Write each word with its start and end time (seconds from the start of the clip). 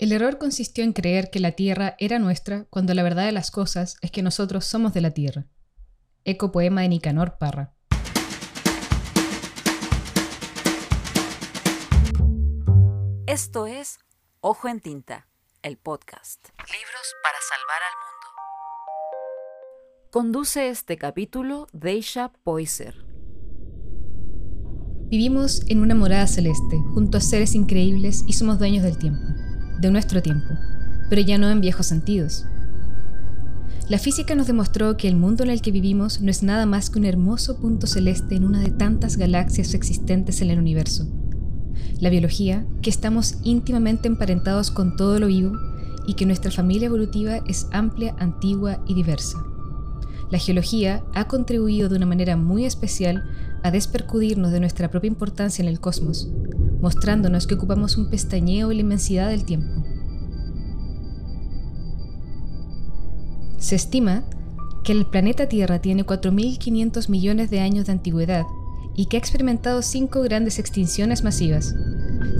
El 0.00 0.12
error 0.12 0.38
consistió 0.38 0.82
en 0.82 0.94
creer 0.94 1.28
que 1.30 1.40
la 1.40 1.52
Tierra 1.52 1.94
era 1.98 2.18
nuestra 2.18 2.64
cuando 2.70 2.94
la 2.94 3.02
verdad 3.02 3.26
de 3.26 3.32
las 3.32 3.50
cosas 3.50 3.98
es 4.00 4.10
que 4.10 4.22
nosotros 4.22 4.64
somos 4.64 4.94
de 4.94 5.02
la 5.02 5.10
Tierra. 5.10 5.44
Eco 6.24 6.52
poema 6.52 6.80
de 6.80 6.88
Nicanor 6.88 7.36
Parra. 7.36 7.74
Esto 13.26 13.66
es 13.66 13.98
Ojo 14.40 14.68
en 14.68 14.80
Tinta, 14.80 15.28
el 15.60 15.76
podcast. 15.76 16.48
Libros 16.60 17.14
para 17.22 17.36
salvar 17.46 17.82
al 17.86 17.94
mundo. 18.00 18.26
Conduce 20.10 20.70
este 20.70 20.96
capítulo 20.96 21.66
Deisha 21.74 22.32
Poiser. 22.42 23.04
Vivimos 25.10 25.60
en 25.68 25.80
una 25.80 25.94
morada 25.94 26.26
celeste, 26.26 26.78
junto 26.94 27.18
a 27.18 27.20
seres 27.20 27.54
increíbles 27.54 28.24
y 28.26 28.32
somos 28.32 28.58
dueños 28.58 28.82
del 28.82 28.96
tiempo 28.96 29.26
de 29.80 29.90
nuestro 29.90 30.22
tiempo, 30.22 30.54
pero 31.08 31.22
ya 31.22 31.38
no 31.38 31.50
en 31.50 31.60
viejos 31.60 31.86
sentidos. 31.86 32.46
La 33.88 33.98
física 33.98 34.34
nos 34.36 34.46
demostró 34.46 34.96
que 34.96 35.08
el 35.08 35.16
mundo 35.16 35.42
en 35.42 35.50
el 35.50 35.62
que 35.62 35.72
vivimos 35.72 36.20
no 36.20 36.30
es 36.30 36.44
nada 36.44 36.64
más 36.64 36.90
que 36.90 36.98
un 37.00 37.04
hermoso 37.04 37.58
punto 37.58 37.88
celeste 37.88 38.36
en 38.36 38.44
una 38.44 38.60
de 38.60 38.70
tantas 38.70 39.16
galaxias 39.16 39.74
existentes 39.74 40.42
en 40.42 40.50
el 40.50 40.58
universo. 40.60 41.08
La 41.98 42.08
biología, 42.08 42.64
que 42.82 42.90
estamos 42.90 43.38
íntimamente 43.42 44.06
emparentados 44.06 44.70
con 44.70 44.96
todo 44.96 45.18
lo 45.18 45.26
vivo 45.26 45.52
y 46.06 46.14
que 46.14 46.24
nuestra 46.24 46.50
familia 46.50 46.86
evolutiva 46.86 47.38
es 47.46 47.66
amplia, 47.72 48.14
antigua 48.18 48.82
y 48.86 48.94
diversa. 48.94 49.38
La 50.30 50.38
geología 50.38 51.02
ha 51.12 51.26
contribuido 51.26 51.88
de 51.88 51.96
una 51.96 52.06
manera 52.06 52.36
muy 52.36 52.64
especial 52.64 53.24
a 53.62 53.70
despercudirnos 53.70 54.52
de 54.52 54.60
nuestra 54.60 54.90
propia 54.90 55.08
importancia 55.08 55.62
en 55.62 55.68
el 55.68 55.80
cosmos, 55.80 56.28
mostrándonos 56.80 57.46
que 57.46 57.54
ocupamos 57.54 57.96
un 57.96 58.10
pestañeo 58.10 58.70
en 58.70 58.78
la 58.78 58.82
inmensidad 58.82 59.28
del 59.28 59.44
tiempo. 59.44 59.84
Se 63.58 63.76
estima 63.76 64.24
que 64.82 64.92
el 64.92 65.06
planeta 65.06 65.48
Tierra 65.48 65.80
tiene 65.80 66.06
4.500 66.06 67.08
millones 67.08 67.50
de 67.50 67.60
años 67.60 67.86
de 67.86 67.92
antigüedad 67.92 68.44
y 68.96 69.06
que 69.06 69.16
ha 69.16 69.20
experimentado 69.20 69.82
cinco 69.82 70.22
grandes 70.22 70.58
extinciones 70.58 71.22
masivas. 71.22 71.74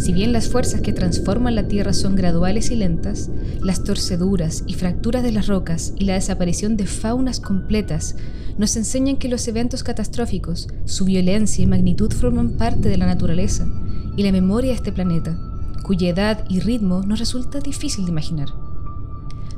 Si 0.00 0.14
bien 0.14 0.32
las 0.32 0.48
fuerzas 0.48 0.80
que 0.80 0.94
transforman 0.94 1.54
la 1.54 1.68
Tierra 1.68 1.92
son 1.92 2.16
graduales 2.16 2.70
y 2.70 2.76
lentas, 2.76 3.28
las 3.60 3.84
torceduras 3.84 4.64
y 4.66 4.72
fracturas 4.72 5.22
de 5.22 5.30
las 5.30 5.46
rocas 5.46 5.92
y 5.98 6.06
la 6.06 6.14
desaparición 6.14 6.78
de 6.78 6.86
faunas 6.86 7.38
completas 7.38 8.16
nos 8.56 8.76
enseñan 8.76 9.18
que 9.18 9.28
los 9.28 9.46
eventos 9.46 9.82
catastróficos, 9.82 10.68
su 10.86 11.04
violencia 11.04 11.62
y 11.62 11.66
magnitud 11.66 12.10
forman 12.14 12.52
parte 12.52 12.88
de 12.88 12.96
la 12.96 13.04
naturaleza 13.04 13.68
y 14.16 14.22
la 14.22 14.32
memoria 14.32 14.70
de 14.70 14.76
este 14.76 14.90
planeta, 14.90 15.38
cuya 15.82 16.08
edad 16.08 16.44
y 16.48 16.60
ritmo 16.60 17.02
nos 17.02 17.18
resulta 17.18 17.60
difícil 17.60 18.06
de 18.06 18.10
imaginar. 18.10 18.48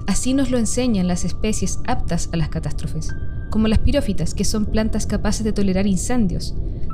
Así 0.08 0.34
nos 0.34 0.50
lo 0.50 0.58
enseñan 0.58 1.06
las 1.06 1.24
especies 1.24 1.78
aptas 1.86 2.28
a 2.32 2.36
las 2.36 2.48
catástrofes, 2.48 3.14
como 3.50 3.68
las 3.68 3.78
pirófitas, 3.78 4.34
que 4.34 4.44
son 4.44 4.66
plantas 4.66 5.06
capaces 5.06 5.44
de 5.44 5.52
tolerar 5.52 5.86
incendios, 5.86 6.52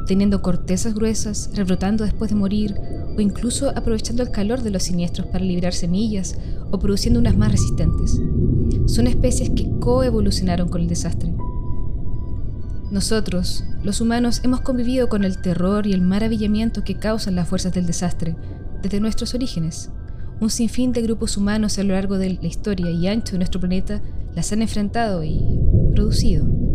teniendo 0.09 0.43
cortezas 0.43 0.95
gruesas, 0.95 1.51
rebrotando 1.55 2.03
después 2.03 2.31
de 2.31 2.37
morir, 2.37 2.75
o 3.17 3.21
incluso 3.21 3.69
aprovechando 3.77 4.23
el 4.23 4.31
calor 4.31 4.63
de 4.63 4.71
los 4.71 4.85
siniestros 4.85 5.29
para 5.29 5.45
liberar 5.45 5.75
semillas 5.75 6.37
o 6.71 6.79
produciendo 6.79 7.21
unas 7.21 7.37
más 7.37 7.53
resistentes. 7.53 8.19
Son 8.87 9.07
especies 9.07 9.51
que 9.51 9.71
coevolucionaron 9.79 10.69
con 10.69 10.81
el 10.81 10.89
desastre. 10.89 11.33
Nosotros, 12.91 13.65
los 13.85 14.01
humanos, 14.01 14.41
hemos 14.45 14.63
convivido 14.63 15.11
con 15.11 15.25
el 15.25 15.43
terror 15.43 15.87
y 15.87 15.93
el 15.93 16.01
maravillamiento 16.01 16.85
que 16.85 16.95
causan 16.95 17.37
las 17.37 17.47
fuerzas 17.47 17.75
del 17.75 17.87
desastre 17.87 18.35
desde 18.83 19.01
nuestros 19.01 19.35
orígenes. 19.35 19.91
Un 20.41 20.49
sinfín 20.49 20.93
de 20.93 21.03
grupos 21.03 21.37
humanos 21.37 21.79
a 21.79 21.83
lo 21.83 21.93
largo 21.93 22.17
de 22.17 22.39
la 22.41 22.47
historia 22.47 22.91
y 22.91 23.09
ancho 23.09 23.33
de 23.33 23.39
nuestro 23.39 23.61
planeta 23.61 24.01
las 24.35 24.53
han 24.53 24.63
enfrentado 24.63 25.23
y 25.23 25.61
producido. 25.95 26.68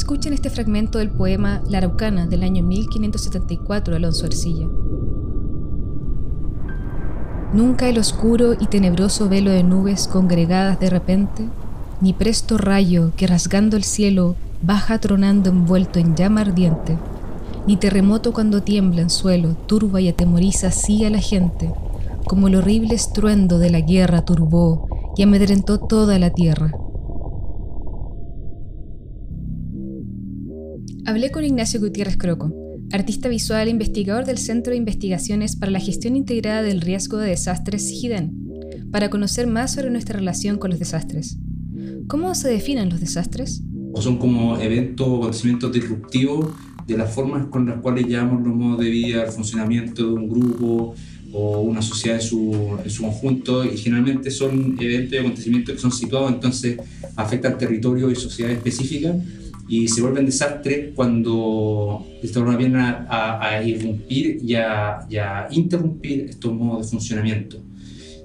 Escuchen 0.00 0.32
este 0.32 0.48
fragmento 0.48 0.98
del 0.98 1.10
poema 1.10 1.60
La 1.68 1.76
Araucana 1.76 2.26
del 2.26 2.42
año 2.42 2.62
1574 2.64 3.92
de 3.92 3.96
Alonso 3.98 4.24
Ercilla. 4.24 4.66
Nunca 7.52 7.86
el 7.86 7.98
oscuro 7.98 8.54
y 8.58 8.66
tenebroso 8.66 9.28
velo 9.28 9.50
de 9.50 9.62
nubes 9.62 10.08
congregadas 10.08 10.80
de 10.80 10.88
repente, 10.88 11.46
ni 12.00 12.14
presto 12.14 12.56
rayo 12.56 13.12
que 13.14 13.26
rasgando 13.26 13.76
el 13.76 13.84
cielo 13.84 14.36
baja 14.62 14.98
tronando 14.98 15.50
envuelto 15.50 15.98
en 15.98 16.16
llama 16.16 16.40
ardiente, 16.40 16.96
ni 17.66 17.76
terremoto 17.76 18.32
cuando 18.32 18.62
tiembla 18.62 19.02
en 19.02 19.10
suelo, 19.10 19.54
turba 19.66 20.00
y 20.00 20.08
atemoriza 20.08 20.68
así 20.68 21.04
a 21.04 21.10
la 21.10 21.20
gente, 21.20 21.70
como 22.26 22.48
el 22.48 22.56
horrible 22.56 22.94
estruendo 22.94 23.58
de 23.58 23.68
la 23.68 23.80
guerra 23.80 24.24
turbó 24.24 24.88
y 25.14 25.24
amedrentó 25.24 25.78
toda 25.78 26.18
la 26.18 26.30
tierra. 26.30 26.72
Hablé 31.10 31.32
con 31.32 31.44
Ignacio 31.44 31.80
Gutiérrez 31.80 32.16
Croco, 32.16 32.54
artista 32.92 33.28
visual 33.28 33.66
e 33.66 33.72
investigador 33.72 34.26
del 34.26 34.38
Centro 34.38 34.70
de 34.70 34.76
Investigaciones 34.76 35.56
para 35.56 35.72
la 35.72 35.80
Gestión 35.80 36.14
Integrada 36.14 36.62
del 36.62 36.80
Riesgo 36.80 37.16
de 37.16 37.30
Desastres 37.30 37.90
GIDEN, 37.90 38.30
para 38.92 39.10
conocer 39.10 39.48
más 39.48 39.74
sobre 39.74 39.90
nuestra 39.90 40.20
relación 40.20 40.56
con 40.56 40.70
los 40.70 40.78
desastres. 40.78 41.36
¿Cómo 42.06 42.32
se 42.36 42.48
definen 42.48 42.90
los 42.90 43.00
desastres? 43.00 43.60
O 43.92 44.00
son 44.00 44.18
como 44.18 44.56
eventos 44.60 45.08
o 45.08 45.16
acontecimientos 45.16 45.72
disruptivos 45.72 46.54
de 46.86 46.96
las 46.96 47.12
formas 47.12 47.46
con 47.46 47.66
las 47.66 47.80
cuales 47.80 48.06
llevamos 48.06 48.46
los 48.46 48.54
modos 48.54 48.78
de 48.78 48.90
vida, 48.90 49.24
el 49.24 49.32
funcionamiento 49.32 50.06
de 50.06 50.12
un 50.12 50.28
grupo 50.28 50.94
o 51.32 51.60
una 51.62 51.82
sociedad 51.82 52.20
en 52.20 52.24
su, 52.24 52.78
en 52.84 52.90
su 52.90 53.02
conjunto 53.02 53.64
y 53.64 53.76
generalmente 53.76 54.30
son 54.30 54.76
eventos 54.78 55.14
y 55.14 55.18
acontecimientos 55.18 55.74
que 55.74 55.80
son 55.80 55.90
situados, 55.90 56.32
entonces 56.32 56.76
afectan 57.16 57.58
territorio 57.58 58.12
y 58.12 58.14
sociedades 58.14 58.58
específicas 58.58 59.16
y 59.70 59.86
se 59.86 60.02
vuelven 60.02 60.26
desastres 60.26 60.88
cuando 60.96 62.04
esta 62.20 62.40
forma 62.40 62.56
vienen 62.56 62.80
a, 62.80 63.38
a, 63.40 63.62
irrumpir 63.62 64.40
y 64.42 64.56
a, 64.56 65.06
y 65.08 65.16
a, 65.16 65.46
interrumpir 65.52 66.22
estos 66.28 66.52
modos 66.52 66.86
de 66.86 66.90
funcionamiento. 66.90 67.62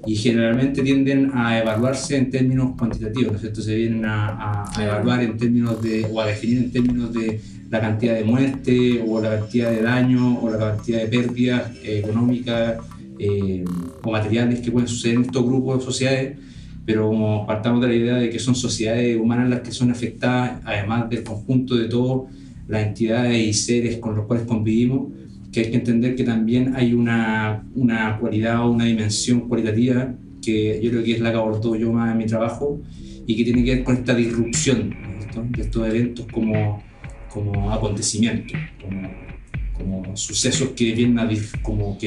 Y 0.07 0.16
generalmente 0.16 0.81
tienden 0.81 1.29
a 1.35 1.59
evaluarse 1.59 2.17
en 2.17 2.31
términos 2.31 2.73
cuantitativos, 2.75 3.31
¿no 3.31 3.35
es 3.35 3.41
cierto? 3.41 3.61
Se 3.61 3.75
vienen 3.75 4.05
a, 4.05 4.66
a, 4.75 4.84
evaluar 4.84 5.22
en 5.22 5.38
términos 5.38 5.79
de, 5.84 6.07
o 6.11 6.19
a 6.19 6.25
definir 6.25 6.57
en 6.57 6.72
términos 6.72 7.13
de 7.13 7.39
la 7.69 7.79
cantidad 7.79 8.16
de 8.16 8.23
muerte, 8.23 9.05
o 9.07 9.22
la 9.22 9.39
cantidad 9.39 9.69
de 9.69 9.84
daño, 9.84 10.39
o 10.39 10.50
la 10.50 10.57
cantidad 10.57 11.01
de 11.01 11.07
pérdidas 11.07 11.72
eh, 11.84 12.01
económicas 12.03 12.78
eh, 13.19 13.63
o 14.01 14.11
materiales 14.11 14.61
que 14.61 14.72
pueden 14.72 14.88
suceder 14.88 15.17
en 15.17 15.22
estos 15.25 15.45
grupos 15.45 15.78
de 15.78 15.85
sociedades 15.85 16.38
pero 16.85 17.44
partamos 17.47 17.81
de 17.81 17.88
la 17.88 17.96
idea 17.96 18.16
de 18.16 18.29
que 18.29 18.40
son 18.40 18.56
sociedades 18.56 19.18
humanas 19.18 19.50
las 19.50 19.62
que 19.62 19.72
son 19.72 19.91
afectadas, 19.91 20.62
además 20.63 21.09
del 21.09 21.23
conjunto 21.23 21.75
de 21.75 21.88
todas 21.88 22.31
las 22.68 22.85
entidades 22.85 23.38
y 23.38 23.53
seres 23.53 23.97
con 23.97 24.16
los 24.16 24.25
cuales 24.25 24.46
convivimos, 24.46 25.12
que 25.51 25.62
hay 25.62 25.72
que 25.72 25.78
entender 25.78 26.16
que 26.16 26.23
también 26.23 26.75
hay 26.75 26.94
una, 26.94 27.63
una 27.75 28.18
cualidad 28.19 28.62
o 28.62 28.72
una 28.72 28.85
dimensión 28.85 29.41
cualitativa 29.47 30.13
que 30.41 30.79
yo 30.81 30.91
creo 30.91 31.03
que 31.03 31.13
es 31.13 31.22
la 31.22 31.31
que 31.31 31.38
abordo 31.38 31.75
yo 31.75 31.91
más 31.91 32.12
en 32.12 32.18
mi 32.18 32.25
trabajo 32.25 32.79
y 33.25 33.35
que 33.35 33.44
tiene 33.44 33.63
que 33.63 33.75
ver 33.75 33.84
con 33.84 33.96
esta 33.96 34.13
disrupción 34.13 34.94
de 35.50 35.62
estos 35.62 35.88
eventos 35.88 36.28
como, 36.31 36.84
como 37.29 37.72
acontecimientos, 37.72 38.57
como 38.81 39.24
como 39.77 40.15
sucesos 40.15 40.69
que 40.69 40.93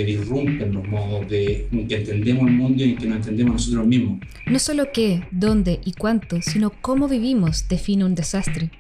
disrumpen 0.04 0.72
los 0.72 0.88
modos 0.88 1.26
en 1.30 1.88
que 1.88 1.96
entendemos 1.96 2.48
el 2.48 2.54
mundo 2.54 2.84
y 2.84 2.90
en 2.90 2.96
que 2.96 3.06
nos 3.06 3.16
entendemos 3.18 3.54
nosotros 3.54 3.86
mismos. 3.86 4.20
No 4.46 4.58
solo 4.58 4.88
qué, 4.92 5.22
dónde 5.30 5.80
y 5.84 5.92
cuánto, 5.92 6.40
sino 6.42 6.70
cómo 6.70 7.08
vivimos 7.08 7.68
define 7.68 8.04
un 8.04 8.14
desastre. 8.14 8.70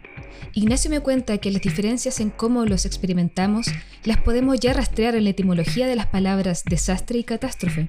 Ignacio 0.54 0.90
me 0.90 1.00
cuenta 1.00 1.38
que 1.38 1.50
las 1.50 1.62
diferencias 1.62 2.20
en 2.20 2.30
cómo 2.30 2.64
los 2.64 2.86
experimentamos 2.86 3.68
las 4.04 4.18
podemos 4.18 4.58
ya 4.58 4.72
rastrear 4.72 5.14
en 5.14 5.24
la 5.24 5.30
etimología 5.30 5.86
de 5.86 5.96
las 5.96 6.06
palabras 6.06 6.64
desastre 6.64 7.18
y 7.18 7.24
catástrofe. 7.24 7.88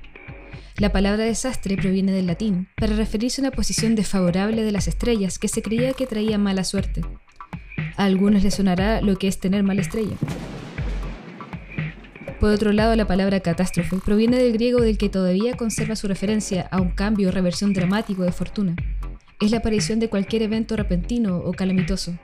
La 0.78 0.92
palabra 0.92 1.26
desastre 1.26 1.76
proviene 1.78 2.12
del 2.12 2.28
latín 2.28 2.68
para 2.78 2.96
referirse 2.96 3.42
a 3.42 3.44
una 3.44 3.52
posición 3.52 3.96
desfavorable 3.96 4.64
de 4.64 4.72
las 4.72 4.88
estrellas 4.88 5.38
que 5.38 5.48
se 5.48 5.62
creía 5.62 5.94
que 5.94 6.08
traía 6.08 6.38
mala 6.38 6.64
suerte. 6.64 7.02
A 7.98 8.06
algunos 8.06 8.44
les 8.44 8.56
sonará 8.56 9.02
lo 9.02 9.18
que 9.18 9.28
es 9.28 9.40
tener 9.40 9.64
mala 9.64 9.82
estrella. 9.82 10.16
Por 12.40 12.52
otro 12.52 12.72
lado, 12.72 12.96
la 12.96 13.06
palabra 13.06 13.42
catástrofe 13.42 13.98
proviene 13.98 14.38
del 14.38 14.54
griego 14.54 14.80
del 14.80 14.98
que 14.98 15.10
todavía 15.10 15.58
conserva 15.58 15.98
su 15.98 16.08
referencia 16.08 16.70
a 16.72 16.80
un 16.80 16.92
cambio 16.92 17.28
o 17.28 17.32
reversión 17.32 17.74
dramático 17.74 18.24
de 18.24 18.32
fortuna. 18.32 18.78
Es 19.42 19.52
la 19.52 19.58
aparición 19.58 20.00
de 20.00 20.08
cualquier 20.08 20.44
evento 20.44 20.78
repentino 20.78 21.38
o 21.38 21.52
calamitoso. 21.52 22.18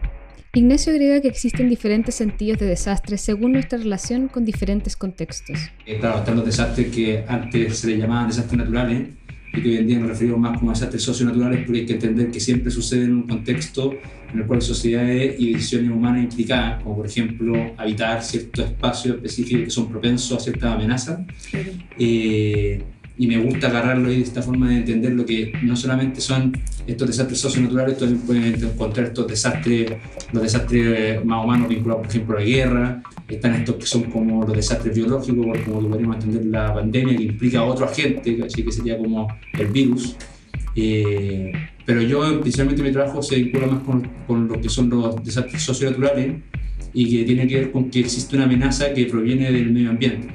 Ignacio 0.54 0.94
agrega 0.94 1.20
que 1.20 1.28
existen 1.28 1.68
diferentes 1.68 2.16
sentidos 2.16 2.60
de 2.60 2.66
desastre 2.66 3.18
según 3.18 3.52
nuestra 3.52 3.78
relación 3.78 4.30
con 4.30 4.46
diferentes 4.46 4.96
contextos. 4.96 5.60
Eh, 5.86 6.00
claro, 6.00 6.20
están 6.20 6.38
los 6.38 6.46
desastres 6.46 6.96
que 6.96 7.26
antes 7.28 7.80
se 7.80 7.88
le 7.88 7.98
llamaban 7.98 8.30
desastres 8.30 8.58
naturales, 8.58 9.10
y 9.56 9.62
que 9.62 9.70
hoy 9.70 9.78
en 9.78 9.88
día 9.88 10.00
nos 10.00 10.10
referimos 10.10 10.40
más 10.40 10.58
como 10.58 10.72
desastres 10.72 11.04
socionaturales 11.04 11.66
porque 11.66 11.82
hay 11.82 11.86
que 11.86 11.94
entender 11.94 12.32
que 12.32 12.40
siempre 12.40 12.72
sucede 12.72 13.06
en 13.06 13.14
un 13.14 13.24
contexto 13.24 13.94
en 14.34 14.40
el 14.40 14.46
cual 14.46 14.62
sociedades 14.62 15.40
y 15.40 15.54
decisiones 15.54 15.92
humanas 15.92 16.24
implicadas, 16.24 16.84
como 16.84 16.98
por 16.98 17.06
ejemplo 17.06 17.74
habitar 17.78 18.22
ciertos 18.22 18.66
espacios 18.66 19.16
específicos 19.16 19.64
que 19.64 19.70
son 19.70 19.90
propensos 19.90 20.38
a 20.38 20.44
ciertas 20.44 20.74
amenazas. 20.74 21.20
Eh, 21.98 22.82
y 23.18 23.28
me 23.28 23.38
gusta 23.38 23.68
agarrarlo 23.68 24.10
de 24.10 24.22
esta 24.22 24.42
forma 24.42 24.70
de 24.70 24.78
entender 24.78 25.14
lo 25.14 25.26
que 25.26 25.54
no 25.64 25.76
solamente 25.76 26.20
son 26.20 26.52
estos 26.86 27.08
desastres 27.08 27.40
socionaturales, 27.40 27.98
también 27.98 28.22
pueden 28.22 28.64
encontrar 28.64 29.08
estos 29.08 29.28
desastres, 29.28 29.94
los 30.34 30.44
desastres 30.44 31.24
más 31.24 31.44
humanos 31.44 31.70
vinculados, 31.70 32.06
por 32.06 32.16
ejemplo, 32.16 32.38
a 32.38 32.40
la 32.42 32.46
guerra, 32.46 33.04
están 33.28 33.56
estos 33.56 33.76
que 33.76 33.86
son 33.86 34.04
como 34.04 34.46
los 34.46 34.56
desastres 34.56 34.96
biológicos, 34.96 35.46
como 35.66 35.90
podríamos 35.90 36.16
entender 36.18 36.46
la 36.46 36.74
pandemia, 36.74 37.16
que 37.16 37.24
implica 37.24 37.60
a 37.60 37.64
otro 37.64 37.86
agente, 37.86 38.36
que 38.36 38.72
sería 38.72 38.98
como 38.98 39.28
el 39.58 39.68
virus. 39.68 40.18
Eh, 40.76 41.52
pero 41.86 42.02
yo, 42.02 42.42
principalmente 42.42 42.84
mi 42.84 42.92
trabajo 42.92 43.22
se 43.22 43.38
vincula 43.38 43.68
más 43.68 43.84
con, 43.84 44.10
con 44.28 44.48
lo 44.48 44.60
que 44.60 44.68
son 44.68 44.90
los 44.90 45.24
desastres 45.24 45.62
socionaturales, 45.62 46.36
y 46.94 47.10
que 47.10 47.26
tiene 47.26 47.46
que 47.46 47.56
ver 47.56 47.72
con 47.72 47.90
que 47.90 48.00
existe 48.00 48.38
una 48.38 48.46
amenaza 48.46 48.94
que 48.94 49.06
proviene 49.06 49.52
del 49.52 49.72
medio 49.72 49.90
ambiente, 49.90 50.30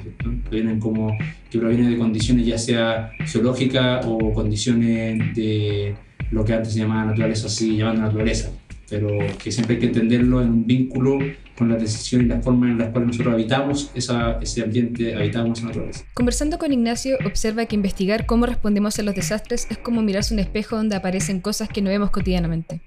que, 0.49 0.79
como, 0.79 1.17
que 1.51 1.59
proviene 1.59 1.89
de 1.89 1.97
condiciones 1.97 2.45
ya 2.45 2.57
sea 2.57 3.11
geológicas 3.25 4.05
o 4.07 4.33
condiciones 4.33 5.35
de 5.35 5.93
lo 6.31 6.45
que 6.45 6.53
antes 6.53 6.73
se 6.73 6.79
llamaba 6.79 7.05
naturaleza, 7.05 7.47
así 7.47 7.75
llamando 7.75 8.03
naturaleza, 8.03 8.51
pero 8.89 9.09
que 9.43 9.51
siempre 9.51 9.75
hay 9.75 9.81
que 9.81 9.87
entenderlo 9.87 10.41
en 10.41 10.49
un 10.49 10.65
vínculo 10.65 11.19
con 11.57 11.69
la 11.69 11.75
decisión 11.75 12.21
y 12.21 12.25
la 12.25 12.41
forma 12.41 12.71
en 12.71 12.77
la 12.77 12.89
cual 12.91 13.07
nosotros 13.07 13.33
habitamos 13.33 13.91
esa, 13.93 14.39
ese 14.41 14.63
ambiente, 14.63 15.13
habitamos 15.13 15.59
esa 15.59 15.67
naturaleza. 15.67 16.05
Conversando 16.13 16.57
con 16.57 16.71
Ignacio, 16.71 17.17
observa 17.25 17.65
que 17.65 17.75
investigar 17.75 18.25
cómo 18.25 18.45
respondemos 18.45 18.97
a 18.97 19.03
los 19.03 19.13
desastres 19.13 19.67
es 19.69 19.77
como 19.77 20.01
mirarse 20.01 20.33
un 20.33 20.39
espejo 20.39 20.77
donde 20.77 20.95
aparecen 20.95 21.41
cosas 21.41 21.67
que 21.67 21.81
no 21.81 21.89
vemos 21.89 22.11
cotidianamente. 22.11 22.81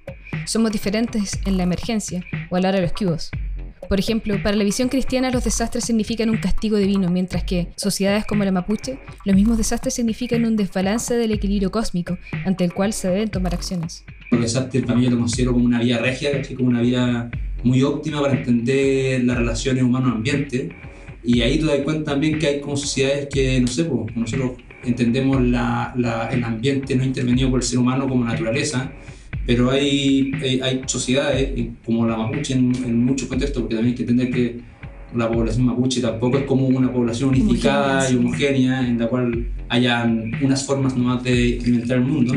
Somos 0.47 0.73
diferentes 0.73 1.39
en 1.45 1.59
la 1.59 1.65
emergencia 1.65 2.25
o 2.51 2.57
a 2.57 2.61
la 2.61 2.71
hora 2.71 2.81
de 2.81 2.87
los 2.87 2.93
cubos. 2.95 3.31
Por 3.89 4.01
ejemplo, 4.01 4.43
para 4.43 4.57
la 4.57 4.65
visión 4.65 4.89
cristiana 4.89 5.31
los 5.31 5.45
desastres 5.45 5.85
significan 5.85 6.31
un 6.31 6.39
castigo 6.39 6.77
divino, 6.77 7.11
mientras 7.11 7.45
que 7.45 7.69
sociedades 7.77 8.25
como 8.25 8.45
la 8.45 8.53
mapuche, 8.53 8.99
los 9.25 9.37
mismos 9.37 9.59
desastres 9.59 9.95
significan 9.95 10.45
un 10.45 10.57
desbalance 10.57 11.15
del 11.15 11.33
equilibrio 11.33 11.71
cósmico, 11.71 12.19
ante 12.45 12.65
el 12.65 12.73
cual 12.73 12.93
se 12.93 13.09
deben 13.09 13.31
tomar 13.31 13.55
acciones. 13.55 14.05
El 14.31 14.41
desastre 14.41 14.83
también 14.83 15.13
lo 15.13 15.19
considero 15.19 15.53
como 15.53 15.65
una 15.65 15.81
vía 15.81 15.99
regia, 15.99 16.31
como 16.57 16.69
una 16.69 16.81
vía 16.81 17.31
muy 17.63 17.83
óptima 17.83 18.21
para 18.21 18.35
entender 18.35 19.25
las 19.25 19.39
relaciones 19.39 19.83
humano-ambiente. 19.83 20.75
Y 21.23 21.41
ahí 21.41 21.59
te 21.59 21.67
das 21.67 21.79
cuenta 21.81 22.13
también 22.13 22.39
que 22.39 22.47
hay 22.47 22.61
como 22.61 22.77
sociedades 22.77 23.29
que, 23.33 23.61
no 23.61 23.67
sé, 23.67 23.85
pues, 23.85 24.15
nosotros 24.17 24.53
entendemos 24.85 25.43
la, 25.43 26.29
el 26.31 26.45
ambiente 26.45 26.95
no 26.95 27.05
intervenido 27.05 27.51
por 27.51 27.61
el 27.61 27.67
ser 27.67 27.79
humano 27.79 28.07
como 28.09 28.25
naturaleza, 28.25 28.93
pero 29.47 29.71
hay, 29.71 30.33
hay, 30.63 30.83
sociedades, 30.87 31.51
como 31.85 32.07
la 32.07 32.17
mapuche 32.17 32.55
en, 32.55 33.05
muchos 33.05 33.29
contextos, 33.29 33.63
porque 33.63 33.77
también 33.77 33.93
hay 33.93 33.97
que 33.97 34.03
entender 34.03 34.31
que 34.31 34.61
la 35.15 35.31
población 35.31 35.67
mapuche 35.67 36.01
tampoco 36.01 36.39
es 36.39 36.45
como 36.45 36.67
una 36.67 36.93
población 36.93 37.31
unificada 37.31 38.11
y 38.11 38.17
homogénea, 38.17 38.87
en 38.87 38.99
la 38.99 39.07
cual 39.07 39.49
hayan 39.69 40.33
unas 40.43 40.67
formas 40.67 40.97
nomás 40.97 41.23
de 41.23 41.51
experimentar 41.51 41.99
el 41.99 42.05
mundo, 42.05 42.35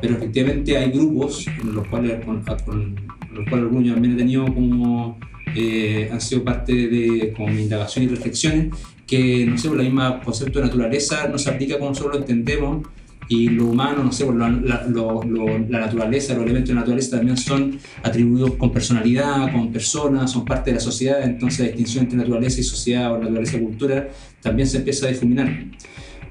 pero 0.00 0.16
efectivamente 0.16 0.76
hay 0.76 0.90
grupos 0.90 1.46
en 1.46 1.74
los 1.74 1.86
cuales, 1.88 2.24
con, 2.24 2.44
los 2.44 3.48
cuales 3.48 3.52
algunos 3.52 3.92
también 3.92 4.14
he 4.14 4.16
tenido 4.16 4.44
como, 4.46 5.18
eh, 5.54 6.08
han 6.12 6.20
sido 6.20 6.44
parte 6.44 6.72
de 6.72 7.32
como 7.36 7.50
indagación 7.50 8.04
y 8.04 8.08
reflexiones, 8.08 8.74
que, 9.06 9.46
no 9.46 9.56
sé, 9.56 9.68
por 9.68 9.78
la 9.78 9.84
misma 9.84 10.20
concepto 10.20 10.58
de 10.58 10.66
naturaleza 10.66 11.28
no 11.28 11.38
se 11.38 11.50
aplica 11.50 11.78
como 11.78 11.90
nosotros 11.90 12.14
lo 12.14 12.20
entendemos, 12.20 12.86
y 13.28 13.50
lo 13.50 13.66
humano, 13.66 14.02
no 14.02 14.10
sé, 14.10 14.24
pues, 14.24 14.38
la, 14.38 14.48
la, 14.48 15.80
naturaleza, 15.80 16.32
los 16.34 16.44
elementos 16.44 16.68
de 16.68 16.74
la 16.74 16.80
naturaleza 16.80 17.18
también 17.18 17.36
son 17.36 17.78
atribuidos 18.02 18.54
con 18.54 18.72
personalidad, 18.72 19.52
con 19.52 19.70
personas, 19.70 20.32
son 20.32 20.46
parte 20.46 20.70
de 20.70 20.76
la 20.76 20.80
sociedad, 20.80 21.22
entonces 21.22 21.60
la 21.60 21.66
distinción 21.66 22.04
entre 22.04 22.18
naturaleza 22.18 22.60
y 22.60 22.62
sociedad 22.62 23.12
o 23.12 23.18
naturaleza 23.18 23.58
y 23.58 23.60
cultura 23.60 24.08
también 24.40 24.66
se 24.66 24.78
empieza 24.78 25.06
a 25.06 25.10
difuminar. 25.10 25.66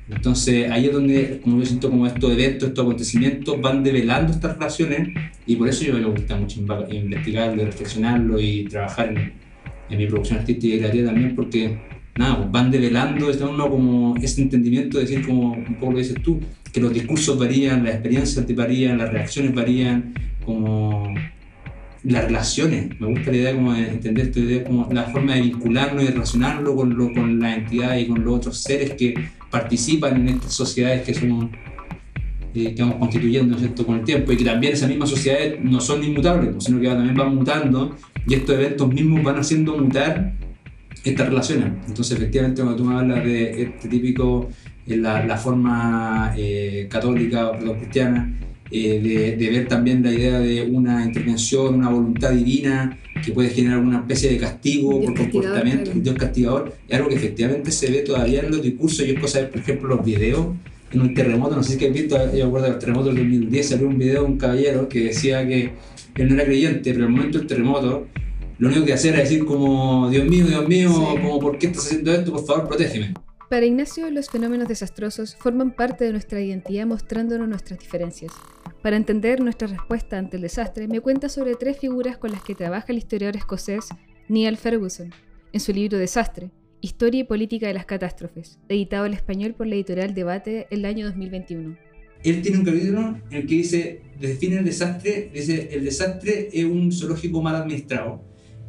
Entonces 0.10 0.72
ahí 0.72 0.86
es 0.88 0.94
donde, 0.94 1.40
como 1.44 1.60
yo 1.60 1.66
siento, 1.66 1.90
como 1.90 2.08
estos 2.08 2.32
eventos, 2.32 2.70
estos 2.70 2.84
acontecimientos 2.84 3.62
van 3.62 3.84
develando 3.84 4.32
estas 4.32 4.54
relaciones 4.54 5.10
y 5.46 5.56
por 5.56 5.68
eso 5.68 5.84
yo 5.84 5.94
me 5.94 6.06
gusta 6.06 6.36
mucho 6.36 6.62
investigarlo, 6.62 7.64
reflexionarlo 7.64 8.40
y 8.40 8.64
trabajar 8.66 9.10
en, 9.10 9.34
en 9.90 9.98
mi 9.98 10.08
producción 10.08 10.40
artística 10.40 10.76
y 10.76 10.80
creativa 10.80 11.08
también 11.08 11.36
porque 11.36 11.78
nada, 12.18 12.38
pues, 12.38 12.52
van 12.52 12.72
develando 12.72 13.30
este 13.30 13.44
uno 13.44 13.70
como 13.70 14.16
ese 14.18 14.42
entendimiento 14.42 14.98
de 14.98 15.06
decir 15.06 15.26
como 15.26 15.54
un 15.54 15.76
poco 15.80 15.94
lo 15.94 15.98
dices 16.00 16.22
tú, 16.22 16.40
que 16.72 16.82
los 16.82 16.94
discursos 16.94 17.38
varían, 17.38 17.84
las 17.84 17.96
experiencias 17.96 18.56
varían, 18.56 18.98
las 18.98 19.12
reacciones 19.12 19.54
varían, 19.54 20.14
como 20.46 21.14
las 22.04 22.26
relaciones. 22.26 23.00
Me 23.00 23.08
gusta 23.08 23.32
la 23.32 23.38
idea 23.38 23.54
como 23.54 23.74
de 23.74 23.90
entender 23.90 24.28
esta 24.28 24.40
idea 24.40 24.64
como 24.64 24.88
la 24.92 25.04
forma 25.04 25.36
de 25.36 25.42
vincularnos 25.42 26.04
y 26.04 26.08
relacionarlo 26.08 26.76
con, 26.76 26.98
lo, 26.98 27.14
con 27.14 27.40
la 27.40 27.56
entidad 27.56 27.98
y 27.98 28.08
con 28.08 28.24
los 28.24 28.36
otros 28.36 28.58
seres 28.58 28.94
que 28.94 29.14
participan 29.52 30.22
en 30.22 30.30
estas 30.30 30.54
sociedades 30.54 31.04
que 31.04 31.14
somos 31.14 31.50
eh, 32.54 32.74
que 32.74 32.82
vamos 32.82 32.98
constituyendo 32.98 33.56
con 33.86 34.00
el 34.00 34.04
tiempo 34.04 34.32
y 34.32 34.38
que 34.38 34.46
también 34.46 34.74
esas 34.74 34.90
mismas 34.90 35.10
sociedades 35.10 35.60
no 35.62 35.80
son 35.80 36.04
inmutables, 36.04 36.52
pues, 36.52 36.64
sino 36.64 36.80
que 36.80 36.88
también 36.88 37.16
van 37.16 37.36
mutando 37.36 37.96
y 38.26 38.34
estos 38.34 38.56
eventos 38.56 38.88
mismos 38.88 39.24
van 39.24 39.38
haciendo 39.38 39.78
mutar 39.78 40.34
estas 41.10 41.30
relaciones. 41.30 41.72
Entonces, 41.88 42.18
efectivamente, 42.18 42.62
cuando 42.62 42.78
tú 42.78 42.90
me 42.90 42.96
hablas 42.96 43.24
de 43.24 43.64
este 43.64 43.88
típico 43.88 44.50
la, 44.86 45.26
la 45.26 45.38
forma 45.38 46.34
eh, 46.38 46.88
católica 46.90 47.50
o 47.50 47.74
cristiana, 47.78 48.34
eh, 48.70 49.36
de, 49.38 49.50
ver 49.50 49.68
también 49.68 50.04
la 50.04 50.12
idea 50.12 50.40
de 50.40 50.64
una 50.64 51.06
intervención, 51.06 51.76
una 51.76 51.90
voluntad 51.90 52.32
divina 52.32 52.98
que 53.24 53.32
puede 53.32 53.50
generar 53.50 53.80
una 53.80 54.00
especie 54.00 54.30
de 54.30 54.38
castigo 54.38 55.02
por 55.02 55.16
comportamiento, 55.16 55.92
un 55.92 56.04
Dios 56.04 56.16
castigador, 56.16 56.76
es 56.88 56.98
algo 56.98 57.10
que 57.10 57.16
efectivamente 57.16 57.72
se 57.72 57.90
ve 57.90 58.00
todavía 58.00 58.42
en 58.42 58.52
los 58.52 58.62
discursos. 58.62 59.06
Yo 59.06 59.14
puedo 59.16 59.28
saber, 59.28 59.52
por 59.52 59.62
ejemplo, 59.62 59.88
los 59.88 60.06
videos 60.06 60.48
en 60.92 61.02
un 61.02 61.14
terremoto, 61.14 61.56
no 61.56 61.64
sé 61.64 61.78
si 61.78 61.86
has 61.86 61.94
visto, 61.94 62.18
yo 62.34 62.46
recuerdo 62.46 62.70
del 62.70 62.80
terremoto 62.80 63.08
del 63.08 63.18
2010, 63.18 63.70
salió 63.70 63.88
un 63.88 63.98
video 63.98 64.24
de 64.24 64.30
un 64.30 64.38
caballero 64.38 64.88
que 64.90 65.06
decía 65.06 65.48
que 65.48 65.72
él 66.16 66.30
no 66.30 66.36
era 66.36 66.46
creyente, 66.46 66.94
pero 66.94 67.06
al 67.06 67.12
momento 67.12 67.38
del 67.40 67.48
terremoto, 67.48 68.08
lo 68.60 68.70
único 68.70 68.86
que 68.86 68.94
hacía 68.94 69.12
era 69.12 69.20
decir 69.20 69.46
como, 69.46 70.10
Dios 70.10 70.26
mío, 70.26 70.46
Dios 70.46 70.68
mío, 70.68 70.92
como, 70.92 71.40
¿por 71.40 71.58
qué 71.58 71.68
estás 71.68 71.86
haciendo 71.86 72.12
esto? 72.12 72.32
Por 72.32 72.46
favor, 72.46 72.68
protégeme. 72.68 73.14
Para 73.50 73.66
Ignacio, 73.66 74.10
los 74.12 74.30
fenómenos 74.30 74.68
desastrosos 74.68 75.36
forman 75.38 75.72
parte 75.72 76.04
de 76.04 76.12
nuestra 76.12 76.42
identidad 76.42 76.86
mostrándonos 76.86 77.48
nuestras 77.48 77.80
diferencias. 77.80 78.34
Para 78.82 78.98
entender 78.98 79.40
nuestra 79.40 79.68
respuesta 79.68 80.18
ante 80.18 80.36
el 80.36 80.42
desastre, 80.42 80.88
me 80.88 81.00
cuenta 81.00 81.30
sobre 81.30 81.56
tres 81.56 81.78
figuras 81.78 82.18
con 82.18 82.32
las 82.32 82.44
que 82.44 82.56
trabaja 82.56 82.88
el 82.90 82.98
historiador 82.98 83.38
escocés 83.38 83.88
Neil 84.28 84.58
Ferguson 84.58 85.14
en 85.54 85.60
su 85.60 85.72
libro 85.72 85.98
Desastre, 85.98 86.52
Historia 86.82 87.22
y 87.22 87.24
Política 87.24 87.68
de 87.68 87.74
las 87.74 87.86
Catástrofes, 87.86 88.60
editado 88.68 89.06
al 89.06 89.14
español 89.14 89.54
por 89.54 89.68
la 89.68 89.76
editorial 89.76 90.14
Debate 90.14 90.68
el 90.70 90.84
año 90.84 91.06
2021. 91.06 91.78
Él 92.24 92.42
tiene 92.42 92.58
un 92.58 92.66
capítulo 92.66 93.20
en 93.30 93.38
el 93.38 93.48
que 93.48 93.56
dice, 93.56 94.02
define 94.20 94.58
el 94.58 94.66
desastre, 94.66 95.32
dice, 95.34 95.70
el 95.72 95.86
desastre 95.86 96.50
es 96.52 96.66
un 96.66 96.92
zoológico 96.92 97.42
mal 97.42 97.56
administrado, 97.56 98.24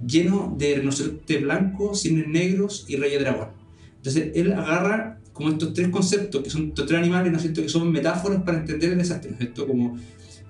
lleno 0.07 0.55
de 0.59 0.77
rinocerontes 0.77 1.43
blancos, 1.43 2.01
cines 2.03 2.29
negros 2.29 2.85
y 2.89 2.97
reyes 2.97 3.21
dragón 3.21 3.59
entonces 3.99 4.33
él 4.35 4.53
agarra 4.53 5.21
como 5.33 5.51
estos 5.51 5.75
tres 5.75 5.89
conceptos 5.89 6.43
que 6.43 6.51
son 6.51 6.69
estos 6.69 6.87
tres 6.87 6.99
animales, 6.99 7.31
¿no 7.31 7.37
es 7.37 7.43
cierto? 7.43 7.63
que 7.63 7.69
son 7.69 7.91
metáforas 7.93 8.43
para 8.43 8.59
entender 8.59 8.93
el 8.93 8.99
desastre, 8.99 9.31
¿no 9.31 9.37
es 9.37 9.41
cierto? 9.41 9.67
Como 9.67 9.99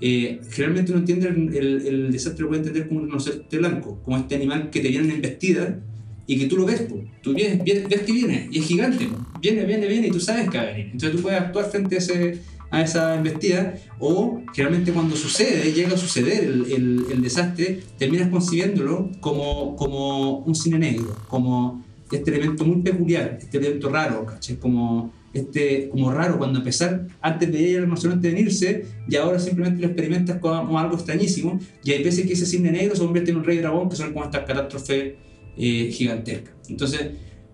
eh, 0.00 0.40
generalmente 0.50 0.92
uno 0.92 1.00
entiende 1.00 1.28
el, 1.28 1.86
el, 1.86 2.12
desastre 2.12 2.42
lo 2.42 2.48
puede 2.48 2.60
entender 2.60 2.88
como 2.88 3.00
un 3.00 3.06
rinoceronte 3.06 3.58
blanco, 3.58 4.00
como 4.04 4.16
este 4.16 4.36
animal 4.36 4.70
que 4.70 4.80
te 4.80 4.88
viene 4.88 5.08
en 5.08 5.14
embestida 5.16 5.80
y 6.26 6.38
que 6.38 6.46
tú 6.46 6.56
lo 6.56 6.66
ves, 6.66 6.86
tú 7.22 7.34
ves, 7.34 7.58
ves, 7.64 8.00
que 8.02 8.12
viene 8.12 8.48
y 8.50 8.58
es 8.60 8.66
gigante, 8.66 9.08
viene, 9.40 9.64
viene, 9.64 9.88
viene 9.88 10.06
y 10.08 10.10
tú 10.10 10.20
sabes 10.20 10.48
que 10.50 10.58
va 10.58 10.64
a 10.64 10.66
venir. 10.66 10.90
Entonces 10.92 11.16
tú 11.16 11.22
puedes 11.22 11.40
actuar 11.40 11.70
frente 11.70 11.96
a, 11.96 11.98
ese, 11.98 12.38
a 12.70 12.82
esa 12.82 13.14
embestida 13.14 13.74
o 13.98 14.42
generalmente 14.54 14.92
cuando 14.92 15.16
sucede, 15.16 15.72
llega 15.72 15.94
a 15.94 15.98
suceder 15.98 16.44
el, 16.44 17.22
desastre, 17.22 17.80
terminas 17.98 18.28
concibiéndolo 18.28 19.10
como, 19.20 19.76
como 19.76 20.38
un 20.38 20.54
cine 20.54 20.78
negro, 20.78 21.16
como 21.28 21.84
este 22.10 22.30
elemento 22.34 22.64
muy 22.64 22.82
peculiar, 22.82 23.38
este 23.40 23.58
elemento 23.58 23.88
raro, 23.88 24.24
¿cachai? 24.24 24.56
Como, 24.56 25.12
este, 25.32 25.88
como 25.90 26.10
raro 26.10 26.38
cuando 26.38 26.58
empezar, 26.58 27.06
antes 27.20 27.52
de 27.52 27.60
ir 27.60 27.78
al 27.78 28.20
de 28.20 28.30
venirse, 28.30 28.86
y 29.08 29.16
ahora 29.16 29.38
simplemente 29.38 29.80
lo 29.80 29.88
experimentas 29.88 30.38
como 30.38 30.78
algo 30.78 30.94
extrañísimo, 30.94 31.58
y 31.84 31.92
hay 31.92 32.02
veces 32.02 32.26
que 32.26 32.32
ese 32.32 32.46
cisne 32.46 32.70
negro 32.70 32.96
se 32.96 33.02
convierte 33.02 33.30
en 33.30 33.38
un 33.38 33.44
rey 33.44 33.58
dragón, 33.58 33.88
que 33.88 33.96
son 33.96 34.12
como 34.12 34.24
estas 34.24 34.44
catástrofes 34.44 35.14
eh, 35.56 35.90
gigantescas. 35.92 36.54
Entonces, 36.68 37.10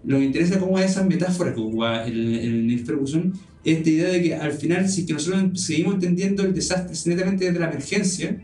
lo 0.07 0.19
que 0.19 0.25
interesa 0.25 0.59
como 0.59 0.79
esas 0.79 1.07
metáforas 1.07 1.55
que 1.55 1.61
ocupa 1.61 2.05
el, 2.05 2.35
el 2.35 2.67
Neil 2.67 2.85
Ferguson, 2.85 3.33
es 3.65 3.79
esta 3.79 3.91
idea 3.91 4.09
de 4.09 4.23
que 4.23 4.35
al 4.35 4.53
final, 4.53 4.89
si 4.89 5.07
que 5.07 5.15
nosotros 5.15 5.61
seguimos 5.61 5.95
entendiendo 5.95 6.43
el 6.43 6.55
desastre 6.55 6.95
netamente 7.07 7.47
desde 7.47 7.59
la 7.59 7.69
emergencia, 7.69 8.39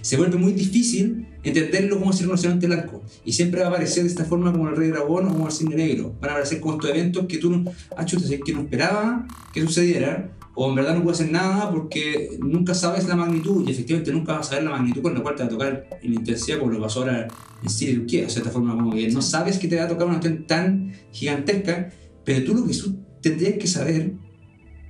se 0.00 0.16
vuelve 0.16 0.38
muy 0.38 0.52
difícil 0.52 1.26
entenderlo 1.42 1.98
como 1.98 2.12
rinoceronte 2.12 2.66
blanco. 2.66 3.02
Y 3.24 3.32
siempre 3.32 3.60
va 3.60 3.66
a 3.66 3.70
aparecer 3.70 4.04
de 4.04 4.08
esta 4.08 4.24
forma 4.24 4.52
como 4.52 4.68
el 4.68 4.76
rey 4.76 4.88
dragón 4.88 5.26
o 5.26 5.32
como 5.32 5.46
el 5.46 5.52
cine 5.52 5.76
negro. 5.76 6.16
Van 6.20 6.30
a 6.30 6.32
aparecer 6.34 6.60
como 6.60 6.74
estos 6.74 6.90
eventos 6.90 7.26
que 7.26 7.38
tú 7.38 7.50
no, 7.50 7.70
ah, 7.96 8.04
que 8.04 8.52
no 8.52 8.60
esperaba 8.60 9.26
que 9.52 9.60
sucediera, 9.60 10.30
o 10.60 10.68
en 10.68 10.74
verdad 10.74 10.96
no 10.96 11.04
puedo 11.04 11.14
hacer 11.14 11.30
nada 11.30 11.70
porque 11.70 12.36
nunca 12.40 12.74
sabes 12.74 13.06
la 13.06 13.14
magnitud 13.14 13.64
y 13.64 13.70
efectivamente 13.70 14.10
nunca 14.10 14.32
vas 14.32 14.48
a 14.48 14.50
saber 14.50 14.64
la 14.64 14.72
magnitud 14.72 15.02
con 15.02 15.14
la 15.14 15.22
cual 15.22 15.36
te 15.36 15.42
va 15.44 15.46
a 15.46 15.50
tocar 15.50 15.88
en 16.02 16.14
intensidad 16.14 16.58
como 16.58 16.72
lo 16.72 16.80
pasó 16.80 17.02
ahora 17.02 17.28
en 17.62 17.70
Siria 17.70 17.94
y 17.94 17.98
Turquía, 17.98 18.22
de 18.22 18.30
cierta 18.30 18.50
forma 18.50 18.74
como 18.74 18.90
que 18.92 19.08
no 19.08 19.22
sabes 19.22 19.56
que 19.56 19.68
te 19.68 19.76
va 19.76 19.84
a 19.84 19.88
tocar 19.88 20.08
una 20.08 20.18
cuestión 20.18 20.48
tan 20.48 20.92
gigantesca, 21.12 21.90
pero 22.24 22.44
tú 22.44 22.56
lo 22.56 22.66
que 22.66 22.74
tendrías 23.20 23.54
que 23.54 23.68
saber 23.68 24.14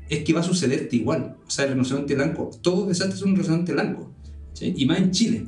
es 0.08 0.25
que 0.25 0.32
va 0.32 0.40
a 0.40 0.42
sucederte 0.42 0.96
igual, 0.96 1.37
o 1.46 1.50
sea, 1.50 1.66
el 1.66 1.72
rinoceronte 1.72 2.14
blanco, 2.14 2.48
todos 2.62 2.88
desastres 2.88 3.20
son 3.20 3.28
un 3.28 3.37
rinoceronte 3.37 3.75
blanco, 3.75 4.10
y 4.58 4.87
más 4.87 5.00
en 5.00 5.10
Chile, 5.10 5.44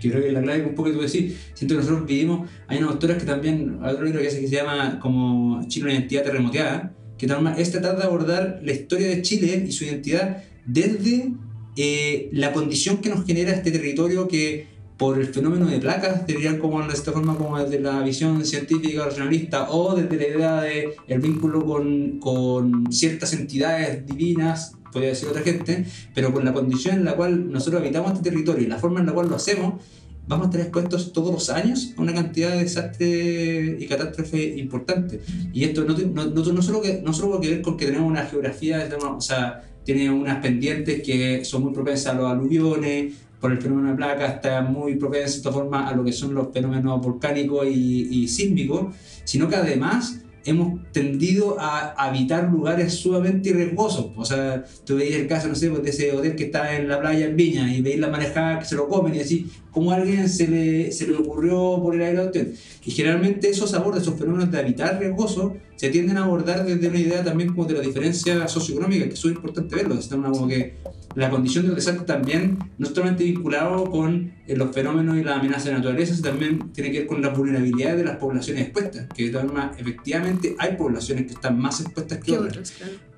que 0.00 0.10
creo 0.10 0.22
que 0.22 0.32
la 0.32 0.40
clave 0.40 0.64
un 0.64 0.74
poco 0.74 0.88
que 0.88 0.94
tú 0.94 1.02
decís, 1.02 1.36
siento 1.52 1.74
que 1.74 1.80
nosotros 1.82 2.06
vivimos, 2.06 2.48
hay 2.68 2.78
una 2.78 2.86
doctora 2.86 3.18
que 3.18 3.26
también, 3.26 3.80
hay 3.82 3.92
otro 3.92 4.06
libro 4.06 4.22
que, 4.22 4.28
que 4.28 4.48
se 4.48 4.48
llama 4.48 4.98
como 4.98 5.62
Chile 5.68 5.84
una 5.84 5.92
identidad 5.92 6.22
terremoteada, 6.22 6.94
que 7.22 7.62
es 7.62 7.70
tratar 7.70 7.96
de 7.96 8.02
abordar 8.02 8.60
la 8.64 8.72
historia 8.72 9.06
de 9.06 9.22
Chile 9.22 9.64
y 9.64 9.70
su 9.70 9.84
identidad 9.84 10.42
desde 10.66 11.30
eh, 11.76 12.28
la 12.32 12.52
condición 12.52 12.96
que 12.96 13.10
nos 13.10 13.24
genera 13.24 13.52
este 13.52 13.70
territorio 13.70 14.26
que 14.26 14.66
por 14.96 15.20
el 15.20 15.28
fenómeno 15.28 15.66
de 15.66 15.78
placas, 15.78 16.26
deberían 16.26 16.58
como 16.58 16.84
de 16.84 16.92
esta 16.92 17.12
forma 17.12 17.36
como 17.36 17.58
desde 17.62 17.78
la 17.78 18.02
visión 18.02 18.44
científica 18.44 19.04
racionalista 19.04 19.70
o 19.70 19.94
desde 19.94 20.16
la 20.16 20.26
idea 20.26 20.60
de 20.62 20.94
el 21.06 21.20
vínculo 21.20 21.64
con, 21.64 22.18
con 22.18 22.92
ciertas 22.92 23.32
entidades 23.34 24.04
divinas, 24.04 24.74
podría 24.92 25.10
decir 25.10 25.28
otra 25.28 25.42
gente, 25.42 25.86
pero 26.14 26.32
con 26.32 26.44
la 26.44 26.52
condición 26.52 26.96
en 26.96 27.04
la 27.04 27.14
cual 27.14 27.52
nosotros 27.52 27.82
habitamos 27.82 28.12
este 28.12 28.30
territorio 28.30 28.64
y 28.64 28.68
la 28.68 28.78
forma 28.78 28.98
en 28.98 29.06
la 29.06 29.12
cual 29.12 29.28
lo 29.28 29.36
hacemos, 29.36 29.80
vamos 30.26 30.46
a 30.46 30.50
estar 30.50 30.60
expuestos 30.62 31.12
todos 31.12 31.32
los 31.32 31.50
años 31.50 31.94
a 31.96 32.00
una 32.00 32.14
cantidad 32.14 32.52
de 32.52 32.58
desastres 32.58 33.82
y 33.82 33.86
catástrofes 33.86 34.56
importantes. 34.56 35.20
Y 35.52 35.64
esto 35.64 35.84
no, 35.84 35.96
no, 35.96 36.26
no, 36.26 36.62
solo 36.62 36.80
que, 36.80 37.00
no 37.02 37.12
solo 37.12 37.40
que 37.40 37.50
ver 37.50 37.62
con 37.62 37.76
que 37.76 37.86
tenemos 37.86 38.08
una 38.08 38.26
geografía, 38.26 38.88
o 39.02 39.20
sea, 39.20 39.68
tiene 39.84 40.10
unas 40.10 40.40
pendientes 40.40 41.02
que 41.02 41.44
son 41.44 41.64
muy 41.64 41.72
propensas 41.72 42.14
a 42.14 42.16
los 42.16 42.30
aluviones, 42.30 43.14
por 43.40 43.50
el 43.50 43.60
fenómeno 43.60 43.90
de 43.90 43.96
placa 43.96 44.26
está 44.26 44.62
muy 44.62 44.94
propensa 44.94 45.30
de 45.30 45.36
esta 45.38 45.50
forma 45.50 45.88
a 45.88 45.96
lo 45.96 46.04
que 46.04 46.12
son 46.12 46.32
los 46.32 46.52
fenómenos 46.52 47.02
volcánicos 47.02 47.66
y, 47.66 48.22
y 48.22 48.28
sísmicos, 48.28 48.94
sino 49.24 49.48
que 49.48 49.56
además 49.56 50.21
hemos 50.44 50.82
tendido 50.92 51.56
a 51.58 51.92
habitar 51.92 52.50
lugares 52.50 52.94
sumamente 52.94 53.52
riesgosos. 53.52 54.06
O 54.16 54.24
sea, 54.24 54.64
tú 54.84 54.96
veis 54.96 55.14
el 55.14 55.26
caso, 55.26 55.48
no 55.48 55.54
sé, 55.54 55.70
pues, 55.70 55.82
de 55.82 55.90
ese 55.90 56.12
hotel 56.12 56.36
que 56.36 56.44
está 56.44 56.76
en 56.76 56.88
la 56.88 57.00
playa 57.00 57.26
en 57.26 57.36
Viña 57.36 57.74
y 57.74 57.82
veis 57.82 57.98
la 57.98 58.08
manejada 58.08 58.58
que 58.58 58.64
se 58.64 58.74
lo 58.74 58.88
comen 58.88 59.14
y 59.14 59.20
así, 59.20 59.46
¿cómo 59.70 59.92
a 59.92 59.96
alguien 59.96 60.28
se 60.28 60.48
le, 60.48 60.92
se 60.92 61.06
le 61.06 61.16
ocurrió 61.16 61.80
poner 61.82 62.02
ahí 62.02 62.12
el 62.12 62.20
hotel? 62.20 62.54
Y 62.84 62.90
generalmente 62.90 63.48
esos 63.48 63.72
abordes, 63.74 64.02
esos 64.02 64.18
fenómenos 64.18 64.50
de 64.50 64.58
habitar 64.58 64.98
riesgoso, 64.98 65.54
se 65.76 65.88
tienden 65.88 66.16
a 66.16 66.24
abordar 66.24 66.64
desde 66.64 66.88
una 66.88 66.98
idea 66.98 67.24
también 67.24 67.50
como 67.50 67.66
de 67.66 67.74
la 67.74 67.80
diferencia 67.80 68.46
socioeconómica, 68.46 69.06
que 69.08 69.14
es 69.14 69.24
muy 69.24 69.34
importante 69.34 69.74
verlo. 69.74 69.96
Es 69.96 70.10
una 70.12 70.30
como 70.30 70.46
que 70.46 70.76
la 71.14 71.30
condición 71.30 71.66
del 71.66 71.74
desastre 71.74 72.04
también, 72.06 72.58
no 72.78 72.86
solamente 72.86 73.24
vinculado 73.24 73.90
con 73.90 74.32
eh, 74.46 74.56
los 74.56 74.72
fenómenos 74.74 75.18
y 75.18 75.24
la 75.24 75.36
amenaza 75.36 75.66
de 75.66 75.72
la 75.72 75.78
naturaleza, 75.78 76.14
sino 76.14 76.28
también 76.28 76.72
tiene 76.72 76.90
que 76.90 77.00
ver 77.00 77.06
con 77.06 77.20
la 77.20 77.28
vulnerabilidad 77.28 77.96
de 77.96 78.04
las 78.04 78.16
poblaciones 78.16 78.64
expuestas, 78.64 79.06
que 79.14 79.30
de 79.30 79.38
forma, 79.38 79.72
efectivamente 79.78 80.54
hay 80.58 80.76
poblaciones 80.76 81.26
que 81.26 81.34
están 81.34 81.58
más 81.58 81.80
expuestas 81.80 82.18
que, 82.18 82.38
otras. 82.38 82.72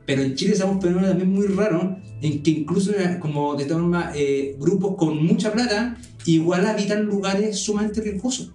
Pero 0.06 0.22
en 0.22 0.34
Chile 0.34 0.52
estamos 0.52 0.82
fenómeno 0.82 1.08
también 1.08 1.32
muy 1.32 1.46
raro, 1.46 1.98
en 2.20 2.42
que 2.42 2.50
incluso 2.50 2.92
eh, 2.92 3.18
como 3.20 3.54
de 3.54 3.62
esta 3.62 3.74
forma 3.74 4.12
eh, 4.14 4.56
grupos 4.58 4.96
con 4.96 5.24
mucha 5.24 5.52
plata 5.52 5.96
igual 6.26 6.66
habitan 6.66 7.04
lugares 7.06 7.58
sumamente 7.58 8.00
riesgosos. 8.00 8.52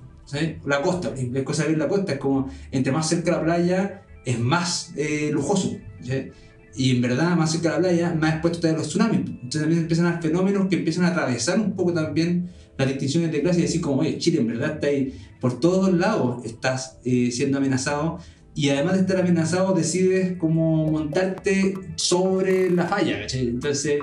La 0.65 0.83
costa, 0.83 1.11
es 1.15 1.43
cosa 1.43 1.63
de 1.63 1.69
ver 1.69 1.79
la 1.79 1.87
costa, 1.87 2.13
es 2.13 2.19
como 2.19 2.49
entre 2.71 2.91
más 2.91 3.09
cerca 3.09 3.31
la 3.31 3.43
playa 3.43 4.03
es 4.25 4.39
más 4.39 4.93
lujoso. 5.31 5.75
¿sí? 6.01 6.29
Y 6.75 6.91
en 6.91 7.01
verdad 7.01 7.35
más 7.35 7.51
cerca 7.51 7.69
de 7.69 7.75
la 7.75 7.81
playa, 7.81 8.13
más 8.13 8.33
expuesto 8.33 8.67
a 8.67 8.71
los 8.71 8.87
tsunamis. 8.87 9.19
Entonces 9.19 9.61
también 9.61 9.81
empiezan 9.81 10.05
a 10.07 10.21
fenómenos 10.21 10.67
que 10.67 10.77
empiezan 10.77 11.05
a 11.05 11.09
atravesar 11.09 11.59
un 11.59 11.75
poco 11.75 11.93
también 11.93 12.49
las 12.77 12.87
distinciones 12.87 13.31
de 13.31 13.41
clase 13.41 13.59
y 13.59 13.63
decir 13.63 13.81
como, 13.81 14.01
oye, 14.01 14.17
Chile 14.17 14.39
en 14.39 14.47
verdad 14.47 14.75
está 14.75 14.87
ahí, 14.87 15.13
por 15.41 15.59
todos 15.59 15.93
lados 15.93 16.45
estás 16.45 16.97
eh, 17.03 17.29
siendo 17.31 17.57
amenazado 17.57 18.19
y 18.55 18.69
además 18.69 18.95
de 18.95 18.99
estar 19.01 19.17
amenazado 19.17 19.73
decides 19.73 20.37
como 20.37 20.85
montarte 20.87 21.75
sobre 21.95 22.69
la 22.69 22.85
falla, 22.85 23.25
Entonces 23.31 23.99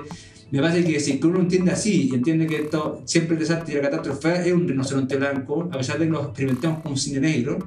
me 0.51 0.61
parece 0.61 0.83
que 0.85 0.99
si 0.99 1.19
uno 1.23 1.41
entiende 1.41 1.71
así 1.71 2.09
y 2.09 2.15
entiende 2.15 2.47
que 2.47 2.61
esto, 2.63 3.01
siempre 3.05 3.35
el 3.35 3.41
desastre 3.41 3.73
y 3.73 3.77
la 3.77 3.83
catástrofe 3.83 4.47
es 4.47 4.53
un 4.53 4.67
rinoceronte 4.67 5.17
blanco, 5.17 5.69
a 5.71 5.77
pesar 5.77 5.99
de 5.99 6.05
que 6.05 6.11
lo 6.11 6.23
experimentemos 6.23 6.81
como 6.81 6.95
cine 6.95 7.19
negro, 7.19 7.59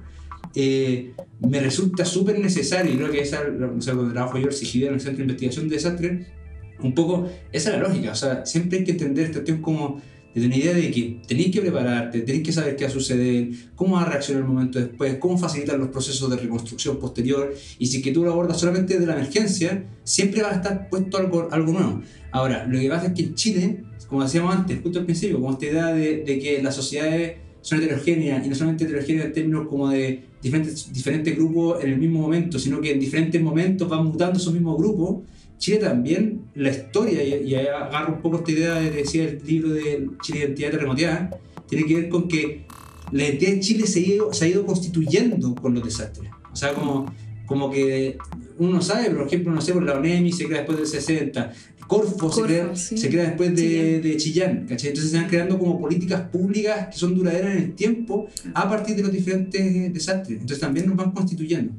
eh, 0.55 1.13
me 1.41 1.61
resulta 1.61 2.05
súper 2.05 2.39
necesario, 2.39 2.93
y 2.93 2.97
creo 2.97 3.11
que 3.11 3.21
esa, 3.21 3.41
o 3.41 3.81
sea, 3.81 3.95
cuando 3.95 4.13
trabajo 4.13 4.39
yo 4.39 4.49
en 4.49 4.95
el 4.95 5.01
Centro 5.01 5.19
de 5.19 5.23
Investigación 5.23 5.69
de 5.69 5.77
Desastres, 5.77 6.27
un 6.83 6.95
poco 6.95 7.29
esa 7.53 7.71
es 7.71 7.77
la 7.81 7.89
lógica, 7.89 8.13
o 8.13 8.15
sea, 8.15 8.45
siempre 8.47 8.79
hay 8.79 8.85
que 8.85 8.93
entender 8.93 9.27
esta 9.27 9.39
cuestión 9.39 9.61
como 9.61 10.01
desde 10.35 10.47
una 10.47 10.57
idea 10.57 10.73
de 10.73 10.91
que 10.93 11.21
tenéis 11.27 11.51
que 11.51 11.61
prepararte, 11.61 12.21
tenéis 12.21 12.45
que 12.45 12.53
saber 12.53 12.77
qué 12.77 12.85
va 12.85 12.91
a 12.91 12.93
suceder, 12.93 13.49
cómo 13.75 13.97
va 13.97 14.03
a 14.03 14.11
reaccionar 14.11 14.45
el 14.45 14.49
momento 14.49 14.79
después, 14.79 15.17
cómo 15.17 15.37
facilitar 15.37 15.77
los 15.77 15.89
procesos 15.89 16.31
de 16.31 16.37
reconstrucción 16.37 16.99
posterior, 16.99 17.53
y 17.79 17.87
si 17.87 18.01
que 18.01 18.13
tú 18.13 18.25
lo 18.25 18.33
abordas 18.33 18.61
solamente 18.61 18.99
de 18.99 19.07
la 19.07 19.15
emergencia, 19.15 19.85
siempre 20.05 20.43
va 20.43 20.51
a 20.51 20.55
estar 20.55 20.89
puesto 20.89 21.19
algo, 21.19 21.49
algo 21.51 21.73
nuevo. 21.73 22.03
Ahora, 22.31 22.65
lo 22.67 22.79
que 22.79 22.89
pasa 22.89 23.09
es 23.09 23.13
que 23.13 23.23
en 23.23 23.35
Chile, 23.35 23.83
como 24.09 24.23
decíamos 24.23 24.55
antes, 24.55 24.81
justo 24.83 25.01
al 25.01 25.05
principio, 25.05 25.41
como 25.41 25.53
esta 25.53 25.67
idea 25.67 25.87
de, 25.89 26.23
de 26.25 26.39
que 26.39 26.63
las 26.63 26.77
sociedades 26.77 27.39
son 27.71 27.81
heterogéneas, 27.81 28.45
y 28.45 28.49
no 28.49 28.55
solamente 28.57 28.83
heterogéneas 28.83 29.27
en 29.27 29.33
términos 29.33 29.69
como 29.69 29.89
de 29.89 30.25
diferentes, 30.43 30.93
diferentes 30.93 31.37
grupos 31.37 31.85
en 31.85 31.93
el 31.93 31.99
mismo 31.99 32.21
momento, 32.21 32.59
sino 32.59 32.81
que 32.81 32.91
en 32.91 32.99
diferentes 32.99 33.41
momentos 33.41 33.89
van 33.89 34.07
mutando 34.07 34.41
esos 34.41 34.53
mismos 34.53 34.77
grupos. 34.77 35.19
Chile 35.57 35.77
también, 35.77 36.41
la 36.57 36.71
historia, 36.71 37.23
y, 37.23 37.55
agarro 37.55 38.15
un 38.15 38.23
poco 38.23 38.39
esta 38.39 38.51
idea 38.51 38.75
de 38.75 38.91
decía 38.91 39.23
el 39.23 39.41
libro 39.47 39.71
de 39.71 40.09
Chile 40.21 40.41
Identidad 40.41 40.71
Terremoteada, 40.73 41.31
tiene 41.69 41.87
que 41.87 41.95
ver 41.95 42.09
con 42.09 42.27
que 42.27 42.65
la 43.13 43.23
identidad 43.23 43.53
de 43.53 43.61
Chile 43.61 43.87
se 43.87 44.01
ha 44.01 44.03
ido, 44.03 44.33
se 44.33 44.45
ha 44.47 44.49
ido 44.49 44.67
constituyendo 44.67 45.55
con 45.55 45.73
los 45.73 45.85
desastres. 45.85 46.29
O 46.53 46.57
sea, 46.57 46.75
como, 46.75 47.15
como 47.47 47.71
que 47.71 48.19
uno 48.59 48.83
sabe, 48.83 49.11
por 49.11 49.29
ejemplo, 49.29 49.53
no 49.53 49.61
sé, 49.61 49.73
por 49.73 49.85
la 49.85 49.97
ONEMI 49.97 50.33
se 50.33 50.47
crea 50.47 50.59
después 50.59 50.77
del 50.77 50.89
60, 50.89 51.53
Corfo, 51.91 52.31
se, 52.31 52.43
crea, 52.43 52.77
se, 52.77 53.11
crea, 53.11 53.25
después 53.25 53.57
de, 53.57 54.01
de 54.01 54.17
Chillán, 54.17 54.65
Entonces 54.71 55.11
se 55.11 55.17
van 55.17 55.27
creando 55.27 55.59
como 55.59 55.81
políticas 55.81 56.21
públicas 56.29 56.87
que 56.87 56.97
son 56.97 57.17
duraderas 57.17 57.57
en 57.57 57.63
el 57.65 57.75
tiempo 57.75 58.29
a 58.55 58.71
partir 58.71 58.95
de 58.95 59.03
los 59.03 59.11
diferentes 59.11 59.93
desastres. 59.93 60.39
Entonces 60.41 60.61
también 60.61 60.87
nos 60.87 60.95
van 60.95 61.11
constituyendo. 61.11 61.73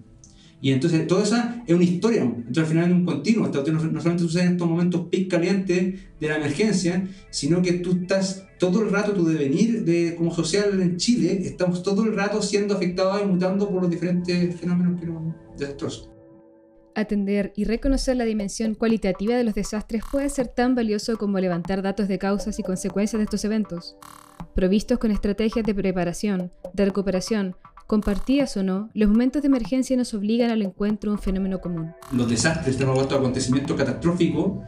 Y 0.59 0.73
entonces 0.73 1.07
toda 1.07 1.23
esa 1.23 1.63
es 1.65 1.73
una 1.73 1.85
historia, 1.85 2.23
entonces 2.23 2.57
al 2.57 2.65
final 2.65 2.91
es 2.91 2.95
un 2.97 3.05
continuo, 3.05 3.47
no, 3.47 3.61
no 3.61 4.01
solamente 4.01 4.23
sucede 4.23 4.43
en 4.43 4.51
estos 4.51 4.67
momentos 4.67 5.07
pic 5.09 5.31
calientes 5.31 6.01
de 6.19 6.27
la 6.27 6.35
emergencia, 6.35 7.07
sino 7.29 7.61
que 7.61 7.71
tú 7.73 7.97
estás 8.01 8.43
todo 8.59 8.83
el 8.83 8.91
rato, 8.91 9.13
tu 9.13 9.23
devenir 9.25 9.85
de, 9.85 10.13
como 10.15 10.35
social 10.35 10.79
en 10.81 10.97
Chile, 10.97 11.39
estamos 11.45 11.83
todo 11.83 12.03
el 12.03 12.13
rato 12.13 12.41
siendo 12.41 12.73
afectados 12.73 13.21
y 13.23 13.27
mutando 13.27 13.69
por 13.69 13.81
los 13.81 13.89
diferentes 13.89 14.53
fenómenos 14.59 14.99
que 14.99 15.07
desastrosos. 15.57 16.09
Atender 16.95 17.53
y 17.55 17.63
reconocer 17.63 18.17
la 18.17 18.25
dimensión 18.25 18.75
cualitativa 18.75 19.35
de 19.35 19.43
los 19.43 19.55
desastres 19.55 20.03
puede 20.11 20.29
ser 20.29 20.47
tan 20.47 20.75
valioso 20.75 21.17
como 21.17 21.39
levantar 21.39 21.81
datos 21.81 22.07
de 22.07 22.17
causas 22.19 22.59
y 22.59 22.63
consecuencias 22.63 23.19
de 23.19 23.23
estos 23.23 23.45
eventos. 23.45 23.95
Provistos 24.55 24.99
con 24.99 25.11
estrategias 25.11 25.65
de 25.65 25.73
preparación, 25.73 26.51
de 26.73 26.85
recuperación, 26.85 27.55
compartidas 27.87 28.57
o 28.57 28.63
no, 28.63 28.89
los 28.93 29.09
momentos 29.09 29.41
de 29.41 29.47
emergencia 29.47 29.95
nos 29.95 30.13
obligan 30.13 30.51
al 30.51 30.61
encuentro 30.61 31.11
de 31.11 31.17
un 31.17 31.21
fenómeno 31.21 31.59
común. 31.61 31.91
Los 32.11 32.29
desastres, 32.29 32.79
estos 32.79 33.13
acontecimientos 33.13 33.77
catastróficos, 33.77 34.59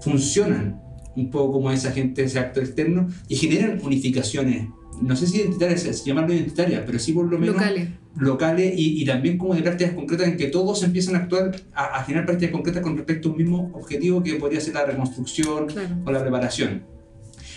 funcionan 0.00 0.80
un 1.16 1.30
poco 1.30 1.54
como 1.54 1.70
esa 1.70 1.92
gente, 1.92 2.24
ese 2.24 2.38
acto 2.38 2.60
externo, 2.60 3.08
y 3.28 3.36
generan 3.36 3.80
unificaciones 3.82 4.68
no 5.00 5.16
sé 5.16 5.26
si 5.26 5.38
identitarias, 5.38 6.04
llamarlo 6.04 6.34
identitarias, 6.34 6.82
pero 6.84 6.98
sí 6.98 7.12
por 7.12 7.30
lo 7.30 7.38
menos 7.38 7.56
locales, 7.56 7.88
locales 8.16 8.74
y, 8.76 9.02
y, 9.02 9.04
también 9.04 9.38
como 9.38 9.54
de 9.54 9.62
prácticas 9.62 9.94
concretas 9.94 10.28
en 10.28 10.36
que 10.36 10.46
todos 10.46 10.82
empiezan 10.82 11.16
a 11.16 11.18
actuar, 11.18 11.56
a, 11.74 12.02
generar 12.04 12.26
prácticas 12.26 12.52
concretas 12.52 12.82
con 12.82 12.96
respecto 12.96 13.28
a 13.28 13.32
un 13.32 13.38
mismo 13.38 13.70
objetivo 13.74 14.22
que 14.22 14.34
podría 14.34 14.60
ser 14.60 14.74
la 14.74 14.84
reconstrucción 14.84 15.66
o 16.04 16.12
la 16.12 16.20
preparación. 16.20 16.82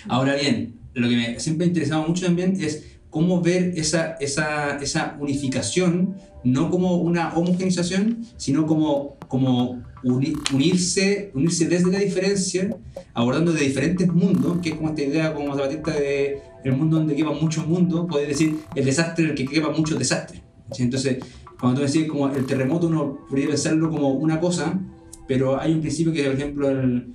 Ahora 0.08 0.36
bien, 0.36 0.76
lo 0.94 1.10
que 1.10 1.16
me 1.16 1.40
siempre 1.40 1.66
ha 1.66 1.68
interesado 1.68 2.08
mucho 2.08 2.26
también 2.26 2.56
es 2.60 2.93
cómo 3.13 3.41
ver 3.41 3.74
esa, 3.77 4.13
esa, 4.20 4.77
esa 4.77 5.15
unificación, 5.20 6.15
no 6.43 6.72
como 6.72 6.96
una 6.96 7.32
homogenización, 7.36 8.25
sino 8.38 8.65
como, 8.65 9.17
como 9.27 9.84
unirse, 10.03 11.32
unirse 11.36 11.67
desde 11.67 11.91
la 11.91 12.00
diferencia, 12.00 12.75
abordando 13.13 13.53
de 13.53 13.62
diferentes 13.62 14.12
mundos, 14.12 14.58
que 14.63 14.70
es 14.70 14.75
como 14.75 14.89
esta 14.89 15.03
idea 15.03 15.34
como 15.36 15.53
Zapatista 15.55 15.91
de 15.91 16.41
el 16.63 16.75
mundo 16.75 16.98
donde 16.98 17.15
quepa 17.15 17.34
muchos 17.34 17.67
mundos, 17.67 18.08
puedes 18.10 18.29
decir 18.29 18.55
el 18.74 18.84
desastre 18.84 19.25
en 19.25 19.32
el 19.32 19.36
que 19.36 19.46
quepa 19.46 19.70
muchos 19.70 20.00
desastres. 20.00 20.41
Entonces, 20.79 21.20
cuando 21.60 21.82
tú 21.82 21.86
decís 21.86 22.08
como 22.08 22.29
el 22.29 22.46
terremoto, 22.48 22.88
uno 22.88 23.20
podría 23.29 23.50
pensarlo 23.50 23.91
como 23.91 24.10
una 24.13 24.39
cosa, 24.39 24.79
pero 25.27 25.60
hay 25.60 25.72
un 25.74 25.82
principio 25.82 26.12
que, 26.12 26.24
por 26.24 26.34
ejemplo, 26.34 26.70
el, 26.70 27.13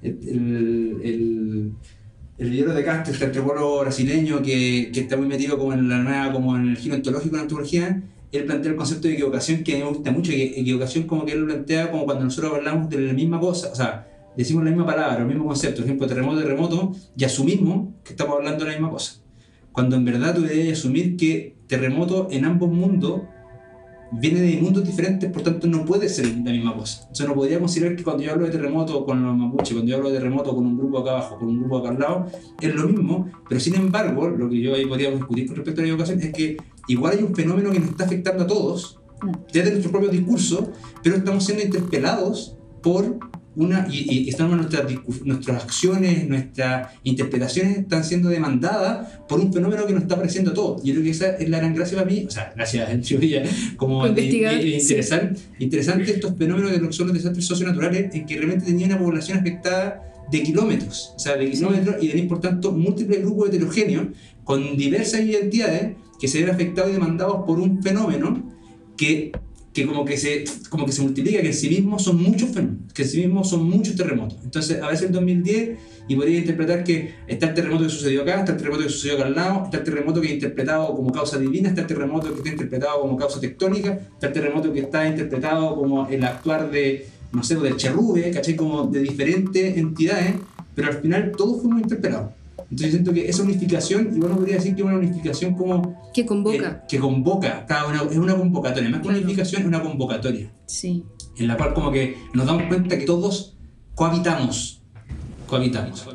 el, 0.00 0.18
el, 0.28 1.00
el 1.02 1.72
de 2.40 2.84
Castro, 2.84 3.14
el 3.14 3.22
antropólogo 3.22 3.80
brasileño 3.80 4.40
que, 4.40 4.90
que, 4.94 5.00
está 5.00 5.16
muy 5.18 5.26
metido 5.26 5.58
como 5.58 5.74
en 5.74 5.90
la 5.90 5.98
nueva, 5.98 6.32
como 6.32 6.56
en 6.56 6.70
el 6.70 6.76
giro 6.78 6.94
ontológico 6.94 7.32
de 7.32 7.36
la 7.36 7.42
antropología, 7.42 8.02
él 8.32 8.44
plantea 8.44 8.70
el 8.70 8.76
concepto 8.78 9.08
de 9.08 9.14
equivocación 9.14 9.62
que 9.62 9.74
a 9.74 9.76
mí 9.76 9.82
me 9.82 9.90
gusta 9.90 10.10
mucho, 10.10 10.32
que 10.32 10.58
equivocación 10.60 11.04
como 11.04 11.26
que 11.26 11.32
él 11.32 11.40
lo 11.40 11.46
plantea 11.46 11.90
como 11.90 12.06
cuando 12.06 12.24
nosotros 12.24 12.54
hablamos 12.54 12.88
de 12.88 12.98
la 12.98 13.12
misma 13.12 13.38
cosa, 13.40 13.70
o 13.70 13.74
sea, 13.74 14.08
decimos 14.36 14.64
la 14.64 14.70
misma 14.70 14.86
palabra, 14.86 15.18
el 15.18 15.26
mismo 15.26 15.44
concepto, 15.44 15.82
por 15.82 15.84
ejemplo, 15.84 16.06
terremoto, 16.06 16.40
terremoto, 16.40 16.92
y 17.14 17.24
asumimos 17.24 17.88
que 18.04 18.12
estamos 18.12 18.36
hablando 18.36 18.64
de 18.64 18.70
la 18.70 18.76
misma 18.78 18.90
cosa. 18.90 19.20
Cuando 19.72 19.96
en 19.96 20.06
verdad 20.06 20.34
tú 20.34 20.40
debes 20.40 20.78
asumir 20.78 21.18
que 21.18 21.56
terremoto 21.66 22.28
en 22.30 22.46
ambos 22.46 22.70
mundos 22.70 23.20
viene 24.12 24.40
de 24.40 24.60
mundos 24.60 24.84
diferentes, 24.84 25.30
por 25.30 25.42
tanto 25.42 25.66
no 25.66 25.84
puede 25.84 26.08
ser 26.08 26.26
la 26.26 26.50
misma 26.50 26.76
cosa. 26.76 27.08
O 27.10 27.14
sea, 27.14 27.26
no 27.26 27.34
podría 27.34 27.58
considerar 27.58 27.96
que 27.96 28.02
cuando 28.02 28.22
yo 28.22 28.32
hablo 28.32 28.46
de 28.46 28.52
terremoto 28.52 29.04
con 29.04 29.24
los 29.24 29.36
mapuches, 29.36 29.72
cuando 29.74 29.90
yo 29.90 29.96
hablo 29.96 30.10
de 30.10 30.18
terremoto 30.18 30.54
con 30.54 30.66
un 30.66 30.76
grupo 30.76 30.98
acá 30.98 31.10
abajo, 31.12 31.38
con 31.38 31.48
un 31.48 31.60
grupo 31.60 31.78
acá 31.78 31.90
al 31.90 31.98
lado, 31.98 32.26
es 32.60 32.74
lo 32.74 32.88
mismo, 32.88 33.30
pero 33.48 33.60
sin 33.60 33.74
embargo, 33.76 34.28
lo 34.28 34.48
que 34.48 34.60
yo 34.60 34.74
ahí 34.74 34.86
podríamos 34.86 35.20
discutir 35.20 35.46
con 35.46 35.56
respecto 35.56 35.80
a 35.80 35.82
la 35.82 35.88
equivocación 35.88 36.20
es 36.22 36.32
que 36.32 36.56
igual 36.88 37.16
hay 37.16 37.22
un 37.22 37.34
fenómeno 37.34 37.70
que 37.70 37.80
nos 37.80 37.90
está 37.90 38.04
afectando 38.04 38.44
a 38.44 38.46
todos, 38.46 39.00
mm. 39.22 39.30
desde 39.52 39.70
nuestro 39.70 39.92
propio 39.92 40.08
discurso, 40.08 40.72
pero 41.02 41.16
estamos 41.16 41.44
siendo 41.44 41.64
interpelados 41.64 42.56
por 42.82 43.29
una, 43.56 43.86
y, 43.90 44.30
y 44.30 44.36
nuestras, 44.38 44.84
nuestras 45.24 45.64
acciones, 45.64 46.28
nuestras 46.28 46.92
interpretaciones 47.02 47.78
están 47.78 48.04
siendo 48.04 48.28
demandadas 48.28 49.08
por 49.28 49.40
un 49.40 49.52
fenómeno 49.52 49.86
que 49.86 49.92
nos 49.92 50.02
está 50.02 50.14
apareciendo 50.14 50.52
a 50.52 50.54
todos. 50.54 50.82
Yo 50.84 50.92
creo 50.94 51.04
que 51.04 51.10
esa 51.10 51.30
es 51.36 51.48
la 51.48 51.58
gran 51.58 51.74
gracia 51.74 51.98
para 51.98 52.08
mí, 52.08 52.24
o 52.26 52.30
sea, 52.30 52.52
gracias 52.54 52.90
en 52.90 53.02
teoría, 53.02 53.42
como 53.76 54.06
interesante, 54.06 55.40
interesante 55.58 56.12
estos 56.12 56.36
fenómenos 56.36 56.70
de 56.70 56.78
lo 56.78 56.86
que 56.88 56.92
son 56.92 57.08
los 57.08 57.16
desastres 57.16 57.44
socionaturales 57.44 58.14
en 58.14 58.24
que 58.24 58.36
realmente 58.36 58.66
tenía 58.66 58.86
una 58.86 58.98
población 58.98 59.38
afectada 59.38 60.02
de 60.30 60.42
kilómetros, 60.44 61.12
o 61.16 61.18
sea, 61.18 61.36
de 61.36 61.50
kilómetros 61.50 61.96
y 62.00 62.08
tenéis 62.08 62.28
por 62.28 62.40
tanto 62.40 62.70
múltiples 62.70 63.20
grupos 63.20 63.48
heterogéneos 63.48 64.06
con 64.44 64.76
diversas 64.76 65.22
identidades 65.22 65.96
que 66.20 66.28
se 66.28 66.40
ven 66.40 66.50
afectados 66.50 66.90
y 66.90 66.94
demandados 66.94 67.44
por 67.46 67.58
un 67.58 67.82
fenómeno 67.82 68.48
que 68.96 69.32
que 69.72 69.86
como 69.86 70.04
que 70.04 70.16
se 70.16 70.44
como 70.68 70.84
que 70.84 70.92
se 70.92 71.02
multiplica, 71.02 71.40
que 71.40 71.48
en 71.48 71.54
sí 71.54 71.68
mismo 71.68 71.98
son 71.98 72.22
muchos 72.22 72.50
fenómenos, 72.50 72.92
que 72.92 73.02
en 73.02 73.08
sí 73.08 73.18
mismo 73.18 73.44
son 73.44 73.68
muchos 73.68 73.94
terremotos. 73.94 74.38
Entonces, 74.42 74.82
a 74.82 74.88
veces 74.88 75.06
el 75.06 75.12
2010 75.12 75.78
y 76.08 76.16
podría 76.16 76.38
interpretar 76.38 76.82
que 76.82 77.14
está 77.28 77.46
el 77.46 77.54
terremoto 77.54 77.84
que 77.84 77.90
sucedió 77.90 78.22
acá, 78.22 78.40
está 78.40 78.52
el 78.52 78.58
terremoto 78.58 78.82
que 78.82 78.88
sucedió 78.88 79.14
acá 79.14 79.26
al 79.26 79.34
lado, 79.34 79.64
está 79.64 79.78
el 79.78 79.84
terremoto 79.84 80.20
que 80.20 80.26
es 80.26 80.32
interpretado 80.34 80.96
como 80.96 81.12
causa 81.12 81.38
divina, 81.38 81.68
está 81.68 81.82
el 81.82 81.86
terremoto 81.86 82.32
que 82.32 82.38
está 82.38 82.50
interpretado 82.50 83.00
como 83.00 83.16
causa 83.16 83.40
tectónica, 83.40 83.92
está 84.14 84.26
el 84.26 84.32
terremoto 84.32 84.72
que 84.72 84.80
está 84.80 85.06
interpretado 85.06 85.76
como 85.76 86.08
el 86.08 86.24
actuar 86.24 86.68
de, 86.70 87.06
no 87.32 87.44
sé, 87.44 87.54
del 87.54 87.76
cherrube, 87.76 88.28
¿cachai? 88.32 88.56
Como 88.56 88.88
de 88.88 89.02
diferentes 89.02 89.76
entidades, 89.76 90.34
pero 90.74 90.88
al 90.88 90.94
final 90.94 91.32
todos 91.36 91.62
fuimos 91.62 91.82
interpelados. 91.82 92.39
Entonces 92.70 92.92
siento 92.92 93.12
que 93.12 93.28
esa 93.28 93.42
unificación, 93.42 94.12
y 94.14 94.20
bueno, 94.20 94.36
podría 94.36 94.56
decir 94.56 94.76
que 94.76 94.82
es 94.82 94.86
una 94.86 94.96
unificación 94.96 95.54
como... 95.54 96.10
Que 96.14 96.24
convoca. 96.24 96.68
Eh, 96.68 96.86
que 96.88 96.98
convoca, 97.00 97.66
cada 97.66 97.86
una, 97.86 98.02
es 98.02 98.16
una 98.16 98.36
convocatoria, 98.36 98.88
más 98.90 99.00
que 99.00 99.08
una 99.08 99.18
unificación 99.18 99.62
es 99.62 99.68
una 99.68 99.82
convocatoria. 99.82 100.52
Sí. 100.66 101.04
En 101.36 101.48
la 101.48 101.56
cual 101.56 101.74
como 101.74 101.90
que 101.90 102.16
nos 102.32 102.46
damos 102.46 102.64
cuenta 102.64 102.96
que 102.96 103.04
todos 103.04 103.56
cohabitamos, 103.96 104.82
cohabitamos. 105.48 106.06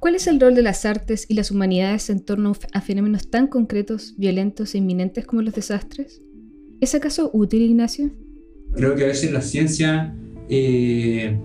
¿Cuál 0.00 0.14
es 0.14 0.26
el 0.26 0.40
rol 0.40 0.54
de 0.54 0.62
las 0.62 0.86
artes 0.86 1.26
y 1.28 1.34
las 1.34 1.50
humanidades 1.50 2.08
en 2.08 2.20
torno 2.20 2.54
a 2.72 2.80
fenómenos 2.80 3.28
tan 3.28 3.46
concretos, 3.46 4.14
violentos 4.16 4.74
e 4.74 4.78
inminentes 4.78 5.26
como 5.26 5.42
los 5.42 5.52
desastres? 5.52 6.22
¿Es 6.80 6.94
acaso 6.94 7.28
útil, 7.34 7.60
Ignacio? 7.60 8.10
Creo 8.74 8.94
que 8.96 9.04
a 9.04 9.08
veces 9.08 9.30
la 9.30 9.42
ciencia, 9.42 10.14
eh, 10.48 11.36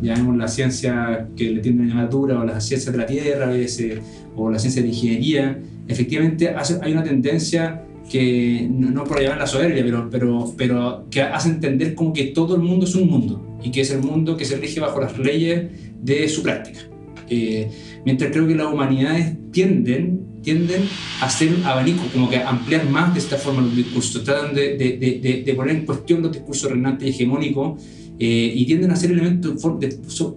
llamemos 0.00 0.36
la 0.36 0.46
ciencia 0.46 1.26
que 1.34 1.50
le 1.50 1.60
tiende 1.60 1.82
a 1.82 1.86
llamar 1.86 2.08
dura, 2.08 2.38
o 2.38 2.44
la 2.44 2.60
ciencia 2.60 2.92
de 2.92 2.98
la 2.98 3.06
tierra 3.06 3.48
a 3.48 3.50
veces, 3.50 3.98
o 4.36 4.48
la 4.48 4.60
ciencia 4.60 4.80
de 4.80 4.88
la 4.88 4.94
ingeniería, 4.94 5.60
efectivamente 5.88 6.54
hay 6.82 6.92
una 6.92 7.02
tendencia 7.02 7.82
que, 8.08 8.68
no, 8.70 9.02
por 9.02 9.20
llamar 9.20 9.38
la 9.38 9.48
soberbia, 9.48 9.82
pero, 9.82 10.08
pero, 10.08 10.54
pero 10.56 11.06
que 11.10 11.20
hace 11.20 11.48
entender 11.48 11.96
como 11.96 12.12
que 12.12 12.26
todo 12.26 12.54
el 12.54 12.62
mundo 12.62 12.86
es 12.86 12.94
un 12.94 13.10
mundo 13.10 13.58
y 13.60 13.72
que 13.72 13.80
es 13.80 13.90
el 13.90 14.02
mundo 14.02 14.36
que 14.36 14.44
se 14.44 14.56
rige 14.56 14.78
bajo 14.78 15.00
las 15.00 15.18
leyes 15.18 15.68
de 16.00 16.28
su 16.28 16.44
práctica. 16.44 16.93
Eh, 17.28 17.70
mientras 18.04 18.30
creo 18.30 18.46
que 18.46 18.54
las 18.54 18.72
humanidades 18.72 19.34
tienden, 19.50 20.20
tienden 20.42 20.82
a 21.20 21.26
hacer 21.26 21.50
abanico, 21.64 22.02
como 22.12 22.28
que 22.28 22.38
ampliar 22.38 22.88
más 22.88 23.14
de 23.14 23.20
esta 23.20 23.36
forma 23.36 23.62
los 23.62 23.74
discursos, 23.74 24.24
tratan 24.24 24.54
de, 24.54 24.76
de, 24.76 25.42
de, 25.44 25.54
poner 25.54 25.76
en 25.76 25.86
cuestión 25.86 26.22
los 26.22 26.32
discursos 26.32 26.70
reinantes 26.70 27.06
y 27.06 27.10
hegemónicos 27.10 27.82
eh, 28.18 28.52
y 28.54 28.66
tienden 28.66 28.90
a 28.90 28.96
ser 28.96 29.10
elementos, 29.12 29.60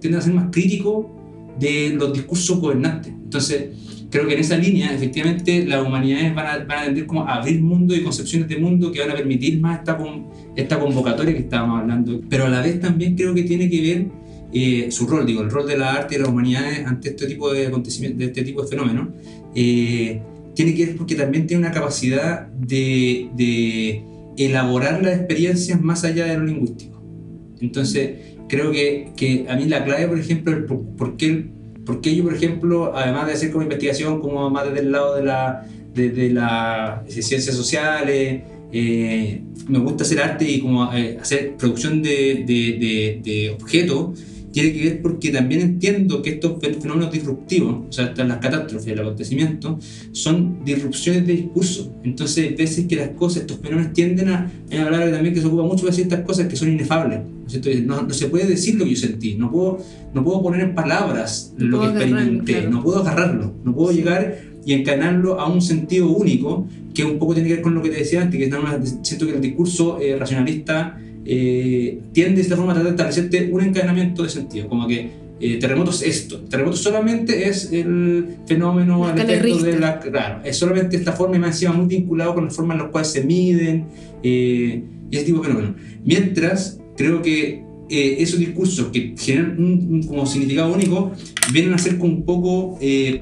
tienden 0.00 0.20
a 0.20 0.22
ser 0.22 0.34
más 0.34 0.46
críticos 0.50 1.06
de 1.58 1.90
los 1.90 2.12
discursos 2.12 2.58
gobernantes. 2.60 3.12
Entonces, 3.12 3.66
creo 4.10 4.26
que 4.26 4.34
en 4.34 4.40
esa 4.40 4.56
línea, 4.56 4.92
efectivamente, 4.94 5.66
las 5.66 5.86
humanidades 5.86 6.34
van 6.34 6.46
a, 6.46 6.64
van 6.64 6.78
a 6.78 6.84
tender 6.86 7.06
como 7.06 7.22
a 7.22 7.34
abrir 7.34 7.60
mundo 7.60 7.94
y 7.94 8.02
concepciones 8.02 8.48
de 8.48 8.56
mundo 8.56 8.90
que 8.90 9.00
van 9.00 9.10
a 9.10 9.14
permitir 9.14 9.60
más 9.60 9.80
esta, 9.80 9.98
esta 10.56 10.80
convocatoria 10.80 11.34
que 11.34 11.40
estábamos 11.40 11.80
hablando. 11.80 12.20
Pero 12.28 12.46
a 12.46 12.48
la 12.48 12.62
vez 12.62 12.80
también 12.80 13.14
creo 13.16 13.34
que 13.34 13.42
tiene 13.42 13.68
que 13.68 13.80
ver 13.80 14.06
eh, 14.52 14.88
su 14.90 15.06
rol, 15.06 15.26
digo, 15.26 15.42
el 15.42 15.50
rol 15.50 15.66
de 15.66 15.76
la 15.76 15.92
arte 15.92 16.14
y 16.14 16.18
de 16.18 16.24
las 16.24 16.32
humanidades 16.32 16.86
ante 16.86 17.10
este 17.10 17.26
tipo 17.26 17.52
de 17.52 17.66
acontecimientos, 17.66 18.18
de 18.18 18.24
este 18.26 18.42
tipo 18.42 18.62
de 18.62 18.68
fenómenos, 18.68 19.08
eh, 19.54 20.22
tiene 20.54 20.74
que 20.74 20.86
ver 20.86 20.96
porque 20.96 21.14
también 21.14 21.46
tiene 21.46 21.66
una 21.66 21.72
capacidad 21.72 22.46
de, 22.46 23.28
de, 23.36 24.02
elaborar 24.38 25.02
las 25.02 25.18
experiencias 25.18 25.80
más 25.80 26.04
allá 26.04 26.26
de 26.26 26.38
lo 26.38 26.44
lingüístico. 26.44 27.02
Entonces, 27.60 28.36
creo 28.48 28.70
que, 28.70 29.10
que 29.16 29.46
a 29.48 29.56
mí 29.56 29.66
la 29.66 29.84
clave, 29.84 30.06
por 30.06 30.18
ejemplo, 30.18 30.56
es 30.56 30.64
por, 30.96 31.16
qué, 31.16 31.50
por 31.84 32.00
qué 32.00 32.14
yo, 32.14 32.22
por 32.22 32.34
ejemplo, 32.34 32.96
además 32.96 33.26
de 33.26 33.32
hacer 33.32 33.50
como 33.50 33.64
investigación, 33.64 34.20
como 34.20 34.48
más 34.48 34.68
desde 34.68 34.80
el 34.80 34.92
lado 34.92 35.16
de 35.16 35.24
la, 35.24 35.66
de, 35.92 36.10
de 36.10 36.30
las 36.30 37.12
ciencias 37.12 37.56
sociales, 37.56 38.42
eh, 38.72 39.42
me 39.66 39.78
gusta 39.80 40.04
hacer 40.04 40.20
arte 40.20 40.48
y 40.48 40.60
como 40.60 40.84
hacer 40.84 41.56
producción 41.56 42.02
de, 42.02 42.44
de, 42.46 43.20
de 43.22 43.50
objetos, 43.50 44.18
tiene 44.60 44.72
que 44.72 44.84
ver 44.84 45.02
porque 45.02 45.30
también 45.30 45.60
entiendo 45.60 46.20
que 46.20 46.30
estos 46.30 46.60
fenómenos 46.60 47.12
disruptivos, 47.12 47.86
o 47.88 47.92
sea, 47.92 48.12
las 48.16 48.38
catástrofes, 48.38 48.88
el 48.88 48.98
acontecimiento, 48.98 49.78
son 50.10 50.64
disrupciones 50.64 51.26
de 51.26 51.34
discurso. 51.34 51.94
Entonces, 52.02 52.48
hay 52.48 52.54
veces 52.56 52.86
que 52.86 52.96
las 52.96 53.10
cosas, 53.10 53.42
estos 53.42 53.58
fenómenos 53.60 53.92
tienden 53.92 54.30
a, 54.30 54.50
hablar 54.80 55.12
también 55.12 55.32
que 55.32 55.40
se 55.40 55.46
ocupa 55.46 55.62
mucho 55.62 55.86
de 55.86 55.92
ciertas 55.92 56.22
cosas 56.22 56.48
que 56.48 56.56
son 56.56 56.72
inefables. 56.72 57.20
No, 57.86 58.02
no, 58.02 58.12
se 58.12 58.26
puede 58.26 58.46
decir 58.46 58.74
lo 58.74 58.84
que 58.84 58.90
yo 58.90 58.96
sentí, 58.96 59.36
no 59.36 59.50
puedo, 59.50 59.78
no 60.12 60.24
puedo 60.24 60.42
poner 60.42 60.60
en 60.60 60.74
palabras 60.74 61.54
lo 61.56 61.80
que 61.80 61.86
experimenté, 61.86 62.68
no 62.68 62.82
puedo 62.82 62.98
agarrarlo, 62.98 63.54
no 63.64 63.74
puedo 63.74 63.92
llegar 63.92 64.38
y 64.66 64.74
encanarlo 64.74 65.40
a 65.40 65.48
un 65.48 65.62
sentido 65.62 66.10
único, 66.10 66.66
que 66.92 67.04
un 67.04 67.18
poco 67.18 67.34
tiene 67.34 67.48
que 67.48 67.54
ver 67.54 67.62
con 67.62 67.74
lo 67.74 67.82
que 67.82 67.90
te 67.90 67.98
decía 67.98 68.22
antes, 68.22 68.38
que 68.38 68.50
siento 69.02 69.26
que 69.26 69.34
el 69.34 69.40
discurso 69.40 69.98
eh, 70.00 70.16
racionalista 70.18 71.00
eh, 71.30 72.00
tiende 72.12 72.36
de 72.36 72.40
esta 72.40 72.56
forma 72.56 72.72
a 72.72 72.76
tratar 72.76 72.86
de 72.86 72.90
establecerte 73.02 73.52
un 73.52 73.60
encadenamiento 73.60 74.22
de 74.22 74.30
sentido, 74.30 74.66
como 74.66 74.88
que 74.88 75.10
eh, 75.40 75.58
terremotos 75.58 76.00
es 76.00 76.22
esto, 76.22 76.40
terremotos 76.40 76.80
solamente 76.80 77.46
es 77.46 77.70
el 77.70 78.38
fenómeno 78.46 79.06
al 79.06 79.18
efecto 79.18 79.58
de 79.58 79.78
la... 79.78 80.00
Claro, 80.00 80.40
es 80.42 80.56
solamente 80.56 80.96
esta 80.96 81.12
forma 81.12 81.36
y 81.36 81.38
más 81.38 81.50
encima 81.50 81.72
muy 81.72 81.86
vinculado 81.86 82.34
con 82.34 82.46
las 82.46 82.56
formas 82.56 82.76
en 82.76 82.82
las 82.82 82.90
cuales 82.90 83.08
se 83.12 83.24
miden 83.24 83.88
eh, 84.22 84.82
y 85.10 85.16
ese 85.16 85.26
tipo 85.26 85.40
de 85.40 85.48
fenómenos. 85.48 85.76
Mientras, 86.02 86.80
creo 86.96 87.20
que 87.20 87.62
eh, 87.90 88.16
esos 88.20 88.40
discursos 88.40 88.88
que 88.88 89.14
generan 89.18 89.62
un, 89.62 90.02
como 90.04 90.24
significado 90.24 90.72
único 90.72 91.12
vienen 91.52 91.74
a 91.74 91.78
ser 91.78 92.00
un 92.00 92.24
poco 92.24 92.78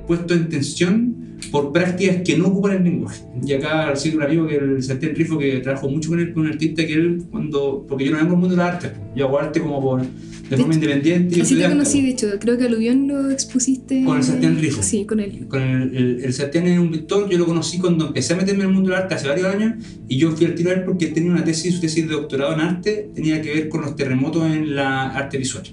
puestos 0.07 0.37
en 0.37 0.49
tensión 0.49 1.36
por 1.51 1.73
prácticas 1.73 2.23
que 2.25 2.37
no 2.37 2.49
ocupan 2.49 2.77
el 2.77 2.85
lenguaje. 2.85 3.23
Y 3.45 3.53
acá 3.53 3.95
sido 3.97 4.19
un 4.19 4.25
amigo 4.25 4.47
que 4.47 4.57
el 4.57 4.83
Santiago 4.83 5.15
Rifo 5.17 5.39
que 5.39 5.59
trabajó 5.59 5.89
mucho 5.89 6.11
con 6.11 6.21
él, 6.21 6.33
con 6.33 6.45
un 6.45 6.53
artista 6.53 6.87
que 6.87 6.95
él 6.95 7.25
cuando, 7.31 7.85
porque 7.89 8.05
yo 8.05 8.13
no 8.13 8.19
vengo 8.19 8.31
del 8.31 8.41
mundo 8.41 8.57
de 8.57 8.63
la 8.63 8.69
arte, 8.69 8.93
yo 9.15 9.27
hago 9.27 9.39
arte 9.39 9.61
como 9.61 9.81
por, 9.81 10.03
de, 10.03 10.57
forma 10.57 10.75
independiente. 10.75 11.41
Así 11.41 11.57
te 11.57 11.69
conocí, 11.69 12.03
de 12.03 12.09
hecho, 12.11 12.29
creo 12.41 12.59
que 12.59 12.65
Aluvión 12.65 13.07
lo 13.09 13.31
expusiste. 13.31 14.05
Con 14.05 14.19
el 14.19 14.23
Santiago 14.23 14.57
Rifo. 14.59 14.83
Sí, 14.83 15.05
con 15.05 15.21
él. 15.21 15.47
Con 15.49 15.63
el, 15.63 15.97
el, 15.97 16.25
el 16.25 16.33
Santiago 16.33 16.67
es 16.67 16.79
un 16.79 16.91
pintor, 16.91 17.29
yo 17.29 17.39
lo 17.39 17.47
conocí 17.47 17.79
cuando 17.79 18.07
empecé 18.07 18.35
a 18.35 18.37
meterme 18.37 18.65
en 18.65 18.71
el 18.71 18.75
mundo 18.75 18.91
del 18.91 19.01
arte 19.01 19.15
hace 19.15 19.29
varios 19.29 19.47
años 19.47 19.75
y 20.09 20.19
yo 20.19 20.33
fui 20.33 20.47
al 20.47 20.55
tiro 20.55 20.71
a 20.71 20.75
él 20.75 20.85
porque 20.85 21.09
tenía 21.09 21.31
una 21.31 21.45
tesis, 21.45 21.75
su 21.75 21.81
tesis 21.81 22.09
de 22.09 22.15
doctorado 22.15 22.55
en 22.55 22.61
arte 22.61 23.11
tenía 23.15 23.41
que 23.43 23.53
ver 23.53 23.69
con 23.69 23.83
los 23.83 23.97
terremotos 23.97 24.45
en 24.47 24.75
la 24.75 25.09
arte 25.11 25.39
visual. 25.39 25.65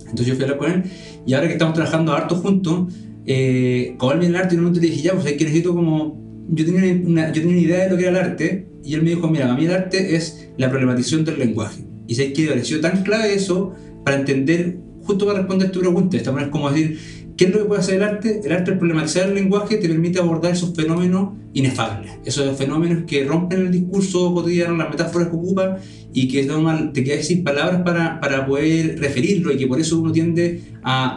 Entonces 0.00 0.26
yo 0.26 0.34
fui 0.34 0.42
a 0.42 0.46
hablar 0.46 0.58
con 0.58 0.72
él 0.72 0.82
y 1.26 1.34
ahora 1.34 1.46
que 1.46 1.52
estamos 1.52 1.74
trabajando 1.74 2.12
harto 2.12 2.36
juntos, 2.36 2.92
eh, 3.32 3.94
con 3.96 4.20
el 4.24 4.34
arte 4.34 4.54
en 4.54 4.58
un 4.58 4.64
momento 4.64 4.80
le 4.80 4.90
dije, 4.90 5.02
ya, 5.02 5.12
pues 5.14 5.24
hay 5.24 5.36
que 5.36 5.44
necesito 5.44 5.72
como... 5.72 6.18
Yo 6.48 6.64
tenía 6.66 7.00
una, 7.06 7.28
yo 7.28 7.34
tenía 7.34 7.58
una 7.58 7.60
idea 7.60 7.84
de 7.84 7.90
lo 7.90 7.96
que 7.96 8.02
era 8.08 8.10
el 8.10 8.24
arte 8.24 8.66
y 8.82 8.94
él 8.94 9.02
me 9.02 9.10
dijo, 9.10 9.28
mira, 9.28 9.52
a 9.52 9.56
mí 9.56 9.66
el 9.66 9.72
arte 9.72 10.16
es 10.16 10.48
la 10.56 10.68
problematización 10.68 11.24
del 11.24 11.38
lenguaje. 11.38 11.84
Y 12.08 12.16
sé 12.16 12.32
que 12.32 12.48
pareció 12.48 12.80
tan 12.80 13.04
clave 13.04 13.32
eso 13.32 13.72
para 14.04 14.16
entender, 14.16 14.78
justo 15.02 15.26
para 15.26 15.38
responder 15.38 15.70
tu 15.70 15.78
pregunta, 15.78 16.16
esta 16.16 16.32
manera 16.32 16.48
es 16.48 16.52
como 16.52 16.72
decir, 16.72 16.98
¿Qué 17.40 17.46
es 17.46 17.52
lo 17.52 17.60
que 17.60 17.64
puede 17.64 17.80
hacer 17.80 17.94
el 17.94 18.02
arte? 18.02 18.42
El 18.44 18.52
arte 18.52 18.72
al 18.72 18.76
problematizar 18.76 19.26
el 19.26 19.34
lenguaje 19.34 19.78
te 19.78 19.88
permite 19.88 20.18
abordar 20.18 20.52
esos 20.52 20.74
fenómenos 20.74 21.30
inefables, 21.54 22.12
esos 22.22 22.54
fenómenos 22.54 23.04
que 23.06 23.24
rompen 23.24 23.60
el 23.60 23.70
discurso 23.72 24.34
cotidiano, 24.34 24.76
las 24.76 24.90
metáforas 24.90 25.28
que 25.28 25.36
ocupa 25.36 25.78
y 26.12 26.28
que 26.28 26.46
te 26.92 27.02
quedas 27.02 27.26
sin 27.26 27.42
palabras 27.42 27.80
para, 27.80 28.20
para, 28.20 28.44
poder 28.44 29.00
referirlo 29.00 29.54
y 29.54 29.56
que 29.56 29.66
por 29.66 29.80
eso 29.80 29.98
uno 29.98 30.12
tiende 30.12 30.64
a, 30.82 31.16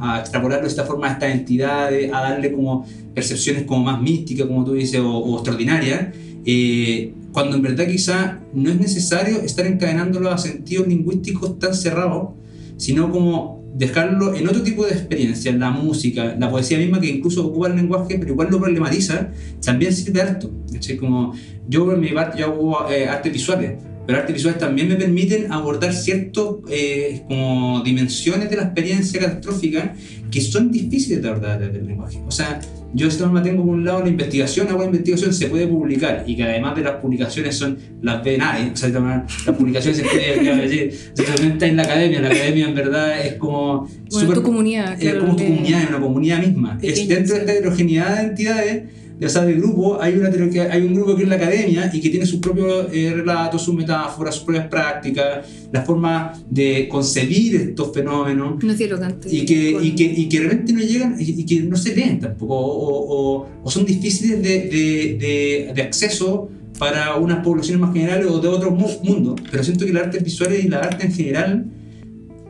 a, 0.00 0.14
a, 0.14 0.20
extrapolarlo 0.20 0.62
de 0.62 0.68
esta 0.68 0.84
forma 0.84 1.08
a 1.08 1.12
estas 1.14 1.34
entidades, 1.34 2.12
a 2.12 2.20
darle 2.20 2.52
como 2.52 2.86
percepciones 3.12 3.64
como 3.64 3.82
más 3.82 4.00
místicas, 4.00 4.46
como 4.46 4.64
tú 4.64 4.74
dices, 4.74 5.00
o, 5.02 5.34
extraordinarias, 5.34 6.14
eh, 6.44 7.14
cuando 7.32 7.56
en 7.56 7.62
verdad 7.62 7.88
quizá 7.88 8.38
no 8.54 8.70
es 8.70 8.78
necesario 8.78 9.40
estar 9.40 9.66
encadenándolo 9.66 10.30
a 10.30 10.38
sentidos 10.38 10.86
lingüísticos 10.86 11.58
tan 11.58 11.74
cerrados, 11.74 12.28
sino 12.78 13.10
como 13.12 13.58
dejarlo 13.74 14.34
en 14.34 14.48
otro 14.48 14.62
tipo 14.62 14.86
de 14.86 14.92
experiencia, 14.92 15.52
la 15.52 15.70
música, 15.70 16.34
la 16.38 16.50
poesía 16.50 16.78
misma 16.78 17.00
que 17.00 17.08
incluso 17.08 17.46
ocupa 17.46 17.68
el 17.68 17.76
lenguaje, 17.76 18.18
pero 18.18 18.32
igual 18.32 18.48
lo 18.50 18.58
problematiza, 18.58 19.30
también 19.64 19.92
sirve 19.92 20.22
harto. 20.22 20.50
Como 20.98 21.34
yo 21.68 21.92
en 21.92 22.00
mi 22.00 22.08
parte 22.08 22.38
yo 22.38 22.46
hago 22.46 22.90
eh, 22.90 23.06
artes 23.06 23.32
visuales, 23.32 23.78
pero 24.06 24.18
artes 24.18 24.34
visuales 24.34 24.58
también 24.58 24.88
me 24.88 24.94
permiten 24.94 25.52
abordar 25.52 25.92
ciertas 25.92 26.44
eh, 26.70 27.22
dimensiones 27.84 28.48
de 28.48 28.56
la 28.56 28.62
experiencia 28.62 29.20
catastrófica 29.20 29.94
que 30.30 30.40
son 30.40 30.70
difíciles 30.70 31.22
de 31.22 31.28
abordar 31.28 31.60
desde 31.60 31.78
el 31.78 31.86
lenguaje. 31.86 32.18
O 32.26 32.30
sea, 32.30 32.60
yo 32.94 33.08
esta 33.08 33.24
norma 33.24 33.42
tengo 33.42 33.64
por 33.64 33.74
un 33.74 33.84
lado 33.84 34.02
la 34.02 34.08
investigación, 34.08 34.68
hago 34.68 34.84
investigación, 34.84 35.32
se 35.32 35.48
puede 35.48 35.66
publicar 35.66 36.24
y 36.26 36.36
que 36.36 36.44
además 36.44 36.76
de 36.76 36.82
las 36.82 36.94
publicaciones 36.96 37.56
son 37.56 37.78
las 38.00 38.24
de 38.24 38.38
nadie, 38.38 38.70
o 38.72 38.76
sea, 38.76 38.88
las 38.90 39.56
publicaciones 39.56 39.98
se 39.98 40.04
pueden 40.04 40.60
decir, 40.60 40.94
está 41.16 41.66
en 41.66 41.76
la 41.76 41.82
academia, 41.82 42.20
la 42.20 42.28
academia 42.28 42.68
en 42.68 42.74
verdad 42.74 43.26
es 43.26 43.34
como... 43.34 43.88
Bueno, 44.10 44.32
tu 44.32 44.42
comunidad. 44.42 45.02
Es 45.02 45.14
como 45.14 45.36
tu 45.36 45.44
comunidad, 45.44 45.82
es 45.82 45.88
una 45.90 46.00
comunidad 46.00 46.38
misma. 46.40 46.78
es 46.82 47.08
dentro 47.08 47.34
de 47.34 47.40
esta 47.40 47.52
heterogeneidad 47.52 48.16
de 48.16 48.28
entidades 48.28 48.82
o 49.20 49.28
sea, 49.28 49.44
de 49.44 49.54
grupo, 49.54 50.00
hay, 50.00 50.14
una, 50.14 50.28
hay 50.70 50.82
un 50.82 50.94
grupo 50.94 51.16
que 51.16 51.24
es 51.24 51.28
la 51.28 51.34
academia 51.34 51.90
y 51.92 52.00
que 52.00 52.08
tiene 52.08 52.24
sus 52.24 52.38
propios 52.38 52.88
eh, 52.92 53.12
relatos, 53.14 53.62
sus 53.62 53.74
metáforas, 53.74 54.36
sus 54.36 54.44
propias 54.44 54.68
prácticas, 54.68 55.46
la 55.72 55.82
forma 55.82 56.32
de 56.48 56.86
concebir 56.88 57.56
estos 57.56 57.92
fenómenos. 57.92 58.62
No 58.62 58.76
y 59.28 59.44
que, 59.44 59.70
y, 59.82 59.94
que, 59.96 60.04
y 60.04 60.28
que 60.28 60.38
realmente 60.38 60.72
no 60.72 60.80
llegan 60.80 61.16
y, 61.18 61.44
que 61.44 61.60
no 61.60 61.76
se 61.76 61.96
leen 61.96 62.20
tampoco, 62.20 62.54
o, 62.54 63.40
o, 63.40 63.48
o 63.64 63.70
son 63.70 63.84
difíciles 63.84 64.40
de, 64.40 64.68
de, 64.68 65.72
de, 65.74 65.82
acceso 65.82 66.48
para 66.78 67.16
unas 67.16 67.42
poblaciones 67.44 67.80
más 67.80 67.92
generales 67.92 68.26
o 68.30 68.38
de 68.38 68.46
otros 68.46 68.72
mundos. 69.02 69.40
Pero 69.50 69.64
siento 69.64 69.84
que 69.84 69.92
las 69.92 70.04
artes 70.04 70.22
visuales 70.22 70.64
y 70.64 70.68
la 70.68 70.78
arte 70.78 71.06
en 71.06 71.12
general 71.12 71.66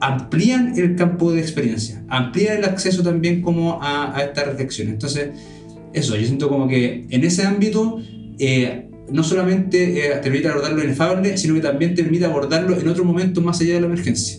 amplían 0.01 0.79
el 0.79 0.97
campo 0.97 1.33
de 1.33 1.41
experiencia, 1.41 2.05
amplían 2.09 2.59
el 2.59 2.65
acceso 2.65 3.03
también 3.03 3.41
como 3.41 3.83
a, 3.83 4.15
a 4.15 4.23
esta 4.23 4.45
reflexión. 4.45 4.89
Entonces, 4.89 5.31
eso, 5.93 6.17
yo 6.17 6.27
siento 6.27 6.49
como 6.49 6.69
que 6.69 7.07
en 7.09 7.25
ese 7.25 7.45
ámbito 7.45 8.01
eh, 8.39 8.89
no 9.11 9.23
solamente 9.23 10.07
eh, 10.07 10.11
te 10.17 10.23
permite 10.23 10.49
abordar 10.49 10.73
lo 10.73 10.85
inefable, 10.85 11.37
sino 11.37 11.55
que 11.55 11.61
también 11.61 11.95
te 11.95 12.03
permite 12.03 12.25
abordarlo 12.25 12.79
en 12.79 12.89
otros 12.89 13.07
momentos 13.07 13.43
más 13.43 13.61
allá 13.61 13.75
de 13.75 13.81
la 13.81 13.87
emergencia. 13.87 14.39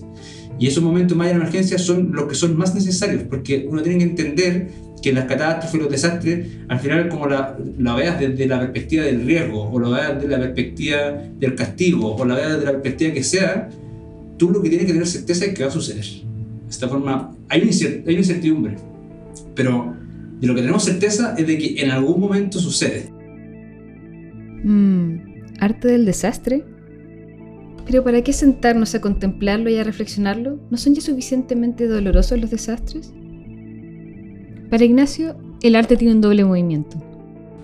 Y 0.59 0.67
esos 0.67 0.83
momentos 0.83 1.17
más 1.17 1.25
allá 1.25 1.33
de 1.33 1.39
la 1.39 1.45
emergencia 1.45 1.77
son 1.77 2.11
los 2.11 2.27
que 2.27 2.35
son 2.35 2.57
más 2.57 2.75
necesarios, 2.75 3.23
porque 3.29 3.65
uno 3.69 3.81
tiene 3.81 3.99
que 3.99 4.03
entender 4.03 4.67
que 5.01 5.13
las 5.13 5.25
catástrofes 5.25 5.79
los 5.79 5.89
desastres, 5.89 6.47
al 6.67 6.79
final, 6.79 7.07
como 7.07 7.27
la, 7.27 7.57
la 7.77 7.95
veas 7.95 8.19
desde 8.19 8.45
la 8.45 8.59
perspectiva 8.59 9.05
del 9.05 9.25
riesgo, 9.25 9.69
o 9.69 9.79
lo 9.79 9.91
veas 9.91 10.15
desde 10.15 10.27
la 10.27 10.39
perspectiva 10.39 10.97
del 11.39 11.55
castigo, 11.55 12.15
o 12.15 12.25
la 12.25 12.35
veas 12.35 12.51
desde 12.53 12.65
la 12.65 12.71
perspectiva 12.71 13.13
que 13.13 13.23
sea, 13.23 13.69
tú 14.37 14.49
lo 14.49 14.61
que 14.61 14.69
tienes 14.69 14.87
que 14.87 14.93
tener 14.93 15.07
certeza 15.07 15.45
es 15.45 15.53
que 15.53 15.63
va 15.63 15.69
a 15.69 15.71
suceder. 15.71 16.03
De 16.03 16.69
esta 16.69 16.89
forma, 16.89 17.35
hay 17.47 17.61
una 17.61 18.11
incertidumbre, 18.11 18.75
pero 19.55 19.95
de 20.39 20.47
lo 20.47 20.55
que 20.55 20.61
tenemos 20.61 20.83
certeza 20.83 21.35
es 21.37 21.45
de 21.45 21.57
que 21.57 21.81
en 21.81 21.91
algún 21.91 22.19
momento 22.19 22.59
sucede. 22.59 23.09
Mm, 24.63 25.55
arte 25.59 25.89
del 25.89 26.05
desastre. 26.05 26.65
Pero 27.85 28.03
¿para 28.03 28.21
qué 28.23 28.33
sentarnos 28.33 28.93
a 28.95 29.01
contemplarlo 29.01 29.69
y 29.69 29.77
a 29.77 29.83
reflexionarlo? 29.83 30.59
¿No 30.69 30.77
son 30.77 30.93
ya 30.93 31.01
suficientemente 31.01 31.87
dolorosos 31.87 32.39
los 32.39 32.51
desastres? 32.51 33.11
Para 34.69 34.85
Ignacio, 34.85 35.35
el 35.63 35.75
arte 35.75 35.97
tiene 35.97 36.13
un 36.13 36.21
doble 36.21 36.45
movimiento. 36.45 37.03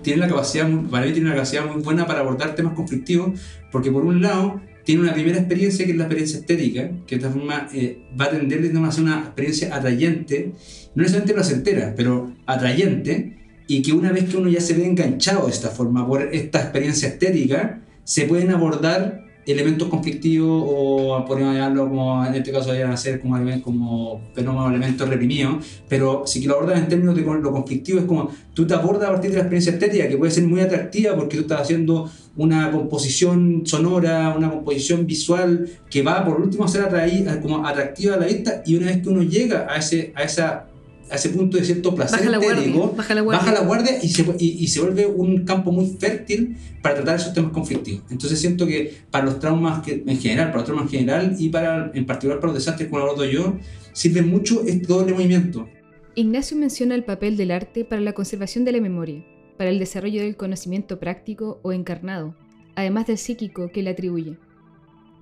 Tiene 0.02 0.20
la 0.20 0.28
capacidad, 0.28 0.68
para 0.90 1.06
mí 1.06 1.12
tiene 1.12 1.28
una 1.28 1.36
capacidad 1.36 1.64
muy 1.64 1.82
buena 1.82 2.06
para 2.06 2.20
abordar 2.20 2.54
temas 2.54 2.74
conflictivos, 2.74 3.40
porque 3.70 3.90
por 3.90 4.04
un 4.04 4.20
lado 4.20 4.60
tiene 4.86 5.02
una 5.02 5.14
primera 5.14 5.38
experiencia 5.38 5.84
que 5.84 5.90
es 5.90 5.96
la 5.98 6.04
experiencia 6.04 6.38
estética, 6.38 6.90
que 7.08 7.16
de 7.16 7.26
esta 7.26 7.30
forma 7.32 7.68
eh, 7.74 7.98
va 8.18 8.26
a 8.26 8.30
tender 8.30 8.60
a 8.60 8.92
ser 8.92 9.02
una 9.02 9.18
experiencia 9.18 9.74
atrayente, 9.74 10.52
no 10.94 11.02
necesariamente 11.02 11.34
placentera, 11.34 11.94
pero 11.96 12.32
atrayente, 12.46 13.36
y 13.66 13.82
que 13.82 13.92
una 13.92 14.12
vez 14.12 14.26
que 14.26 14.36
uno 14.36 14.48
ya 14.48 14.60
se 14.60 14.74
ve 14.74 14.86
enganchado 14.86 15.46
de 15.46 15.52
esta 15.52 15.70
forma 15.70 16.06
por 16.06 16.22
esta 16.32 16.60
experiencia 16.60 17.08
estética, 17.08 17.82
se 18.04 18.26
pueden 18.26 18.52
abordar 18.52 19.25
elementos 19.46 19.88
conflictivos 19.88 20.64
o 20.66 21.24
podríamos 21.24 21.54
llamarlo 21.54 21.88
como 21.88 22.26
en 22.26 22.34
este 22.34 22.50
caso 22.50 22.70
vayan 22.70 22.90
a 22.90 22.96
ser 22.96 23.20
como, 23.20 23.38
como 23.62 24.20
fenómenos 24.34 24.70
elementos 24.70 25.08
reprimidos, 25.08 25.64
pero 25.88 26.24
si 26.26 26.44
lo 26.44 26.54
abordas 26.54 26.80
en 26.80 26.88
términos 26.88 27.14
de 27.14 27.22
lo 27.22 27.52
conflictivo 27.52 28.00
es 28.00 28.06
como 28.06 28.30
tú 28.54 28.66
te 28.66 28.74
abordas 28.74 29.08
a 29.08 29.12
partir 29.12 29.30
de 29.30 29.36
la 29.36 29.42
experiencia 29.42 29.72
estética 29.72 30.08
que 30.08 30.16
puede 30.16 30.32
ser 30.32 30.44
muy 30.44 30.60
atractiva 30.60 31.14
porque 31.14 31.36
tú 31.36 31.42
estás 31.42 31.62
haciendo 31.62 32.10
una 32.36 32.70
composición 32.70 33.62
sonora, 33.64 34.34
una 34.36 34.50
composición 34.50 35.06
visual 35.06 35.68
que 35.88 36.02
va 36.02 36.24
por 36.24 36.40
último 36.40 36.64
a 36.64 36.68
ser 36.68 36.82
atraída, 36.82 37.40
como 37.40 37.66
atractiva 37.66 38.16
a 38.16 38.18
la 38.18 38.26
vista 38.26 38.62
y 38.66 38.76
una 38.76 38.86
vez 38.86 39.02
que 39.02 39.08
uno 39.08 39.22
llega 39.22 39.66
a, 39.70 39.76
ese, 39.76 40.12
a 40.16 40.24
esa 40.24 40.66
a 41.10 41.16
ese 41.16 41.28
punto 41.30 41.56
de 41.56 41.64
cierto 41.64 41.94
placer 41.94 42.18
baja 42.18 42.30
la 42.30 42.38
guardia, 42.38 42.72
baja 42.96 43.14
la 43.14 43.20
guardia, 43.20 43.40
baja 43.40 43.60
la 43.60 43.66
guardia 43.66 43.98
y, 44.02 44.08
se, 44.08 44.24
y, 44.38 44.66
se, 44.68 44.80
vuelve 44.80 45.06
un 45.06 45.44
campo 45.44 45.70
muy 45.70 45.86
fértil 45.98 46.56
para 46.82 46.96
tratar 46.96 47.16
esos 47.16 47.32
temas 47.32 47.52
conflictivos. 47.52 48.02
Entonces 48.10 48.40
siento 48.40 48.66
que 48.66 48.92
para 49.10 49.24
los 49.24 49.38
traumas 49.38 49.84
que, 49.84 50.02
en 50.06 50.18
general, 50.18 50.46
para 50.46 50.58
los 50.58 50.64
traumas 50.64 50.86
en 50.86 50.98
general 50.98 51.36
y 51.38 51.48
para, 51.48 51.90
en 51.94 52.06
particular 52.06 52.40
para 52.40 52.52
los 52.52 52.64
desastres 52.64 52.88
como 52.88 53.02
abordo 53.02 53.24
yo, 53.24 53.56
sirve 53.92 54.22
mucho 54.22 54.62
este 54.66 54.86
doble 54.86 55.12
movimiento. 55.12 55.68
Ignacio 56.14 56.56
menciona 56.56 56.94
el 56.94 57.04
papel 57.04 57.36
del 57.36 57.50
arte 57.50 57.84
para 57.84 58.00
la 58.00 58.12
conservación 58.12 58.64
de 58.64 58.72
la 58.72 58.80
memoria, 58.80 59.24
para 59.56 59.70
el 59.70 59.78
desarrollo 59.78 60.22
del 60.22 60.36
conocimiento 60.36 60.98
práctico 60.98 61.60
o 61.62 61.72
encarnado, 61.72 62.34
además 62.74 63.06
del 63.06 63.18
psíquico 63.18 63.70
que 63.70 63.82
le 63.82 63.90
atribuye. 63.90 64.38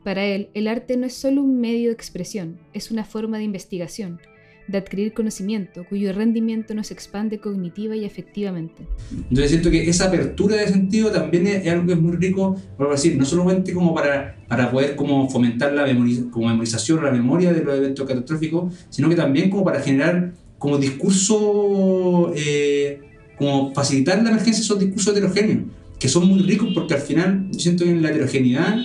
Para 0.04 0.24
él, 0.24 0.50
el 0.54 0.68
arte 0.68 0.96
no 0.96 1.06
es 1.06 1.14
solo 1.14 1.42
un 1.42 1.60
medio 1.60 1.88
de 1.88 1.94
expresión, 1.94 2.60
es 2.74 2.90
una 2.90 3.04
forma 3.04 3.38
de 3.38 3.44
investigación, 3.44 4.20
de 4.66 4.78
adquirir 4.78 5.12
conocimiento, 5.12 5.84
cuyo 5.88 6.12
rendimiento 6.12 6.74
nos 6.74 6.90
expande 6.90 7.38
cognitiva 7.38 7.94
y 7.96 8.04
efectivamente. 8.04 8.86
Entonces 9.10 9.50
siento 9.50 9.70
que 9.70 9.88
esa 9.88 10.06
apertura 10.06 10.56
de 10.56 10.68
sentido 10.68 11.10
también 11.10 11.46
es, 11.46 11.68
algo 11.68 11.86
que 11.86 11.92
es 11.92 12.00
muy 12.00 12.16
rico, 12.16 12.56
por 12.76 12.90
decir, 12.90 13.16
no 13.16 13.24
solamente 13.24 13.72
como 13.74 13.94
para, 13.94 14.36
para 14.48 14.70
poder 14.70 14.96
como 14.96 15.28
fomentar 15.28 15.72
la 15.72 15.84
como 16.30 16.48
memorización 16.48 17.04
la 17.04 17.10
memoria 17.10 17.52
de 17.52 17.62
los 17.62 17.76
eventos 17.76 18.08
catastróficos, 18.08 18.72
sino 18.88 19.08
que 19.08 19.16
también 19.16 19.50
como 19.50 19.64
para 19.64 19.80
generar 19.80 20.32
como 20.58 20.78
discurso, 20.78 22.32
eh, 22.34 23.00
como 23.36 23.74
facilitar 23.74 24.22
la 24.22 24.30
emergencia 24.30 24.62
esos 24.62 24.78
discursos 24.78 25.12
heterogéneos, 25.12 25.64
que 25.98 26.08
son 26.08 26.26
muy 26.26 26.40
ricos 26.40 26.70
porque 26.74 26.94
al 26.94 27.00
final 27.00 27.48
yo 27.52 27.60
siento 27.60 27.84
que 27.84 27.90
en 27.90 28.02
la 28.02 28.10
heterogeneidad 28.10 28.76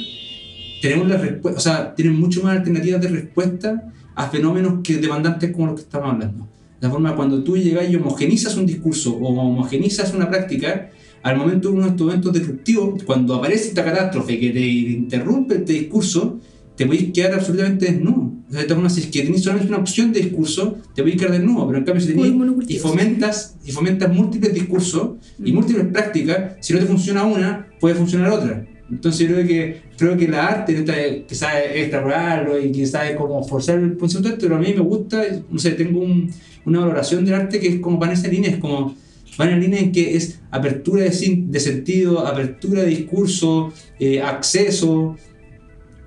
tenemos 0.82 1.08
la 1.08 1.18
respuesta, 1.18 1.58
o 1.58 1.62
sea, 1.62 1.96
tienen 1.96 2.20
mucho 2.20 2.44
más 2.44 2.58
alternativas 2.58 3.02
de 3.02 3.08
respuesta 3.08 3.94
a 4.15 4.30
fenómenos 4.30 4.82
que 4.84 4.98
demandantes 4.98 5.52
como 5.52 5.67
los 5.67 5.76
que 5.76 5.82
estamos 5.82 6.13
hablando. 6.13 6.48
La 6.82 6.89
forma 6.89 7.15
cuando 7.15 7.43
tú 7.43 7.58
llegas 7.58 7.89
y 7.89 7.95
homogenizas 7.95 8.56
un 8.56 8.65
discurso 8.65 9.15
o 9.15 9.28
homogenizas 9.28 10.13
una 10.13 10.30
práctica, 10.30 10.91
al 11.22 11.38
momento 11.38 11.69
de 11.69 11.76
uno 11.76 11.86
de 11.86 11.89
estos 11.91 12.08
eventos 12.08 12.34
disruptivos, 12.34 13.04
cuando 13.04 13.36
aparece 13.36 13.69
esta 13.69 13.84
catástrofe 13.84 14.39
que 14.39 14.52
te 14.52 14.65
interrumpe 14.65 15.56
este 15.56 15.74
discurso, 15.74 16.39
te 16.76 16.86
podéis 16.86 17.12
quedar 17.12 17.34
absolutamente 17.34 17.88
desnudo. 17.88 18.32
O 18.50 18.52
sea, 18.54 18.62
de 18.63 18.69
forma, 18.69 18.89
si 18.89 19.02
es 19.02 19.08
que 19.08 19.22
tenés 19.24 19.43
solamente 19.43 19.67
una 19.67 19.80
opción 19.80 20.13
de 20.13 20.22
discurso, 20.22 20.78
te 20.95 21.02
podéis 21.02 21.19
quedar 21.19 21.34
desnudo, 21.34 21.67
pero 21.67 21.80
en 21.80 21.84
cambio 21.84 22.02
si 22.02 22.13
tenés 22.13 22.32
y 22.69 22.80
fomentas, 22.80 23.58
y 23.65 23.72
fomentas 23.72 24.13
múltiples 24.13 24.54
discursos 24.54 25.17
y 25.43 25.52
mm. 25.52 25.56
múltiples 25.56 25.88
prácticas, 25.88 26.56
si 26.62 26.74
no 26.74 26.80
te 26.80 26.86
funciona 26.86 27.26
una, 27.26 27.67
puede 27.82 27.95
funcionar 27.95 28.32
otra. 28.32 28.65
Entonces 28.91 29.28
yo 29.28 29.36
creo 29.36 29.47
que, 29.47 29.82
creo 29.97 30.17
que 30.17 30.28
la 30.28 30.47
arte 30.47 30.84
que 31.28 31.36
sabe 31.36 31.82
extrapolarlo 31.82 32.60
y 32.60 32.71
que 32.71 32.86
sabe 32.86 33.15
cómo 33.15 33.43
forzar 33.43 33.80
el 33.80 33.97
concepto 33.97 34.30
pero 34.39 34.56
a 34.56 34.60
mí 34.60 34.73
me 34.73 34.82
gusta, 34.82 35.23
no 35.49 35.60
sé, 35.60 35.71
tengo 35.71 35.99
un, 35.99 36.32
una 36.65 36.80
valoración 36.80 37.23
del 37.23 37.36
arte 37.36 37.60
que 37.60 37.67
es 37.67 37.80
como 37.80 37.97
van 37.97 38.10
en 38.10 38.17
esa 38.17 38.28
línea, 38.28 38.52
es 38.52 38.58
como 38.58 38.95
van 39.38 39.49
en 39.49 39.60
línea 39.60 39.80
en 39.80 39.91
que 39.91 40.15
es 40.15 40.39
apertura 40.52 41.04
de, 41.04 41.43
de 41.47 41.60
sentido, 41.60 42.25
apertura 42.25 42.82
de 42.82 42.88
discurso, 42.88 43.71
eh, 43.99 44.21
acceso, 44.21 45.15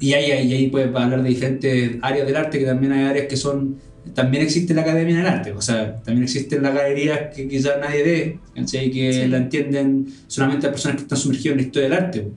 y 0.01 0.15
ahí, 0.15 0.33
ahí, 0.33 0.53
ahí 0.53 0.67
puedes 0.67 0.89
hablar 0.89 1.23
de 1.23 1.29
diferentes 1.29 1.93
áreas 2.03 2.27
del 2.27 2.37
arte, 2.37 2.59
que 2.59 2.65
también 2.65 2.93
hay 2.93 3.05
áreas 3.05 3.27
que 3.29 3.37
son 3.37 3.77
también 4.15 4.43
existe 4.43 4.75
la 4.75 4.83
Academia 4.83 5.17
del 5.19 5.27
Arte, 5.27 5.53
o 5.53 5.61
sea, 5.61 6.03
también 6.03 6.25
existen 6.25 6.63
las 6.63 6.75
galerías 6.75 7.35
que 7.35 7.47
quizás 7.47 7.79
nadie 7.81 8.03
ve, 8.03 8.39
y 8.57 8.91
que 8.91 9.29
la 9.29 9.37
entienden 9.37 10.07
solamente 10.27 10.67
las 10.67 10.73
personas 10.73 10.97
que 10.97 11.03
están 11.05 11.19
sumergidas 11.19 11.53
en 11.53 11.57
la 11.59 11.63
historia 11.63 11.89
del 11.89 11.99
arte 11.99 12.29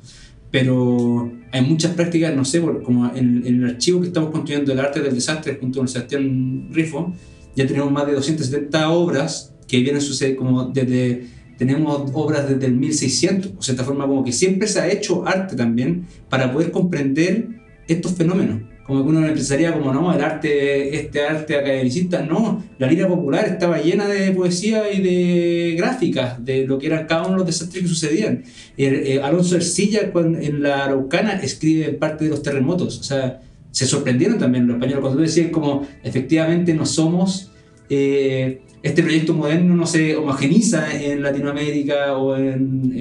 pero 0.56 1.34
hay 1.52 1.62
muchas 1.64 1.96
prácticas, 1.96 2.34
no 2.34 2.46
sé, 2.46 2.62
como 2.62 3.14
en, 3.14 3.46
el 3.46 3.66
archivo 3.66 4.00
que 4.00 4.08
estamos 4.08 4.30
construyendo 4.30 4.72
del 4.72 4.80
arte 4.80 5.02
del 5.02 5.14
desastre 5.14 5.58
junto 5.60 5.80
con 5.80 5.90
Sebastián 5.90 6.70
Rifo, 6.72 7.14
ya 7.58 7.68
tenemos 7.68 7.92
más 7.92 8.08
de 8.08 8.14
270 8.14 8.90
obras 8.90 9.54
que 9.68 9.82
vienen 9.82 10.00
sucediendo 10.00 10.42
como 10.42 10.64
desde, 10.70 11.26
tenemos 11.58 12.10
obras 12.14 12.48
desde 12.48 12.68
el 12.68 12.76
1600, 12.76 13.52
o 13.58 13.62
sea, 13.62 13.74
de 13.74 13.82
esta 13.82 13.84
forma 13.84 14.08
como 14.08 14.24
que 14.24 14.32
siempre 14.32 14.70
se 14.70 14.80
ha 14.80 14.90
hecho 14.90 15.28
arte 15.28 15.58
también 15.58 16.06
para 16.30 16.54
poder 16.54 16.72
comprender 16.72 17.50
estos 17.90 18.14
fenómenos. 18.14 18.62
Como 18.86 19.04
que 19.04 19.10
uno 19.10 19.28
pensaría 19.28 19.74
como, 19.74 19.92
no, 19.92 20.14
el 20.14 20.22
arte, 20.24 20.96
este 20.96 21.24
arte 21.24 21.58
academicista, 21.58 22.22
no, 22.22 22.64
la 22.78 22.86
lira 22.86 23.08
popular 23.08 23.46
estaba 23.46 23.80
llena 23.82 24.08
de 24.08 24.32
poesía 24.32 24.94
y 24.94 25.02
de 25.02 25.76
gráficas, 25.76 26.44
de 26.46 26.68
lo 26.68 26.78
que 26.78 26.88
eran 26.88 27.08
cada 27.08 27.22
uno 27.22 27.32
de 27.32 27.38
los 27.38 27.48
desastres 27.48 27.82
que 27.82 27.90
sucedían. 27.90 28.44
Eh, 28.78 29.20
Alonso 29.24 29.56
Ercilla 29.56 30.12
en 30.14 30.62
la 30.62 30.86
Araucana 30.86 31.34
escribe 31.42 31.94
parte 31.94 32.26
de 32.26 32.30
los 32.30 32.44
terremotos, 32.44 33.00
o 33.00 33.04
sea, 33.04 33.42
se 33.72 33.88
sorprendieron 33.88 34.38
también 34.38 34.68
los 34.68 34.76
españoles 34.76 35.02
cuando 35.02 35.22
decían 35.22 35.50
como, 35.50 35.88
efectivamente 36.04 36.74
no 36.74 36.86
somos... 36.86 37.52
Eh, 37.90 38.62
este 38.86 39.02
proyecto 39.02 39.34
moderno 39.34 39.76
no 39.76 39.88
se 39.88 40.16
homogeniza 40.16 40.94
en 40.94 41.24
Latinoamérica 41.24 42.16
o 42.18 42.38
en, 42.38 42.94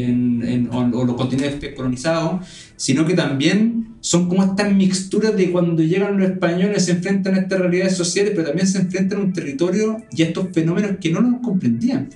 en, 0.43 0.71
o 0.73 1.05
los 1.05 1.15
continentes 1.15 1.75
colonizados, 1.75 2.47
sino 2.75 3.05
que 3.05 3.13
también 3.13 3.97
son 4.01 4.27
como 4.27 4.43
estas 4.45 4.73
mixturas 4.73 5.37
de 5.37 5.53
cuando 5.53 5.83
llegan 5.83 6.19
los 6.19 6.31
españoles 6.31 6.87
se 6.87 6.93
enfrentan 6.93 7.35
a 7.35 7.41
estas 7.41 7.59
realidades 7.61 7.99
sociales, 7.99 8.33
pero 8.35 8.47
también 8.47 8.67
se 8.67 8.79
enfrentan 8.79 9.19
a 9.19 9.23
un 9.25 9.35
territorio 9.35 9.99
y 10.11 10.23
a 10.23 10.27
estos 10.29 10.49
fenómenos 10.55 10.93
que 10.99 11.11
no 11.11 11.21
los 11.21 11.41
comprendían. 11.43 12.09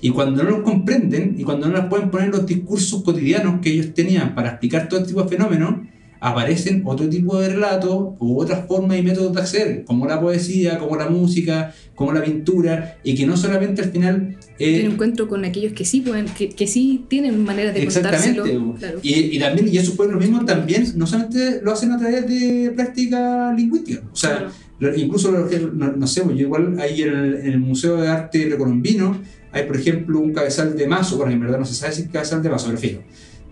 Y 0.00 0.10
cuando 0.10 0.44
no 0.44 0.50
los 0.50 0.60
comprenden 0.60 1.34
y 1.36 1.42
cuando 1.42 1.66
no 1.68 1.76
les 1.76 1.86
pueden 1.86 2.12
poner 2.12 2.28
los 2.28 2.46
discursos 2.46 3.02
cotidianos 3.02 3.60
que 3.60 3.72
ellos 3.72 3.94
tenían 3.94 4.36
para 4.36 4.50
explicar 4.50 4.88
todo 4.88 5.02
tipo 5.02 5.24
de 5.24 5.28
fenómenos, 5.28 5.74
aparecen 6.20 6.82
otro 6.84 7.08
tipo 7.08 7.40
de 7.40 7.50
relatos 7.50 8.14
u 8.18 8.40
otras 8.40 8.66
formas 8.66 8.98
y 8.98 9.02
métodos 9.02 9.34
de 9.34 9.40
hacer, 9.40 9.84
como 9.84 10.06
la 10.06 10.20
poesía, 10.20 10.78
como 10.78 10.96
la 10.96 11.08
música, 11.08 11.74
como 11.94 12.12
la 12.12 12.22
pintura, 12.22 12.98
y 13.02 13.14
que 13.14 13.26
no 13.26 13.36
solamente 13.36 13.82
al 13.82 13.90
final... 13.90 14.36
Eh, 14.58 14.80
Tiene 14.80 14.94
encuentro 14.94 15.28
con 15.28 15.44
aquellos 15.44 15.72
que 15.72 15.84
sí 15.84 16.00
pueden, 16.00 16.26
que, 16.26 16.48
que 16.48 16.66
sí 16.66 17.04
tienen 17.08 17.42
maneras 17.44 17.74
de 17.74 17.82
Exactamente. 17.82 18.58
Claro. 18.78 18.98
Y, 19.02 19.36
y, 19.36 19.38
también, 19.38 19.68
y 19.68 19.78
eso 19.78 19.92
fue 19.92 20.10
lo 20.10 20.18
mismo 20.18 20.44
también, 20.44 20.86
no 20.96 21.06
solamente 21.06 21.60
lo 21.62 21.72
hacen 21.72 21.92
a 21.92 21.98
través 21.98 22.26
de 22.26 22.72
práctica 22.74 23.52
lingüística, 23.54 24.02
o 24.12 24.16
sea, 24.16 24.50
incluso, 24.96 25.30
no, 25.30 25.92
no, 25.92 26.06
sé, 26.06 26.22
pues, 26.22 26.38
igual 26.38 26.78
ahí 26.80 27.02
en 27.02 27.16
el, 27.16 27.34
en 27.36 27.46
el 27.46 27.58
Museo 27.58 27.96
de 27.96 28.08
Arte 28.08 28.46
Precolombino 28.46 29.20
hay, 29.50 29.64
por 29.64 29.76
ejemplo, 29.76 30.20
un 30.20 30.32
cabezal 30.32 30.76
de 30.76 30.86
mazo, 30.86 31.16
bueno, 31.16 31.32
en 31.32 31.40
verdad 31.40 31.58
no 31.58 31.64
se 31.64 31.74
sabe 31.74 31.92
si 31.92 32.02
es 32.02 32.08
cabezal 32.08 32.42
de 32.42 32.50
mazo, 32.50 32.72
pero 32.80 33.02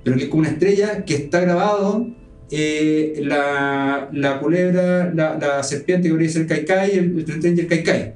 pero 0.06 0.16
que 0.16 0.24
es 0.24 0.28
como 0.28 0.42
una 0.42 0.50
estrella 0.50 1.04
que 1.04 1.16
está 1.16 1.40
grabado 1.40 2.06
eh, 2.50 3.20
la, 3.24 4.08
la, 4.12 4.38
culebra, 4.38 5.12
la, 5.12 5.36
la, 5.36 5.62
serpiente 5.62 6.08
que 6.08 6.14
podría 6.14 6.30
ser 6.30 6.42
el 6.42 6.48
caicai, 6.48 6.90
el, 6.92 7.24
el 7.28 7.56
y 7.56 7.60
el 7.60 7.66
caicai. 7.66 8.14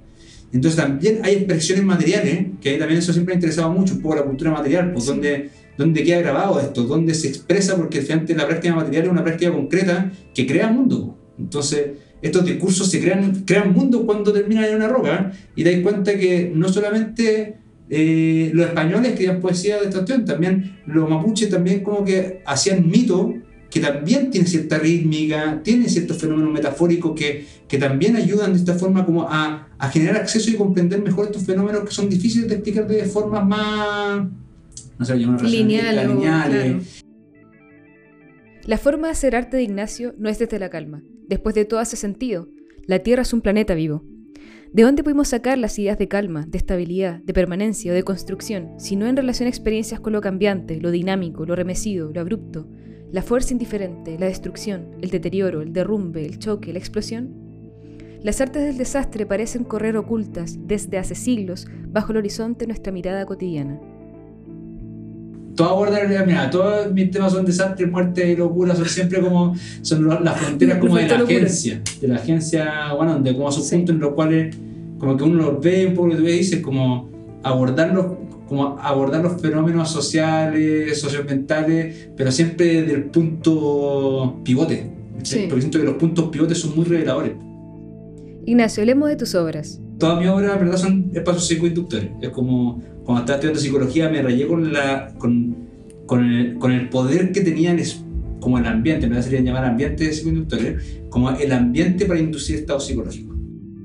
Entonces 0.52 0.80
también 0.80 1.20
hay 1.22 1.34
expresiones 1.34 1.84
materiales, 1.84 2.46
que 2.60 2.76
también 2.76 2.98
eso 2.98 3.12
siempre 3.12 3.34
ha 3.34 3.36
interesado 3.36 3.70
mucho, 3.70 3.94
un 3.94 4.02
poco 4.02 4.16
la 4.16 4.22
cultura 4.22 4.50
material, 4.50 4.92
pues 4.92 5.06
donde, 5.06 5.50
donde 5.76 6.02
queda 6.02 6.20
grabado 6.20 6.60
esto, 6.60 6.82
donde 6.84 7.14
se 7.14 7.28
expresa, 7.28 7.76
porque 7.76 8.00
finalmente 8.02 8.34
la 8.34 8.46
práctica 8.46 8.74
material 8.74 9.04
es 9.04 9.10
una 9.10 9.24
práctica 9.24 9.52
concreta 9.52 10.10
que 10.34 10.46
crea 10.46 10.68
mundo. 10.68 11.16
Entonces, 11.38 11.90
estos 12.20 12.44
discursos 12.44 12.90
se 12.90 13.00
crean, 13.00 13.44
crean 13.46 13.72
mundo 13.72 14.04
cuando 14.04 14.32
terminan 14.32 14.64
en 14.64 14.76
una 14.76 14.88
roca, 14.88 15.32
y 15.54 15.64
te 15.64 15.72
das 15.72 15.82
cuenta 15.82 16.18
que 16.18 16.52
no 16.54 16.68
solamente 16.68 17.56
eh, 17.88 18.50
los 18.52 18.66
españoles 18.66 19.12
escribían 19.12 19.40
poesía 19.40 19.76
de 19.76 19.84
esta 19.84 19.98
cuestión, 19.98 20.24
también 20.24 20.78
los 20.86 21.08
mapuches 21.08 21.48
también 21.48 21.82
como 21.82 22.04
que 22.04 22.42
hacían 22.44 22.88
mito 22.88 23.34
que 23.70 23.80
también 23.80 24.30
tiene 24.30 24.46
cierta 24.46 24.78
rítmica, 24.78 25.60
tiene 25.62 25.88
ciertos 25.88 26.18
fenómenos 26.18 26.52
metafóricos 26.52 27.12
que, 27.14 27.46
que 27.68 27.78
también 27.78 28.16
ayudan 28.16 28.52
de 28.52 28.58
esta 28.58 28.74
forma 28.74 29.06
como 29.06 29.28
a, 29.28 29.68
a, 29.78 29.88
generar 29.90 30.16
acceso 30.16 30.50
y 30.50 30.54
comprender 30.54 31.00
mejor 31.00 31.26
estos 31.26 31.44
fenómenos 31.44 31.84
que 31.84 31.92
son 31.92 32.08
difíciles 32.08 32.48
de 32.48 32.56
explicar 32.56 32.88
de 32.88 33.04
formas 33.04 33.46
más, 33.46 34.26
no 34.98 35.04
sé, 35.04 35.16
lineales. 35.16 37.04
La 38.64 38.76
forma 38.76 39.06
de 39.06 39.12
hacer 39.12 39.36
arte 39.36 39.56
de 39.56 39.62
Ignacio 39.62 40.14
no 40.18 40.28
es 40.28 40.38
desde 40.38 40.58
la 40.58 40.68
calma. 40.68 41.02
Después 41.28 41.54
de 41.54 41.64
todo 41.64 41.80
hace 41.80 41.96
sentido. 41.96 42.48
La 42.86 42.98
Tierra 42.98 43.22
es 43.22 43.32
un 43.32 43.40
planeta 43.40 43.74
vivo. 43.74 44.04
¿De 44.72 44.82
dónde 44.82 45.02
pudimos 45.02 45.28
sacar 45.28 45.58
las 45.58 45.78
ideas 45.78 45.98
de 45.98 46.08
calma, 46.08 46.44
de 46.46 46.58
estabilidad, 46.58 47.20
de 47.22 47.32
permanencia 47.32 47.90
o 47.90 47.94
de 47.94 48.02
construcción, 48.02 48.74
si 48.78 48.94
no 48.94 49.06
en 49.06 49.16
relación 49.16 49.46
a 49.46 49.50
experiencias 49.50 49.98
con 50.00 50.12
lo 50.12 50.20
cambiante, 50.20 50.80
lo 50.80 50.90
dinámico, 50.90 51.44
lo 51.44 51.56
remecido, 51.56 52.12
lo 52.12 52.20
abrupto, 52.20 52.68
la 53.12 53.22
fuerza 53.22 53.52
indiferente, 53.52 54.16
la 54.18 54.26
destrucción, 54.26 54.86
el 55.00 55.10
deterioro, 55.10 55.62
el 55.62 55.72
derrumbe, 55.72 56.24
el 56.24 56.38
choque, 56.38 56.72
la 56.72 56.78
explosión. 56.78 57.30
Las 58.22 58.40
artes 58.40 58.62
del 58.64 58.78
desastre 58.78 59.26
parecen 59.26 59.64
correr 59.64 59.96
ocultas 59.96 60.58
desde 60.66 60.98
hace 60.98 61.14
siglos 61.14 61.66
bajo 61.88 62.12
el 62.12 62.18
horizonte 62.18 62.60
de 62.60 62.66
nuestra 62.68 62.92
mirada 62.92 63.26
cotidiana. 63.26 63.80
Todo 65.56 65.70
aborda 65.70 65.98
mira, 66.24 66.48
todos 66.48 66.92
mis 66.92 67.10
temas 67.10 67.32
son 67.32 67.44
desastre, 67.44 67.86
muerte 67.86 68.30
y 68.30 68.36
locura, 68.36 68.74
son 68.74 68.86
siempre 68.86 69.20
como, 69.20 69.54
son 69.82 70.06
las 70.24 70.38
fronteras 70.38 70.78
como 70.78 70.96
de 70.96 71.08
la 71.08 71.16
agencia, 71.16 71.82
de 72.00 72.08
la 72.08 72.16
agencia, 72.16 72.92
bueno, 72.94 73.18
de 73.18 73.34
como 73.34 73.48
esos 73.48 73.68
puntos 73.68 73.94
en 73.94 74.00
los 74.00 74.14
cuales 74.14 74.56
como 74.98 75.16
que 75.16 75.24
uno 75.24 75.50
los 75.50 75.60
ve 75.60 75.86
un 75.86 75.94
poco, 75.94 76.10
que 76.10 76.16
tú 76.16 76.22
dices, 76.22 76.60
como 76.60 77.10
abordarlos 77.42 78.06
como 78.50 78.76
abordar 78.80 79.22
los 79.22 79.40
fenómenos 79.40 79.92
sociales, 79.92 81.00
socioambientales, 81.00 82.10
pero 82.16 82.32
siempre 82.32 82.82
desde 82.82 82.94
el 82.94 83.04
punto 83.04 84.40
pivote. 84.42 84.90
Porque 85.12 85.60
siento 85.60 85.78
que 85.78 85.84
los 85.84 85.94
puntos 85.94 86.30
pivotes 86.30 86.58
son 86.58 86.74
muy 86.74 86.84
reveladores. 86.84 87.34
Ignacio, 88.46 88.80
hablemos 88.80 89.08
de 89.08 89.14
tus 89.14 89.36
obras. 89.36 89.80
Todas 90.00 90.18
mis 90.18 90.28
obras, 90.28 90.58
verdad, 90.58 90.78
son 90.78 91.12
espacios 91.14 91.46
psicoinductores. 91.46 92.10
Es 92.20 92.30
como 92.30 92.82
cuando 93.04 93.20
estaba 93.20 93.36
estudiando 93.36 93.60
psicología 93.60 94.08
me 94.08 94.20
rayé 94.20 94.48
con, 94.48 94.72
la, 94.72 95.14
con, 95.16 95.56
con, 96.06 96.24
el, 96.24 96.58
con 96.58 96.72
el 96.72 96.88
poder 96.88 97.30
que 97.30 97.42
tenían 97.42 97.78
como 98.40 98.58
el 98.58 98.66
ambiente, 98.66 99.06
me 99.06 99.22
sería 99.22 99.42
llamar 99.42 99.64
ambiente 99.64 100.12
psicoinductores, 100.12 101.02
como 101.08 101.30
el 101.30 101.52
ambiente 101.52 102.04
para 102.04 102.18
inducir 102.18 102.56
estados 102.56 102.84
psicológicos. 102.84 103.36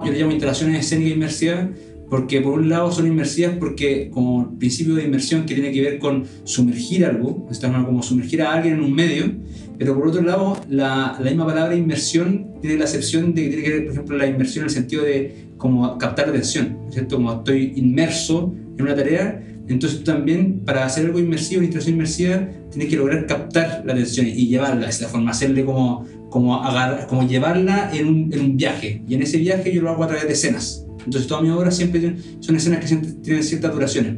Yo 0.04 0.12
le 0.12 0.17
llamo 0.17 0.32
instalaciones 0.32 0.80
escénicas 0.80 1.13
inmersivas 1.13 1.67
porque 2.09 2.41
por 2.41 2.53
un 2.59 2.69
lado 2.69 2.91
son 2.91 3.07
inmersivas 3.07 3.55
porque 3.59 4.09
como 4.11 4.57
principio 4.57 4.95
de 4.95 5.05
inmersión 5.05 5.45
que 5.45 5.55
tiene 5.55 5.71
que 5.71 5.81
ver 5.81 5.99
con 5.99 6.25
sumergir 6.43 7.05
algo, 7.05 7.47
como 7.85 8.03
sumergir 8.03 8.41
a 8.41 8.53
alguien 8.53 8.75
en 8.75 8.81
un 8.81 8.93
medio, 8.93 9.31
pero 9.77 9.95
por 9.95 10.07
otro 10.07 10.21
lado 10.21 10.57
la, 10.69 11.17
la 11.19 11.25
misma 11.25 11.45
palabra 11.45 11.75
inmersión 11.75 12.47
tiene 12.61 12.77
la 12.77 12.85
acepción 12.85 13.33
de 13.33 13.43
que 13.43 13.47
tiene 13.49 13.63
que 13.63 13.69
ver, 13.69 13.83
por 13.85 13.93
ejemplo, 13.93 14.17
la 14.17 14.27
inmersión 14.27 14.63
en 14.63 14.69
el 14.69 14.73
sentido 14.73 15.03
de 15.03 15.45
como 15.57 15.97
captar 15.97 16.29
atención, 16.29 16.77
¿cierto? 16.89 17.15
Como 17.15 17.33
estoy 17.33 17.73
inmerso 17.75 18.53
en 18.77 18.81
una 18.81 18.95
tarea, 18.95 19.41
entonces 19.67 20.03
también 20.03 20.59
para 20.59 20.85
hacer 20.85 21.05
algo 21.05 21.19
inmersivo, 21.19 21.59
una 21.59 21.65
instalación 21.65 21.95
inmersiva, 21.95 22.47
tienes 22.69 22.89
que 22.89 22.97
lograr 22.97 23.25
captar 23.25 23.83
la 23.85 23.93
atención 23.93 24.27
y 24.27 24.47
llevarla 24.47 24.85
de 24.85 24.91
esta 24.91 25.07
forma, 25.07 25.31
hacerle 25.31 25.65
como, 25.65 26.05
como, 26.35 26.61
agarrar, 26.61 27.07
como 27.07 27.25
llevarla 27.25 27.91
en 27.93 28.07
un, 28.07 28.33
en 28.33 28.41
un 28.41 28.57
viaje, 28.57 29.01
y 29.07 29.15
en 29.15 29.21
ese 29.21 29.37
viaje 29.37 29.73
yo 29.73 29.81
lo 29.81 29.91
hago 29.91 30.03
a 30.03 30.07
través 30.07 30.25
de 30.25 30.33
escenas. 30.33 30.85
Entonces 31.05 31.29
todas 31.29 31.41
mis 31.41 31.53
obras 31.53 31.77
siempre 31.77 32.17
son 32.41 32.57
escenas 32.57 32.81
que 32.81 32.93
tienen 33.23 33.41
ciertas 33.41 33.71
duraciones. 33.71 34.15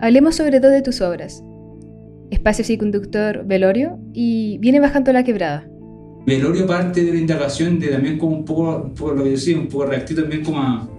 Hablemos 0.00 0.34
sobre 0.34 0.58
dos 0.58 0.72
de 0.72 0.82
tus 0.82 1.00
obras. 1.00 1.44
Espacio 2.32 2.76
Conductor 2.76 3.44
Velorio 3.46 4.00
y 4.12 4.58
Viene 4.58 4.80
bajando 4.80 5.12
la 5.12 5.22
quebrada. 5.22 5.64
Velorio 6.26 6.66
parte 6.66 7.04
de 7.04 7.12
la 7.12 7.20
indagación 7.20 7.78
de 7.78 7.86
también 7.86 8.18
como 8.18 8.38
un 8.38 8.44
poco, 8.44 8.82
un 8.86 8.94
poco 8.94 9.14
lo 9.14 9.22
que 9.22 9.30
decía, 9.30 9.56
un 9.56 9.68
poco 9.68 9.86
reactivo 9.86 10.22
también 10.22 10.42
como 10.42 10.58
a, 10.58 10.90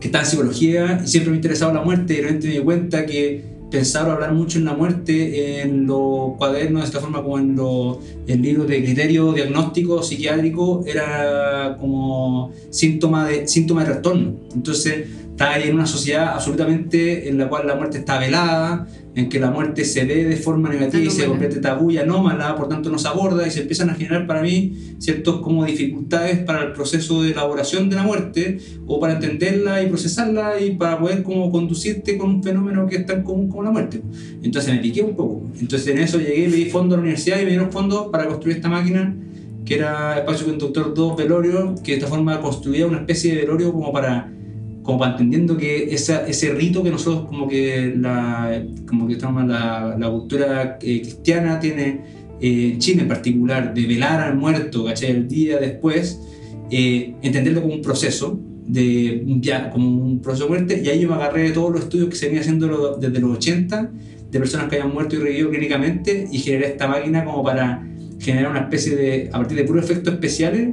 que 0.00 0.08
está 0.08 0.18
en 0.18 0.26
psicología 0.26 1.02
y 1.04 1.06
siempre 1.06 1.30
me 1.30 1.36
ha 1.36 1.38
interesado 1.38 1.72
la 1.72 1.82
muerte 1.82 2.14
y 2.14 2.16
de 2.16 2.22
repente 2.22 2.48
me 2.48 2.54
di 2.54 2.60
cuenta 2.64 3.06
que 3.06 3.44
pensar 3.70 4.08
o 4.08 4.12
hablar 4.12 4.32
mucho 4.32 4.58
en 4.58 4.64
la 4.64 4.74
muerte 4.74 5.62
en 5.62 5.86
los 5.86 6.36
cuadernos, 6.36 6.82
de 6.82 6.86
esta 6.86 7.00
forma 7.00 7.22
como 7.22 7.38
en 7.38 7.56
los 7.56 7.98
libros 8.26 8.68
de 8.68 8.84
criterio 8.84 9.32
diagnóstico 9.32 10.02
psiquiátrico, 10.02 10.84
era 10.86 11.76
como 11.80 12.52
síntoma 12.70 13.26
de, 13.26 13.48
síntoma 13.48 13.82
de 13.82 13.90
trastorno. 13.90 14.32
Entonces, 14.54 15.08
está 15.30 15.58
en 15.58 15.74
una 15.74 15.86
sociedad 15.86 16.34
absolutamente 16.34 17.28
en 17.28 17.38
la 17.38 17.48
cual 17.48 17.66
la 17.66 17.74
muerte 17.74 17.98
está 17.98 18.18
velada, 18.18 18.86
en 19.16 19.28
que 19.28 19.38
la 19.38 19.50
muerte 19.50 19.84
se 19.84 20.04
ve 20.04 20.24
de 20.24 20.36
forma 20.36 20.68
negativa 20.68 21.04
y 21.04 21.10
se 21.10 21.26
convierte 21.26 21.60
tabú 21.60 21.90
y 21.90 21.98
anómala, 21.98 22.56
por 22.56 22.68
tanto 22.68 22.90
no 22.90 22.98
se 22.98 23.08
aborda 23.08 23.46
y 23.46 23.50
se 23.50 23.60
empiezan 23.60 23.90
a 23.90 23.94
generar 23.94 24.26
para 24.26 24.42
mí 24.42 24.96
ciertos 24.98 25.40
como 25.40 25.64
dificultades 25.64 26.40
para 26.40 26.64
el 26.64 26.72
proceso 26.72 27.22
de 27.22 27.30
elaboración 27.30 27.88
de 27.88 27.96
la 27.96 28.02
muerte 28.02 28.58
o 28.86 28.98
para 28.98 29.14
entenderla 29.14 29.82
y 29.82 29.88
procesarla 29.88 30.60
y 30.60 30.72
para 30.72 30.98
poder 30.98 31.22
como 31.22 31.50
conducirte 31.52 32.18
con 32.18 32.30
un 32.30 32.42
fenómeno 32.42 32.86
que 32.86 32.96
es 32.96 33.06
tan 33.06 33.22
común 33.22 33.48
como 33.48 33.62
la 33.62 33.70
muerte. 33.70 34.02
Entonces 34.42 34.74
me 34.74 34.80
piqué 34.80 35.02
un 35.02 35.14
poco. 35.14 35.42
Entonces 35.60 35.86
en 35.88 35.98
eso 35.98 36.18
llegué, 36.18 36.48
me 36.48 36.56
di 36.56 36.64
fondo 36.66 36.94
a 36.94 36.98
la 36.98 37.02
universidad 37.02 37.40
y 37.40 37.44
me 37.44 37.50
dieron 37.50 37.70
fondos 37.70 38.08
para 38.10 38.26
construir 38.26 38.56
esta 38.56 38.68
máquina 38.68 39.14
que 39.64 39.76
era 39.76 40.18
Espacio 40.18 40.46
Conductor 40.46 40.92
2 40.92 41.16
Velorio, 41.16 41.74
que 41.82 41.92
de 41.92 41.98
esta 41.98 42.06
forma 42.08 42.40
construía 42.40 42.86
una 42.86 42.98
especie 42.98 43.34
de 43.34 43.40
velorio 43.42 43.72
como 43.72 43.92
para 43.92 44.30
como 44.84 45.04
entendiendo 45.04 45.56
que 45.56 45.94
esa, 45.94 46.26
ese 46.26 46.52
rito 46.52 46.82
que 46.82 46.90
nosotros 46.90 47.24
como 47.24 47.48
que 47.48 47.94
la, 47.96 48.62
como 48.86 49.08
que 49.08 49.16
la, 49.16 49.96
la 49.98 50.10
cultura 50.10 50.78
eh, 50.80 51.00
cristiana 51.00 51.58
tiene 51.58 52.02
eh, 52.40 52.72
en 52.74 52.78
Chile 52.78 53.02
en 53.02 53.08
particular, 53.08 53.72
de 53.72 53.86
velar 53.86 54.20
al 54.20 54.36
muerto, 54.36 54.84
¿cachai? 54.84 55.10
El 55.10 55.26
día 55.26 55.58
después, 55.58 56.20
eh, 56.70 57.14
entenderlo 57.22 57.62
como 57.62 57.74
un 57.74 57.82
proceso, 57.82 58.38
de 58.66 59.24
ya 59.40 59.70
como 59.70 59.88
un 59.88 60.20
proceso 60.20 60.44
de 60.44 60.50
muerte 60.50 60.82
y 60.82 60.88
ahí 60.88 61.00
yo 61.00 61.08
me 61.08 61.14
agarré 61.14 61.44
de 61.44 61.50
todos 61.50 61.70
los 61.72 61.82
estudios 61.82 62.08
que 62.08 62.16
se 62.16 62.26
venía 62.26 62.40
haciendo 62.40 62.96
desde 62.96 63.20
los 63.20 63.36
80 63.36 63.90
de 64.30 64.38
personas 64.38 64.68
que 64.68 64.76
habían 64.76 64.94
muerto 64.94 65.16
y 65.16 65.18
revivido 65.18 65.50
clínicamente 65.50 66.26
y 66.30 66.38
generé 66.38 66.68
esta 66.68 66.88
máquina 66.88 67.24
como 67.24 67.42
para 67.42 67.86
generar 68.18 68.50
una 68.50 68.60
especie 68.60 68.96
de, 68.96 69.28
a 69.32 69.38
partir 69.38 69.58
de 69.58 69.64
puros 69.64 69.84
efectos 69.84 70.14
especiales, 70.14 70.70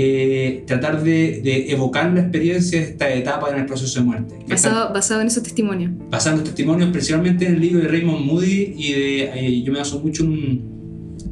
eh, 0.00 0.62
tratar 0.64 1.02
de, 1.02 1.40
de, 1.42 1.72
evocar 1.72 2.12
la 2.14 2.20
experiencia 2.20 2.78
de 2.78 2.86
esta 2.86 3.12
etapa 3.12 3.50
en 3.50 3.58
el 3.58 3.66
proceso 3.66 3.98
de 3.98 4.06
muerte. 4.06 4.36
Basado, 4.46 4.94
basado 4.94 5.22
en 5.22 5.26
esos 5.26 5.42
testimonios. 5.42 5.90
Basado 6.08 6.38
en 6.38 6.44
testimonios, 6.44 6.90
principalmente 6.90 7.46
en 7.46 7.54
el 7.54 7.60
libro 7.60 7.80
de 7.80 7.88
Raymond 7.88 8.24
Moody, 8.24 8.74
y 8.76 8.92
de, 8.92 9.22
eh, 9.24 9.62
yo 9.64 9.72
me 9.72 9.80
baso 9.80 9.98
mucho 9.98 10.22
en 10.22 10.62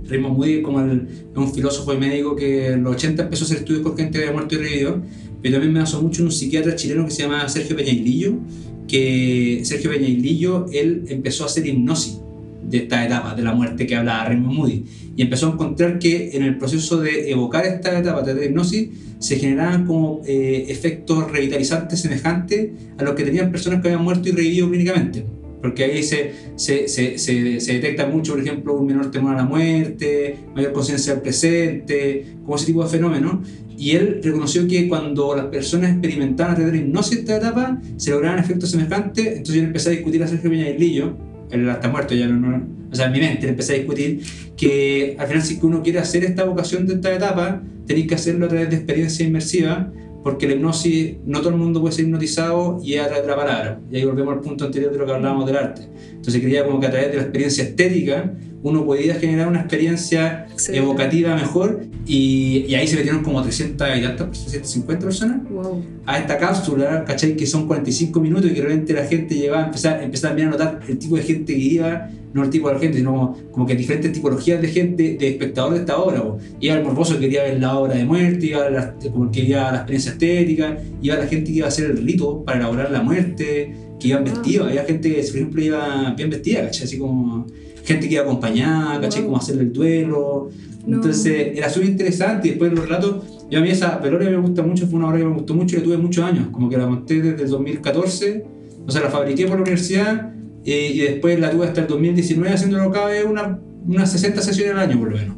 Raymond 0.08 0.36
Moody, 0.36 0.62
como 0.62 0.80
el, 0.80 1.06
un 1.36 1.54
filósofo 1.54 1.94
y 1.94 1.98
médico 1.98 2.34
que 2.34 2.72
en 2.72 2.82
los 2.82 2.96
80 2.96 3.22
empezó 3.22 3.44
a 3.44 3.46
hacer 3.46 3.58
estudios 3.58 3.84
con 3.84 3.96
gente 3.96 4.18
que 4.18 4.24
había 4.24 4.32
muerto 4.32 4.56
y 4.56 4.58
revivido, 4.58 5.00
pero 5.40 5.54
también 5.54 5.72
me 5.72 5.78
baso 5.78 6.02
mucho 6.02 6.22
en 6.22 6.26
un 6.26 6.32
psiquiatra 6.32 6.74
chileno 6.74 7.04
que 7.04 7.12
se 7.12 7.22
llama 7.22 7.48
Sergio 7.48 7.76
Peñailillo, 7.76 8.34
que 8.88 9.60
Sergio 9.62 9.92
Peñailillo, 9.92 10.66
él 10.72 11.04
empezó 11.06 11.44
a 11.44 11.46
hacer 11.46 11.64
hipnosis 11.64 12.18
de 12.68 12.78
esta 12.78 13.04
etapa 13.04 13.34
de 13.34 13.42
la 13.42 13.54
muerte 13.54 13.86
que 13.86 13.96
hablaba 13.96 14.24
Raymond 14.26 14.54
Moody. 14.54 14.84
Y 15.16 15.22
empezó 15.22 15.48
a 15.48 15.52
encontrar 15.52 15.98
que 15.98 16.30
en 16.36 16.42
el 16.42 16.58
proceso 16.58 17.00
de 17.00 17.30
evocar 17.30 17.64
esta 17.64 17.98
etapa 17.98 18.22
de 18.22 18.46
hipnosis 18.46 18.88
se 19.18 19.36
generaban 19.36 19.86
como 19.86 20.20
eh, 20.26 20.66
efectos 20.68 21.30
revitalizantes 21.30 22.00
semejantes 22.00 22.70
a 22.98 23.04
los 23.04 23.14
que 23.14 23.24
tenían 23.24 23.50
personas 23.50 23.80
que 23.80 23.88
habían 23.88 24.04
muerto 24.04 24.28
y 24.28 24.32
revivido 24.32 24.68
clínicamente. 24.68 25.24
Porque 25.62 25.84
ahí 25.84 26.02
se, 26.02 26.32
se, 26.56 26.86
se, 26.86 27.18
se, 27.18 27.72
detecta 27.72 28.06
mucho, 28.06 28.34
por 28.34 28.42
ejemplo, 28.42 28.74
un 28.74 28.86
menor 28.86 29.10
temor 29.10 29.32
a 29.34 29.38
la 29.38 29.44
muerte, 29.44 30.36
mayor 30.54 30.72
conciencia 30.72 31.14
del 31.14 31.22
presente, 31.22 32.36
como 32.44 32.56
ese 32.56 32.66
tipo 32.66 32.84
de 32.84 32.90
fenómenos. 32.90 33.38
Y 33.78 33.92
él 33.92 34.20
reconoció 34.22 34.66
que 34.66 34.86
cuando 34.88 35.34
las 35.34 35.46
personas 35.46 35.90
experimentaban 35.90 36.60
a 36.60 36.70
de 36.70 36.78
hipnosis 36.78 37.18
esta 37.18 37.36
etapa, 37.38 37.80
se 37.96 38.10
lograban 38.10 38.38
efectos 38.38 38.70
semejantes. 38.70 39.26
Entonces 39.26 39.56
yo 39.56 39.62
empecé 39.62 39.88
a 39.88 39.92
discutir 39.92 40.22
a 40.22 40.28
Sergio 40.28 40.50
Peña 40.50 40.68
Él 41.50 41.68
está 41.68 41.88
muerto 41.88 42.14
ya, 42.14 42.26
no, 42.26 42.62
o 42.90 42.94
sea, 42.94 43.06
en 43.06 43.12
mi 43.12 43.20
mente 43.20 43.48
empecé 43.48 43.74
a 43.74 43.76
discutir 43.76 44.22
que 44.56 45.16
al 45.18 45.26
final 45.26 45.42
si 45.42 45.58
uno 45.62 45.82
quiere 45.82 45.98
hacer 45.98 46.24
esta 46.24 46.44
vocación 46.44 46.86
de 46.86 46.94
esta 46.94 47.14
etapa, 47.14 47.62
tenéis 47.86 48.06
que 48.06 48.14
hacerlo 48.14 48.46
a 48.46 48.48
través 48.48 48.70
de 48.70 48.76
experiencia 48.76 49.26
inmersiva, 49.26 49.92
porque 50.22 50.48
la 50.48 50.54
hipnosis, 50.54 51.16
no 51.24 51.38
todo 51.40 51.50
el 51.50 51.56
mundo 51.56 51.80
puede 51.80 51.94
ser 51.94 52.06
hipnotizado 52.06 52.80
y 52.82 52.94
es 52.94 53.00
a 53.00 53.06
través 53.06 53.22
de 53.22 53.28
la 53.28 53.36
palabra. 53.36 53.80
Y 53.92 53.96
ahí 53.96 54.04
volvemos 54.04 54.34
al 54.34 54.40
punto 54.40 54.64
anterior 54.64 54.90
de 54.92 54.98
lo 54.98 55.06
que 55.06 55.12
hablábamos 55.12 55.46
del 55.46 55.56
arte. 55.56 55.82
Entonces 56.10 56.40
quería 56.40 56.64
como 56.64 56.80
que 56.80 56.86
a 56.86 56.90
través 56.90 57.10
de 57.10 57.16
la 57.16 57.22
experiencia 57.22 57.62
estética 57.62 58.34
uno 58.66 58.84
podía 58.84 59.14
generar 59.14 59.46
una 59.46 59.60
experiencia 59.60 60.46
evocativa 60.72 61.36
mejor 61.36 61.84
y, 62.04 62.64
y, 62.68 62.74
ahí 62.74 62.86
se 62.88 62.96
metieron 62.96 63.22
como 63.22 63.40
300 63.40 63.88
y 63.96 64.02
tantas, 64.02 64.44
350 64.46 65.04
personas 65.04 65.40
a 66.04 66.18
esta 66.18 66.36
cápsula, 66.36 67.04
¿cachai? 67.04 67.36
Que 67.36 67.46
son 67.46 67.68
45 67.68 68.20
minutos 68.20 68.50
y 68.50 68.54
que 68.54 68.62
realmente 68.62 68.92
la 68.92 69.04
gente 69.04 69.36
llegaba 69.36 69.62
a 69.62 69.66
empezar, 69.66 70.02
empezar 70.02 70.40
a 70.40 70.44
notar 70.46 70.80
el 70.88 70.98
tipo 70.98 71.14
de 71.14 71.22
gente 71.22 71.54
que 71.54 71.60
iba, 71.60 72.10
no 72.34 72.42
el 72.42 72.50
tipo 72.50 72.68
de 72.68 72.78
gente, 72.80 72.98
sino 72.98 73.36
como 73.52 73.66
que 73.66 73.76
diferentes 73.76 74.12
tipologías 74.12 74.60
de 74.60 74.68
gente, 74.68 75.16
de 75.16 75.28
espectador 75.28 75.74
de 75.74 75.80
esta 75.80 75.98
obra. 75.98 76.24
Iba 76.58 76.74
el 76.74 76.82
morboso 76.82 77.14
que 77.14 77.20
quería 77.20 77.44
ver 77.44 77.60
la 77.60 77.78
obra 77.78 77.94
de 77.94 78.04
muerte, 78.04 78.46
iba 78.46 78.68
la, 78.68 78.94
como 79.12 79.30
que 79.30 79.42
quería 79.42 79.70
la 79.70 79.76
experiencia 79.76 80.12
estética, 80.12 80.76
iba 81.00 81.14
la 81.16 81.26
gente 81.28 81.52
que 81.52 81.58
iba 81.58 81.66
a 81.66 81.68
hacer 81.68 81.90
el 81.92 82.04
rito 82.04 82.42
para 82.44 82.58
elaborar 82.58 82.90
la 82.90 83.02
muerte, 83.02 83.72
que 84.00 84.08
iban 84.08 84.24
vestidos, 84.24 84.68
había 84.68 84.84
gente 84.84 85.08
que, 85.08 85.22
por 85.22 85.36
ejemplo, 85.36 85.62
iba 85.62 86.14
bien 86.16 86.30
vestida, 86.30 86.62
¿cachai? 86.62 86.84
Así 86.84 86.98
como 86.98 87.46
gente 87.86 88.08
que 88.08 88.14
iba 88.14 88.24
acompañada, 88.24 89.00
¿cachai? 89.00 89.24
Como 89.24 89.36
hacerle 89.36 89.62
el 89.62 89.72
duelo. 89.72 90.50
Entonces 90.86 91.56
era 91.56 91.68
súper 91.68 91.88
interesante 91.88 92.48
y 92.48 92.50
después 92.52 92.72
los 92.72 92.84
relatos, 92.84 93.24
yo 93.50 93.58
a 93.58 93.62
mí 93.62 93.70
esa 93.70 93.98
veloria 93.98 94.30
me 94.30 94.36
gusta 94.36 94.62
mucho, 94.62 94.86
fue 94.86 94.98
una 94.98 95.08
obra 95.08 95.18
que 95.18 95.24
me 95.24 95.34
gustó 95.34 95.54
mucho 95.54 95.74
y 95.76 95.78
la 95.80 95.84
tuve 95.84 95.96
muchos 95.98 96.24
años, 96.24 96.48
como 96.52 96.68
que 96.68 96.76
la 96.76 96.86
monté 96.86 97.20
desde 97.20 97.42
el 97.42 97.50
2014, 97.50 98.44
o 98.86 98.90
sea, 98.90 99.02
la 99.02 99.10
fabriqué 99.10 99.46
por 99.46 99.56
la 99.56 99.62
universidad 99.62 100.32
eh, 100.64 100.92
y 100.94 100.98
después 101.00 101.40
la 101.40 101.50
tuve 101.50 101.66
hasta 101.66 101.80
el 101.80 101.88
2019 101.88 102.54
haciéndolo 102.54 102.92
cada 102.92 103.06
vez 103.06 103.24
una, 103.24 103.58
unas 103.84 104.12
60 104.12 104.40
sesiones 104.42 104.74
al 104.74 104.80
año 104.80 104.98
por 105.00 105.10
lo 105.10 105.16
menos, 105.16 105.36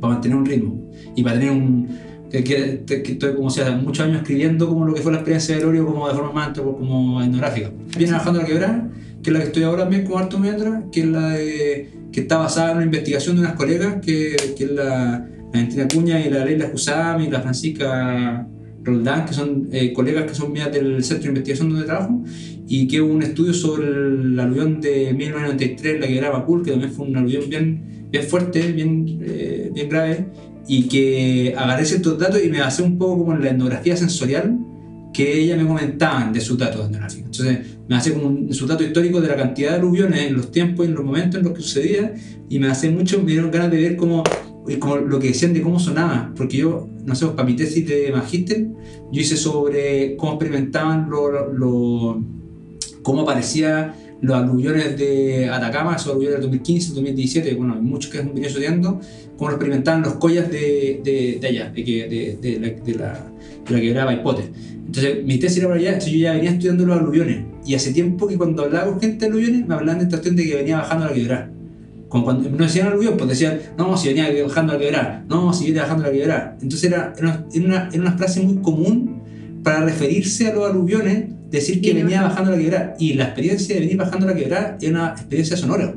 para 0.00 0.14
mantener 0.14 0.36
un 0.36 0.46
ritmo 0.46 0.90
y 1.14 1.22
para 1.22 1.38
tener 1.38 1.52
un... 1.52 2.06
Que, 2.28 2.42
que, 2.42 3.12
estoy 3.12 3.34
como 3.34 3.48
sea, 3.48 3.70
muchos 3.76 4.04
años 4.04 4.18
escribiendo 4.18 4.68
como 4.68 4.84
lo 4.84 4.92
que 4.92 5.00
fue 5.00 5.12
la 5.12 5.18
experiencia 5.18 5.54
de 5.54 5.60
Velorio 5.60 5.86
como 5.86 6.08
de 6.08 6.14
forma 6.14 6.32
más 6.32 6.58
como 6.58 7.22
etnográfica. 7.22 7.70
Viene 7.96 8.08
trabajando 8.08 8.40
la 8.40 8.46
quebrada 8.46 8.90
que 9.26 9.30
es 9.30 9.34
la 9.34 9.40
que 9.40 9.46
estoy 9.46 9.64
ahora 9.64 9.82
también 9.82 10.04
con 10.04 10.22
Arto 10.22 10.38
Mientras, 10.38 10.84
que 10.92 11.00
es 11.00 11.06
la 11.06 11.30
de, 11.30 11.88
que 12.12 12.20
está 12.20 12.38
basada 12.38 12.70
en 12.70 12.76
una 12.76 12.86
investigación 12.86 13.34
de 13.34 13.42
unas 13.42 13.54
colegas, 13.54 13.96
que, 14.00 14.36
que 14.56 14.64
es 14.64 14.70
la, 14.70 15.28
Valentina 15.52 15.88
Cuña 15.92 16.24
y 16.24 16.30
la 16.30 16.44
Leila 16.44 16.68
Jusami 16.70 17.24
y 17.24 17.30
la 17.30 17.40
Francisca 17.40 18.46
Roldán, 18.84 19.26
que 19.26 19.34
son 19.34 19.68
eh, 19.72 19.92
colegas 19.92 20.26
que 20.26 20.34
son 20.34 20.52
mías 20.52 20.70
del 20.72 21.02
Centro 21.02 21.24
de 21.24 21.28
Investigación 21.30 21.70
donde 21.70 21.86
trabajo, 21.86 22.22
y 22.68 22.86
que 22.86 23.00
hubo 23.00 23.12
un 23.12 23.24
estudio 23.24 23.52
sobre 23.52 23.88
el 23.88 24.38
aluvión 24.38 24.80
de 24.80 25.12
1993, 25.12 26.00
la 26.00 26.06
que 26.06 26.18
era 26.18 26.30
Bacul, 26.30 26.62
que 26.62 26.70
también 26.70 26.92
fue 26.92 27.08
un 27.08 27.16
aluvión 27.16 27.50
bien, 27.50 28.08
bien 28.12 28.22
fuerte, 28.22 28.70
bien, 28.70 29.18
eh, 29.22 29.72
bien 29.74 29.88
grave, 29.88 30.26
y 30.68 30.84
que 30.84 31.52
agarré 31.58 31.84
ciertos 31.84 32.16
datos 32.16 32.40
y 32.44 32.48
me 32.48 32.60
basé 32.60 32.84
un 32.84 32.96
poco 32.96 33.18
como 33.18 33.34
en 33.34 33.42
la 33.42 33.50
etnografía 33.50 33.96
sensorial 33.96 34.56
que 35.12 35.40
ella 35.40 35.56
me 35.56 35.66
comentaban 35.66 36.32
de 36.32 36.40
sus 36.40 36.56
datos 36.56 36.86
etnográficos. 36.86 37.40
Entonces 37.40 37.75
me 37.88 37.96
hace 37.96 38.12
como 38.12 38.26
un, 38.26 38.52
su 38.52 38.66
dato 38.66 38.84
histórico 38.84 39.20
de 39.20 39.28
la 39.28 39.36
cantidad 39.36 39.70
de 39.70 39.76
aluviones 39.76 40.20
en 40.20 40.34
los 40.34 40.50
tiempos 40.50 40.86
en 40.86 40.94
los 40.94 41.04
momentos 41.04 41.36
en 41.36 41.44
los 41.44 41.52
que 41.52 41.62
sucedía 41.62 42.14
y 42.48 42.58
me 42.58 42.68
hace 42.68 42.90
mucho, 42.90 43.22
me 43.22 43.32
dieron 43.32 43.50
ganas 43.50 43.70
de 43.70 43.80
ver 43.80 43.96
cómo, 43.96 44.22
como 44.78 44.96
lo 44.96 45.18
que 45.18 45.28
decían 45.28 45.52
de 45.52 45.62
cómo 45.62 45.78
sonaba, 45.78 46.32
porque 46.36 46.58
yo, 46.58 46.88
no 47.04 47.14
sé, 47.14 47.26
para 47.28 47.44
mi 47.44 47.54
tesis 47.54 47.86
de 47.86 48.12
magíster, 48.12 48.66
yo 49.12 49.20
hice 49.20 49.36
sobre 49.36 50.16
cómo 50.16 50.32
experimentaban 50.32 51.08
lo, 51.08 51.52
lo, 51.52 52.22
cómo 53.02 53.22
aparecía 53.22 53.94
los 54.20 54.36
aluviones 54.36 54.96
de 54.96 55.48
Atacama, 55.48 55.94
esos 55.94 56.12
aluviones 56.12 56.40
del 56.40 56.50
2015, 56.50 56.88
2017, 56.94 57.54
bueno, 57.54 57.74
hay 57.74 57.80
muchos 57.80 58.10
que 58.10 58.18
venido 58.18 58.46
estudiando, 58.46 59.00
cómo 59.36 59.50
lo 59.50 59.56
experimentaban 59.56 60.02
los 60.02 60.14
collas 60.14 60.50
de, 60.50 61.00
de, 61.04 61.38
de 61.40 61.46
allá, 61.46 61.70
de, 61.70 61.82
de, 61.82 62.38
de, 62.40 62.60
la, 62.60 62.68
de 62.68 62.94
la, 62.94 63.32
de 63.66 63.74
la 63.74 63.80
quebrada. 63.80 64.12
Entonces, 64.12 65.24
mi 65.24 65.38
tesis 65.38 65.58
era 65.58 65.68
para 65.68 65.80
allá, 65.80 65.88
entonces 65.90 66.12
yo 66.12 66.18
ya 66.20 66.32
venía 66.32 66.50
estudiando 66.50 66.86
los 66.86 66.98
aluviones. 66.98 67.55
Y 67.66 67.74
hace 67.74 67.92
tiempo 67.92 68.28
que 68.28 68.36
cuando 68.38 68.62
hablaba 68.62 68.86
con 68.86 69.00
gente 69.00 69.24
de 69.24 69.32
aluviones, 69.32 69.66
me 69.66 69.74
hablaban 69.74 69.98
de 69.98 70.04
esta 70.04 70.16
cuestión 70.18 70.36
de 70.36 70.44
que 70.44 70.54
venía 70.54 70.76
bajando 70.78 71.06
la 71.06 71.12
quebrada. 71.12 71.50
Como 72.08 72.24
cuando 72.24 72.48
no 72.48 72.64
decían 72.64 72.86
aluvión, 72.86 73.16
pues 73.16 73.28
decían, 73.28 73.58
no, 73.76 73.96
si 73.96 74.08
venía 74.08 74.30
bajando 74.44 74.74
la 74.74 74.78
quebrada, 74.78 75.24
no, 75.28 75.52
si 75.52 75.66
venía 75.66 75.82
bajando 75.82 76.04
la 76.04 76.12
quebrada. 76.12 76.56
Entonces 76.62 76.90
era, 76.90 77.12
era, 77.18 77.44
una, 77.56 77.88
era 77.92 78.00
una 78.00 78.12
frase 78.16 78.40
muy 78.40 78.62
común 78.62 79.20
para 79.64 79.80
referirse 79.80 80.46
a 80.46 80.54
los 80.54 80.70
aluviones, 80.70 81.24
decir 81.50 81.80
que 81.80 81.92
venía 81.92 82.22
bajando 82.22 82.52
la 82.52 82.58
quebrada. 82.58 82.94
Y 83.00 83.14
la 83.14 83.24
experiencia 83.24 83.74
de 83.74 83.80
venir 83.80 83.96
bajando 83.96 84.26
la 84.26 84.36
quebrada 84.36 84.78
es 84.80 84.88
una 84.88 85.08
experiencia 85.08 85.56
sonora. 85.56 85.92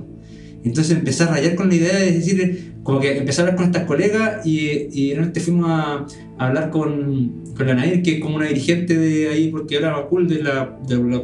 Entonces 0.63 0.97
empecé 0.97 1.23
a 1.23 1.27
rayar 1.27 1.55
con 1.55 1.69
la 1.69 1.75
idea 1.75 1.99
de 1.99 2.11
decir, 2.11 2.73
como 2.83 2.99
que 2.99 3.17
empecé 3.17 3.41
a 3.41 3.43
hablar 3.43 3.57
con 3.57 3.65
estas 3.65 3.83
colegas 3.83 4.45
y, 4.45 4.87
y 4.91 5.13
realmente 5.13 5.39
fuimos 5.39 5.69
a, 5.69 6.05
hablar 6.39 6.69
con, 6.69 7.43
con 7.55 7.67
la 7.67 7.73
Nair, 7.75 8.01
que 8.01 8.15
es 8.15 8.21
como 8.21 8.37
una 8.37 8.45
dirigente 8.45 8.97
de 8.97 9.29
ahí, 9.29 9.49
porque 9.49 9.75
era 9.75 10.01
cool 10.07 10.27
de 10.27 10.41
la, 10.41 10.77
de 10.87 10.97
la, 10.97 11.21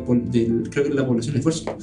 creo 0.69 0.83
que 0.83 0.93
la 0.93 1.07
población 1.07 1.33
de 1.33 1.39
esfuerzo. 1.39 1.77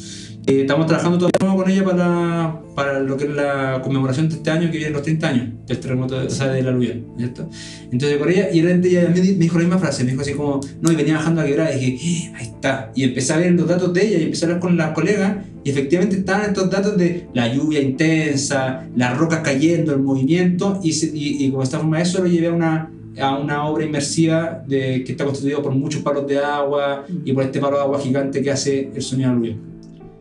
Eh, 0.47 0.63
estamos 0.63 0.87
trabajando 0.87 1.19
todavía 1.19 1.57
con 1.57 1.71
ella 1.71 1.85
para, 1.85 2.61
para 2.75 2.99
lo 3.01 3.17
que 3.17 3.25
es 3.25 3.31
la 3.31 3.81
conmemoración 3.83 4.29
de 4.29 4.35
este 4.35 4.51
año, 4.51 4.71
que 4.71 4.79
viene 4.79 4.93
los 4.93 5.03
30 5.03 5.29
años 5.29 5.49
del 5.67 5.79
terremoto, 5.79 6.17
o 6.17 6.31
sea, 6.31 6.49
de 6.49 6.63
la 6.63 6.71
aluvión, 6.71 7.07
¿cierto? 7.17 7.49
Entonces 7.91 8.19
con 8.19 8.29
ella, 8.29 8.51
y 8.53 8.61
realmente 8.61 8.89
ella 8.89 9.09
me 9.09 9.21
dijo 9.21 9.59
la 9.59 9.65
misma 9.65 9.79
frase, 9.79 10.05
me 10.05 10.11
dijo 10.11 10.23
así 10.23 10.33
como, 10.33 10.61
no, 10.81 10.91
y 10.91 10.97
venía 10.97 11.15
bajando 11.15 11.41
a 11.41 11.45
quebrada, 11.45 11.75
y 11.75 11.93
dije, 11.93 12.09
eh, 12.09 12.33
ahí 12.37 12.47
está, 12.47 12.91
y 12.95 13.05
empecé 13.05 13.33
a 13.33 13.37
ver 13.39 13.53
los 13.53 13.69
datos 13.69 13.95
de 13.95 14.07
ella, 14.07 14.19
y 14.19 14.23
empecé 14.25 14.45
a 14.45 14.49
hablar 14.49 14.61
con 14.61 14.77
las 14.77 14.91
colegas, 14.91 15.37
y 15.65 15.71
efectivamente 15.71 16.17
estaban 16.17 16.47
estos 16.47 16.69
datos 16.71 16.97
de 16.97 17.29
la 17.35 17.53
lluvia 17.55 17.81
intensa, 17.81 18.85
las 18.97 19.17
rocas 19.17 19.43
cayendo, 19.45 19.62
el 19.71 19.99
movimiento, 20.01 20.81
y, 20.83 20.91
y, 20.91 21.47
y 21.47 21.51
como 21.51 21.63
esta 21.63 21.79
forma 21.79 22.01
eso 22.01 22.21
lo 22.23 22.29
llevé 22.29 22.49
a 22.49 22.53
una 22.53 22.91
a 23.21 23.39
una 23.39 23.67
obra 23.67 23.85
inmersiva 23.85 24.63
de, 24.67 25.05
que 25.05 25.13
está 25.13 25.25
constituida 25.25 25.61
por 25.63 25.73
muchos 25.73 26.03
palos 26.03 26.27
de 26.27 26.39
agua 26.39 27.05
y 27.25 27.33
por 27.33 27.45
este 27.45 27.61
palo 27.61 27.77
de 27.77 27.83
agua 27.83 28.01
gigante 28.01 28.43
que 28.43 28.51
hace 28.51 28.91
el 28.95 29.03
sonido 29.03 29.31
aluvión. 29.31 29.73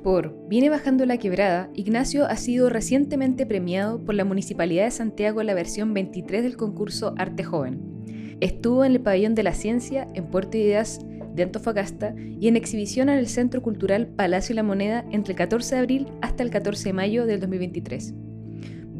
Por 0.03 0.35
Viene 0.49 0.69
bajando 0.69 1.05
la 1.05 1.17
quebrada, 1.17 1.69
Ignacio 1.75 2.25
ha 2.25 2.35
sido 2.35 2.69
recientemente 2.69 3.45
premiado 3.45 3.99
por 4.03 4.15
la 4.15 4.25
Municipalidad 4.25 4.85
de 4.85 4.91
Santiago 4.91 5.41
en 5.41 5.47
la 5.47 5.53
versión 5.53 5.93
23 5.93 6.43
del 6.43 6.57
concurso 6.57 7.13
Arte 7.17 7.43
Joven. 7.43 7.79
Estuvo 8.41 8.83
en 8.83 8.93
el 8.93 9.01
Pabellón 9.01 9.35
de 9.35 9.43
la 9.43 9.53
Ciencia 9.53 10.09
en 10.15 10.25
Puerto 10.25 10.57
Ideas 10.57 10.99
de 11.35 11.43
Antofagasta 11.43 12.15
y 12.17 12.47
en 12.47 12.57
exhibición 12.57 13.07
en 13.07 13.19
el 13.19 13.27
Centro 13.27 13.61
Cultural 13.61 14.07
Palacio 14.07 14.55
la 14.55 14.63
Moneda 14.63 15.05
entre 15.11 15.33
el 15.33 15.37
14 15.37 15.75
de 15.75 15.81
abril 15.81 16.07
hasta 16.21 16.43
el 16.43 16.49
14 16.49 16.89
de 16.89 16.93
mayo 16.93 17.25
del 17.25 17.39
2023. 17.39 18.13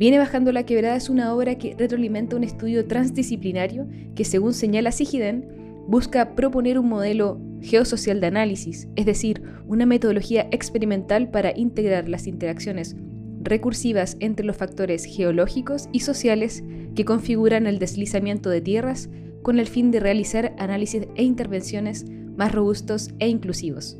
Viene 0.02 0.18
bajando 0.18 0.52
la 0.52 0.66
quebrada 0.66 0.96
es 0.96 1.12
una 1.12 1.32
obra 1.32 1.60
que 1.60 1.76
retroalimenta 1.78 2.36
un 2.36 2.44
estudio 2.44 2.88
transdisciplinario 2.88 3.88
que, 4.16 4.26
según 4.26 4.56
señala 4.56 4.92
Sigiden, 4.92 5.86
busca 5.88 6.34
proponer 6.34 6.80
un 6.80 6.90
modelo 6.90 7.40
geosocial 7.62 8.20
de 8.20 8.26
análisis, 8.26 8.88
es 8.96 9.06
decir, 9.06 9.44
una 9.68 9.86
metodología 9.86 10.48
experimental 10.50 11.30
para 11.30 11.56
integrar 11.56 12.10
las 12.10 12.26
interacciones 12.26 12.96
recursivas 13.44 14.18
entre 14.20 14.44
los 14.44 14.58
factores 14.58 15.06
geológicos 15.06 15.88
y 15.92 16.00
sociales 16.00 16.64
que 16.96 17.06
configuran 17.06 17.68
el 17.68 17.78
deslizamiento 17.78 18.50
de 18.50 18.62
tierras 18.62 19.08
con 19.44 19.60
el 19.60 19.68
fin 19.68 19.92
de 19.92 20.00
realizar 20.00 20.56
análisis 20.58 21.04
e 21.14 21.22
intervenciones 21.22 22.08
más 22.36 22.52
robustos 22.52 23.12
e 23.20 23.30
inclusivos. 23.30 24.00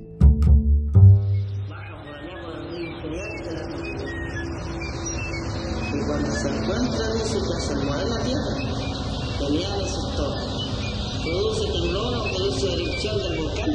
Se 6.42 6.48
encuentra 6.50 7.14
dice 7.14 7.38
que 7.38 7.68
se 7.68 7.76
mueve 7.76 8.10
la 8.10 8.24
tierra, 8.24 8.56
tenía 9.38 9.68
ese 9.78 10.00
Produce 11.24 11.72
temblor 11.72 12.18
o 12.18 12.24
produce 12.24 12.74
erupción 12.74 13.18
del 13.20 13.38
volcán. 13.38 13.70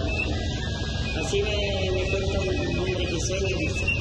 Así 1.24 1.42
me, 1.42 1.90
me 1.92 2.10
cuenta 2.10 2.40
un 2.40 2.78
hombre 2.78 3.06
que 3.06 3.18
que 3.38 3.54
dice. 3.54 3.95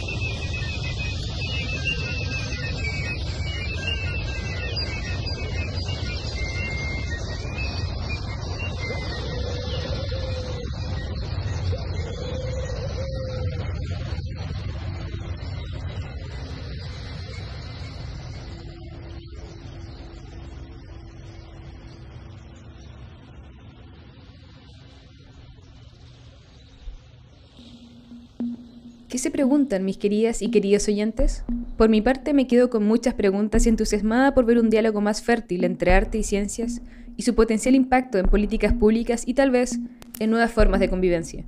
¿Qué 29.16 29.20
se 29.20 29.32
preguntan 29.32 29.86
mis 29.86 29.96
queridas 29.96 30.42
y 30.42 30.52
queridos 30.52 30.90
oyentes? 30.90 31.46
Por 31.78 31.88
mi 31.88 32.02
parte 32.02 32.34
me 32.34 32.48
quedo 32.48 32.70
con 32.70 32.86
muchas 32.86 33.14
preguntas 33.14 33.66
y 33.66 33.70
entusiasmada 33.70 34.34
por 34.34 34.44
ver 34.44 34.60
un 34.60 34.70
diálogo 34.70 35.00
más 35.00 35.22
fértil 35.22 35.64
entre 35.64 35.94
arte 35.94 36.18
y 36.18 36.24
ciencias 36.24 36.82
y 37.16 37.22
su 37.22 37.34
potencial 37.34 37.76
impacto 37.76 38.18
en 38.18 38.26
políticas 38.26 38.74
públicas 38.74 39.24
y 39.26 39.34
tal 39.34 39.52
vez 39.52 39.80
en 40.20 40.32
nuevas 40.32 40.52
formas 40.52 40.82
de 40.82 40.90
convivencia. 40.90 41.46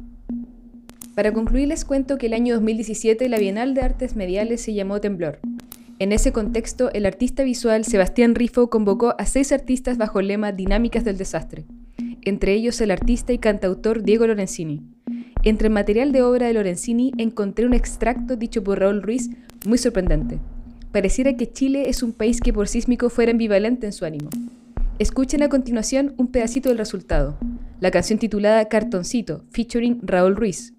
Para 1.14 1.34
concluir 1.34 1.68
les 1.68 1.84
cuento 1.84 2.18
que 2.18 2.28
el 2.28 2.36
año 2.36 2.54
2017 2.54 3.28
la 3.28 3.38
Bienal 3.38 3.74
de 3.74 3.82
Artes 3.82 4.16
Mediales 4.16 4.62
se 4.62 4.74
llamó 4.74 5.02
Temblor. 5.02 5.40
En 6.00 6.14
ese 6.14 6.32
contexto, 6.32 6.90
el 6.94 7.06
artista 7.06 7.44
visual 7.44 7.84
Sebastián 7.84 8.34
Rifo 8.36 8.70
convocó 8.70 9.14
a 9.18 9.26
seis 9.26 9.52
artistas 9.52 9.98
bajo 9.98 10.22
el 10.22 10.30
lema 10.30 10.54
Dinámicas 10.54 11.04
del 11.04 11.18
Desastre, 11.18 11.66
entre 12.22 12.54
ellos 12.54 12.80
el 12.80 12.92
artista 12.92 13.34
y 13.34 13.40
cantautor 13.40 14.04
Diego 14.04 14.26
Lorenzini. 14.26 14.97
Entre 15.44 15.68
el 15.68 15.74
material 15.74 16.12
de 16.12 16.24
obra 16.24 16.48
de 16.48 16.54
Lorenzini 16.54 17.14
encontré 17.18 17.66
un 17.66 17.74
extracto 17.74 18.36
dicho 18.36 18.64
por 18.64 18.80
Raúl 18.80 19.02
Ruiz 19.02 19.30
muy 19.66 19.78
sorprendente. 19.78 20.40
Pareciera 20.92 21.36
que 21.36 21.52
Chile 21.52 21.90
es 21.90 22.02
un 22.02 22.12
país 22.12 22.42
que 22.42 22.54
por 22.54 22.68
sísmico 22.68 23.10
fuera 23.10 23.32
ambivalente 23.32 23.86
en 23.86 23.94
su 23.94 24.06
ánimo. 24.06 24.30
Escuchen 25.00 25.44
a 25.44 25.50
continuación 25.50 26.16
un 26.18 26.28
pedacito 26.28 26.70
del 26.70 26.80
resultado, 26.80 27.38
la 27.80 27.92
canción 27.92 28.18
titulada 28.18 28.68
Cartoncito, 28.68 29.44
featuring 29.52 30.00
Raúl 30.02 30.36
Ruiz. 30.36 30.74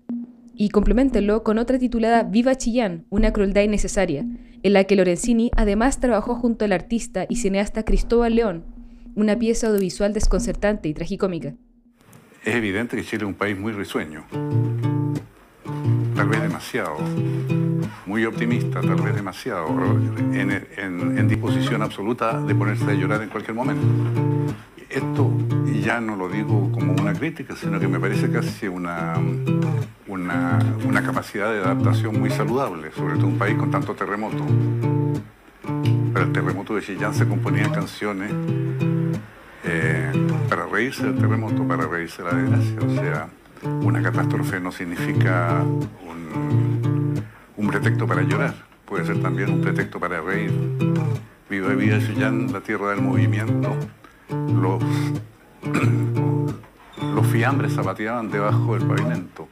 Y 0.55 0.71
complementenlo 0.71 1.45
con 1.45 1.59
otra 1.59 1.79
titulada 1.79 2.25
Viva 2.25 2.57
Chillán, 2.57 3.05
una 3.11 3.33
crueldad 3.33 3.63
innecesaria, 3.63 4.27
en 4.65 4.73
la 4.73 4.85
que 4.85 4.97
Lorenzini 4.97 5.53
además 5.57 6.01
trabajó 6.01 6.35
junto 6.35 6.65
al 6.65 6.73
artista 6.73 7.27
y 7.29 7.37
cineasta 7.37 7.85
Cristóbal 7.85 8.35
León, 8.35 8.65
una 9.15 9.39
pieza 9.39 9.69
audiovisual 9.69 10.13
desconcertante 10.13 10.89
y 10.89 10.95
tragicómica 10.95 11.55
es 12.49 12.55
evidente 12.55 12.97
que 12.97 13.05
Chile 13.05 13.25
es 13.25 13.29
un 13.29 13.35
país 13.35 13.59
muy 13.59 13.73
risueño, 13.73 14.25
tal 16.17 16.29
vez 16.29 16.41
demasiado, 16.41 16.97
muy 18.07 18.25
optimista, 18.25 18.81
tal 18.81 19.03
vez 19.03 19.15
demasiado, 19.15 19.69
en, 20.33 21.29
disposición 21.29 21.83
absoluta 21.83 22.41
de 22.41 22.55
ponerse 22.55 22.91
a 22.91 22.95
llorar 22.95 23.23
en 23.23 23.29
cualquier 23.29 23.55
momento. 23.55 23.83
Esto 24.89 25.31
ya 25.83 26.01
no 26.01 26.17
lo 26.17 26.31
digo 26.31 26.73
como 26.73 26.95
una 26.95 27.13
crítica, 27.13 27.55
sino 27.55 27.79
que 27.79 27.87
me 27.87 28.01
parece 28.01 28.31
casi 28.31 28.67
una, 28.67 29.17
una, 30.07 31.03
capacidad 31.05 31.53
de 31.53 31.59
adaptación 31.59 32.19
muy 32.19 32.31
saludable, 32.31 32.91
sobre 32.93 33.17
todo 33.17 33.27
un 33.27 33.37
país 33.37 33.59
con 33.59 33.71
tanto 33.71 33.95
terremoto. 33.95 34.43
Pero 36.15 36.25
el 36.25 36.33
terremoto 36.33 36.75
de 36.75 36.81
Chillán 36.81 37.13
se 37.15 37.29
componía 37.29 37.65
en 37.65 37.73
canciones 37.73 38.33
eh, 39.65 40.13
para 40.49 40.67
reírse 40.67 41.05
del 41.05 41.19
terremoto, 41.19 41.67
para 41.67 41.87
reírse 41.87 42.23
de 42.23 42.33
la 42.33 42.39
desgracia. 42.39 42.81
O 42.81 42.95
sea, 42.95 43.29
una 43.83 44.03
catástrofe 44.03 44.61
no 44.61 44.73
significa 44.73 45.63
un, 45.63 47.23
un 47.57 47.69
pretexto 47.69 48.07
para 48.07 48.23
llorar, 48.23 48.55
puede 48.85 49.05
ser 49.05 49.21
también 49.21 49.51
un 49.51 49.61
pretexto 49.61 49.99
para 49.99 50.21
reír. 50.21 50.53
Viva 51.51 51.75
Vida 51.75 51.99
Chillán, 51.99 52.53
la 52.53 52.61
tierra 52.61 52.91
del 52.91 53.01
movimiento, 53.01 53.75
los, 54.31 54.83
los 57.15 57.27
fiambres 57.29 57.75
zapateaban 57.75 58.31
debajo 58.31 58.75
del 58.75 58.87
pavimento. 58.87 59.49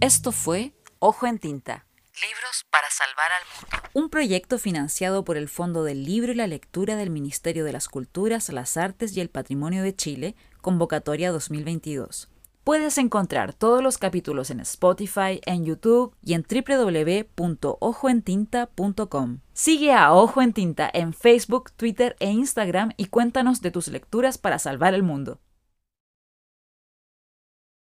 Esto 0.00 0.32
fue 0.32 0.72
Ojo 0.98 1.28
en 1.28 1.38
Tinta 1.38 1.86
Libros 2.20 2.51
para 2.72 2.90
Salvar 2.90 3.30
al 3.30 3.42
Mundo. 3.54 3.88
Un 3.92 4.08
proyecto 4.08 4.58
financiado 4.58 5.24
por 5.24 5.36
el 5.36 5.48
Fondo 5.48 5.84
del 5.84 6.04
Libro 6.04 6.32
y 6.32 6.34
la 6.34 6.48
Lectura 6.48 6.96
del 6.96 7.10
Ministerio 7.10 7.64
de 7.64 7.72
las 7.72 7.88
Culturas, 7.88 8.48
las 8.48 8.76
Artes 8.76 9.16
y 9.16 9.20
el 9.20 9.28
Patrimonio 9.28 9.82
de 9.82 9.94
Chile, 9.94 10.34
convocatoria 10.62 11.30
2022. 11.30 12.28
Puedes 12.64 12.98
encontrar 12.98 13.54
todos 13.54 13.82
los 13.82 13.98
capítulos 13.98 14.50
en 14.50 14.60
Spotify, 14.60 15.40
en 15.46 15.64
YouTube 15.64 16.14
y 16.22 16.34
en 16.34 16.46
www.ojoentinta.com. 16.48 19.40
Sigue 19.52 19.92
a 19.92 20.14
Ojo 20.14 20.40
en 20.40 20.52
Tinta 20.52 20.88
en 20.92 21.12
Facebook, 21.12 21.72
Twitter 21.72 22.14
e 22.20 22.30
Instagram 22.30 22.92
y 22.96 23.06
cuéntanos 23.06 23.62
de 23.62 23.72
tus 23.72 23.88
lecturas 23.88 24.38
para 24.38 24.60
salvar 24.60 24.94
el 24.94 25.02
mundo. 25.02 25.40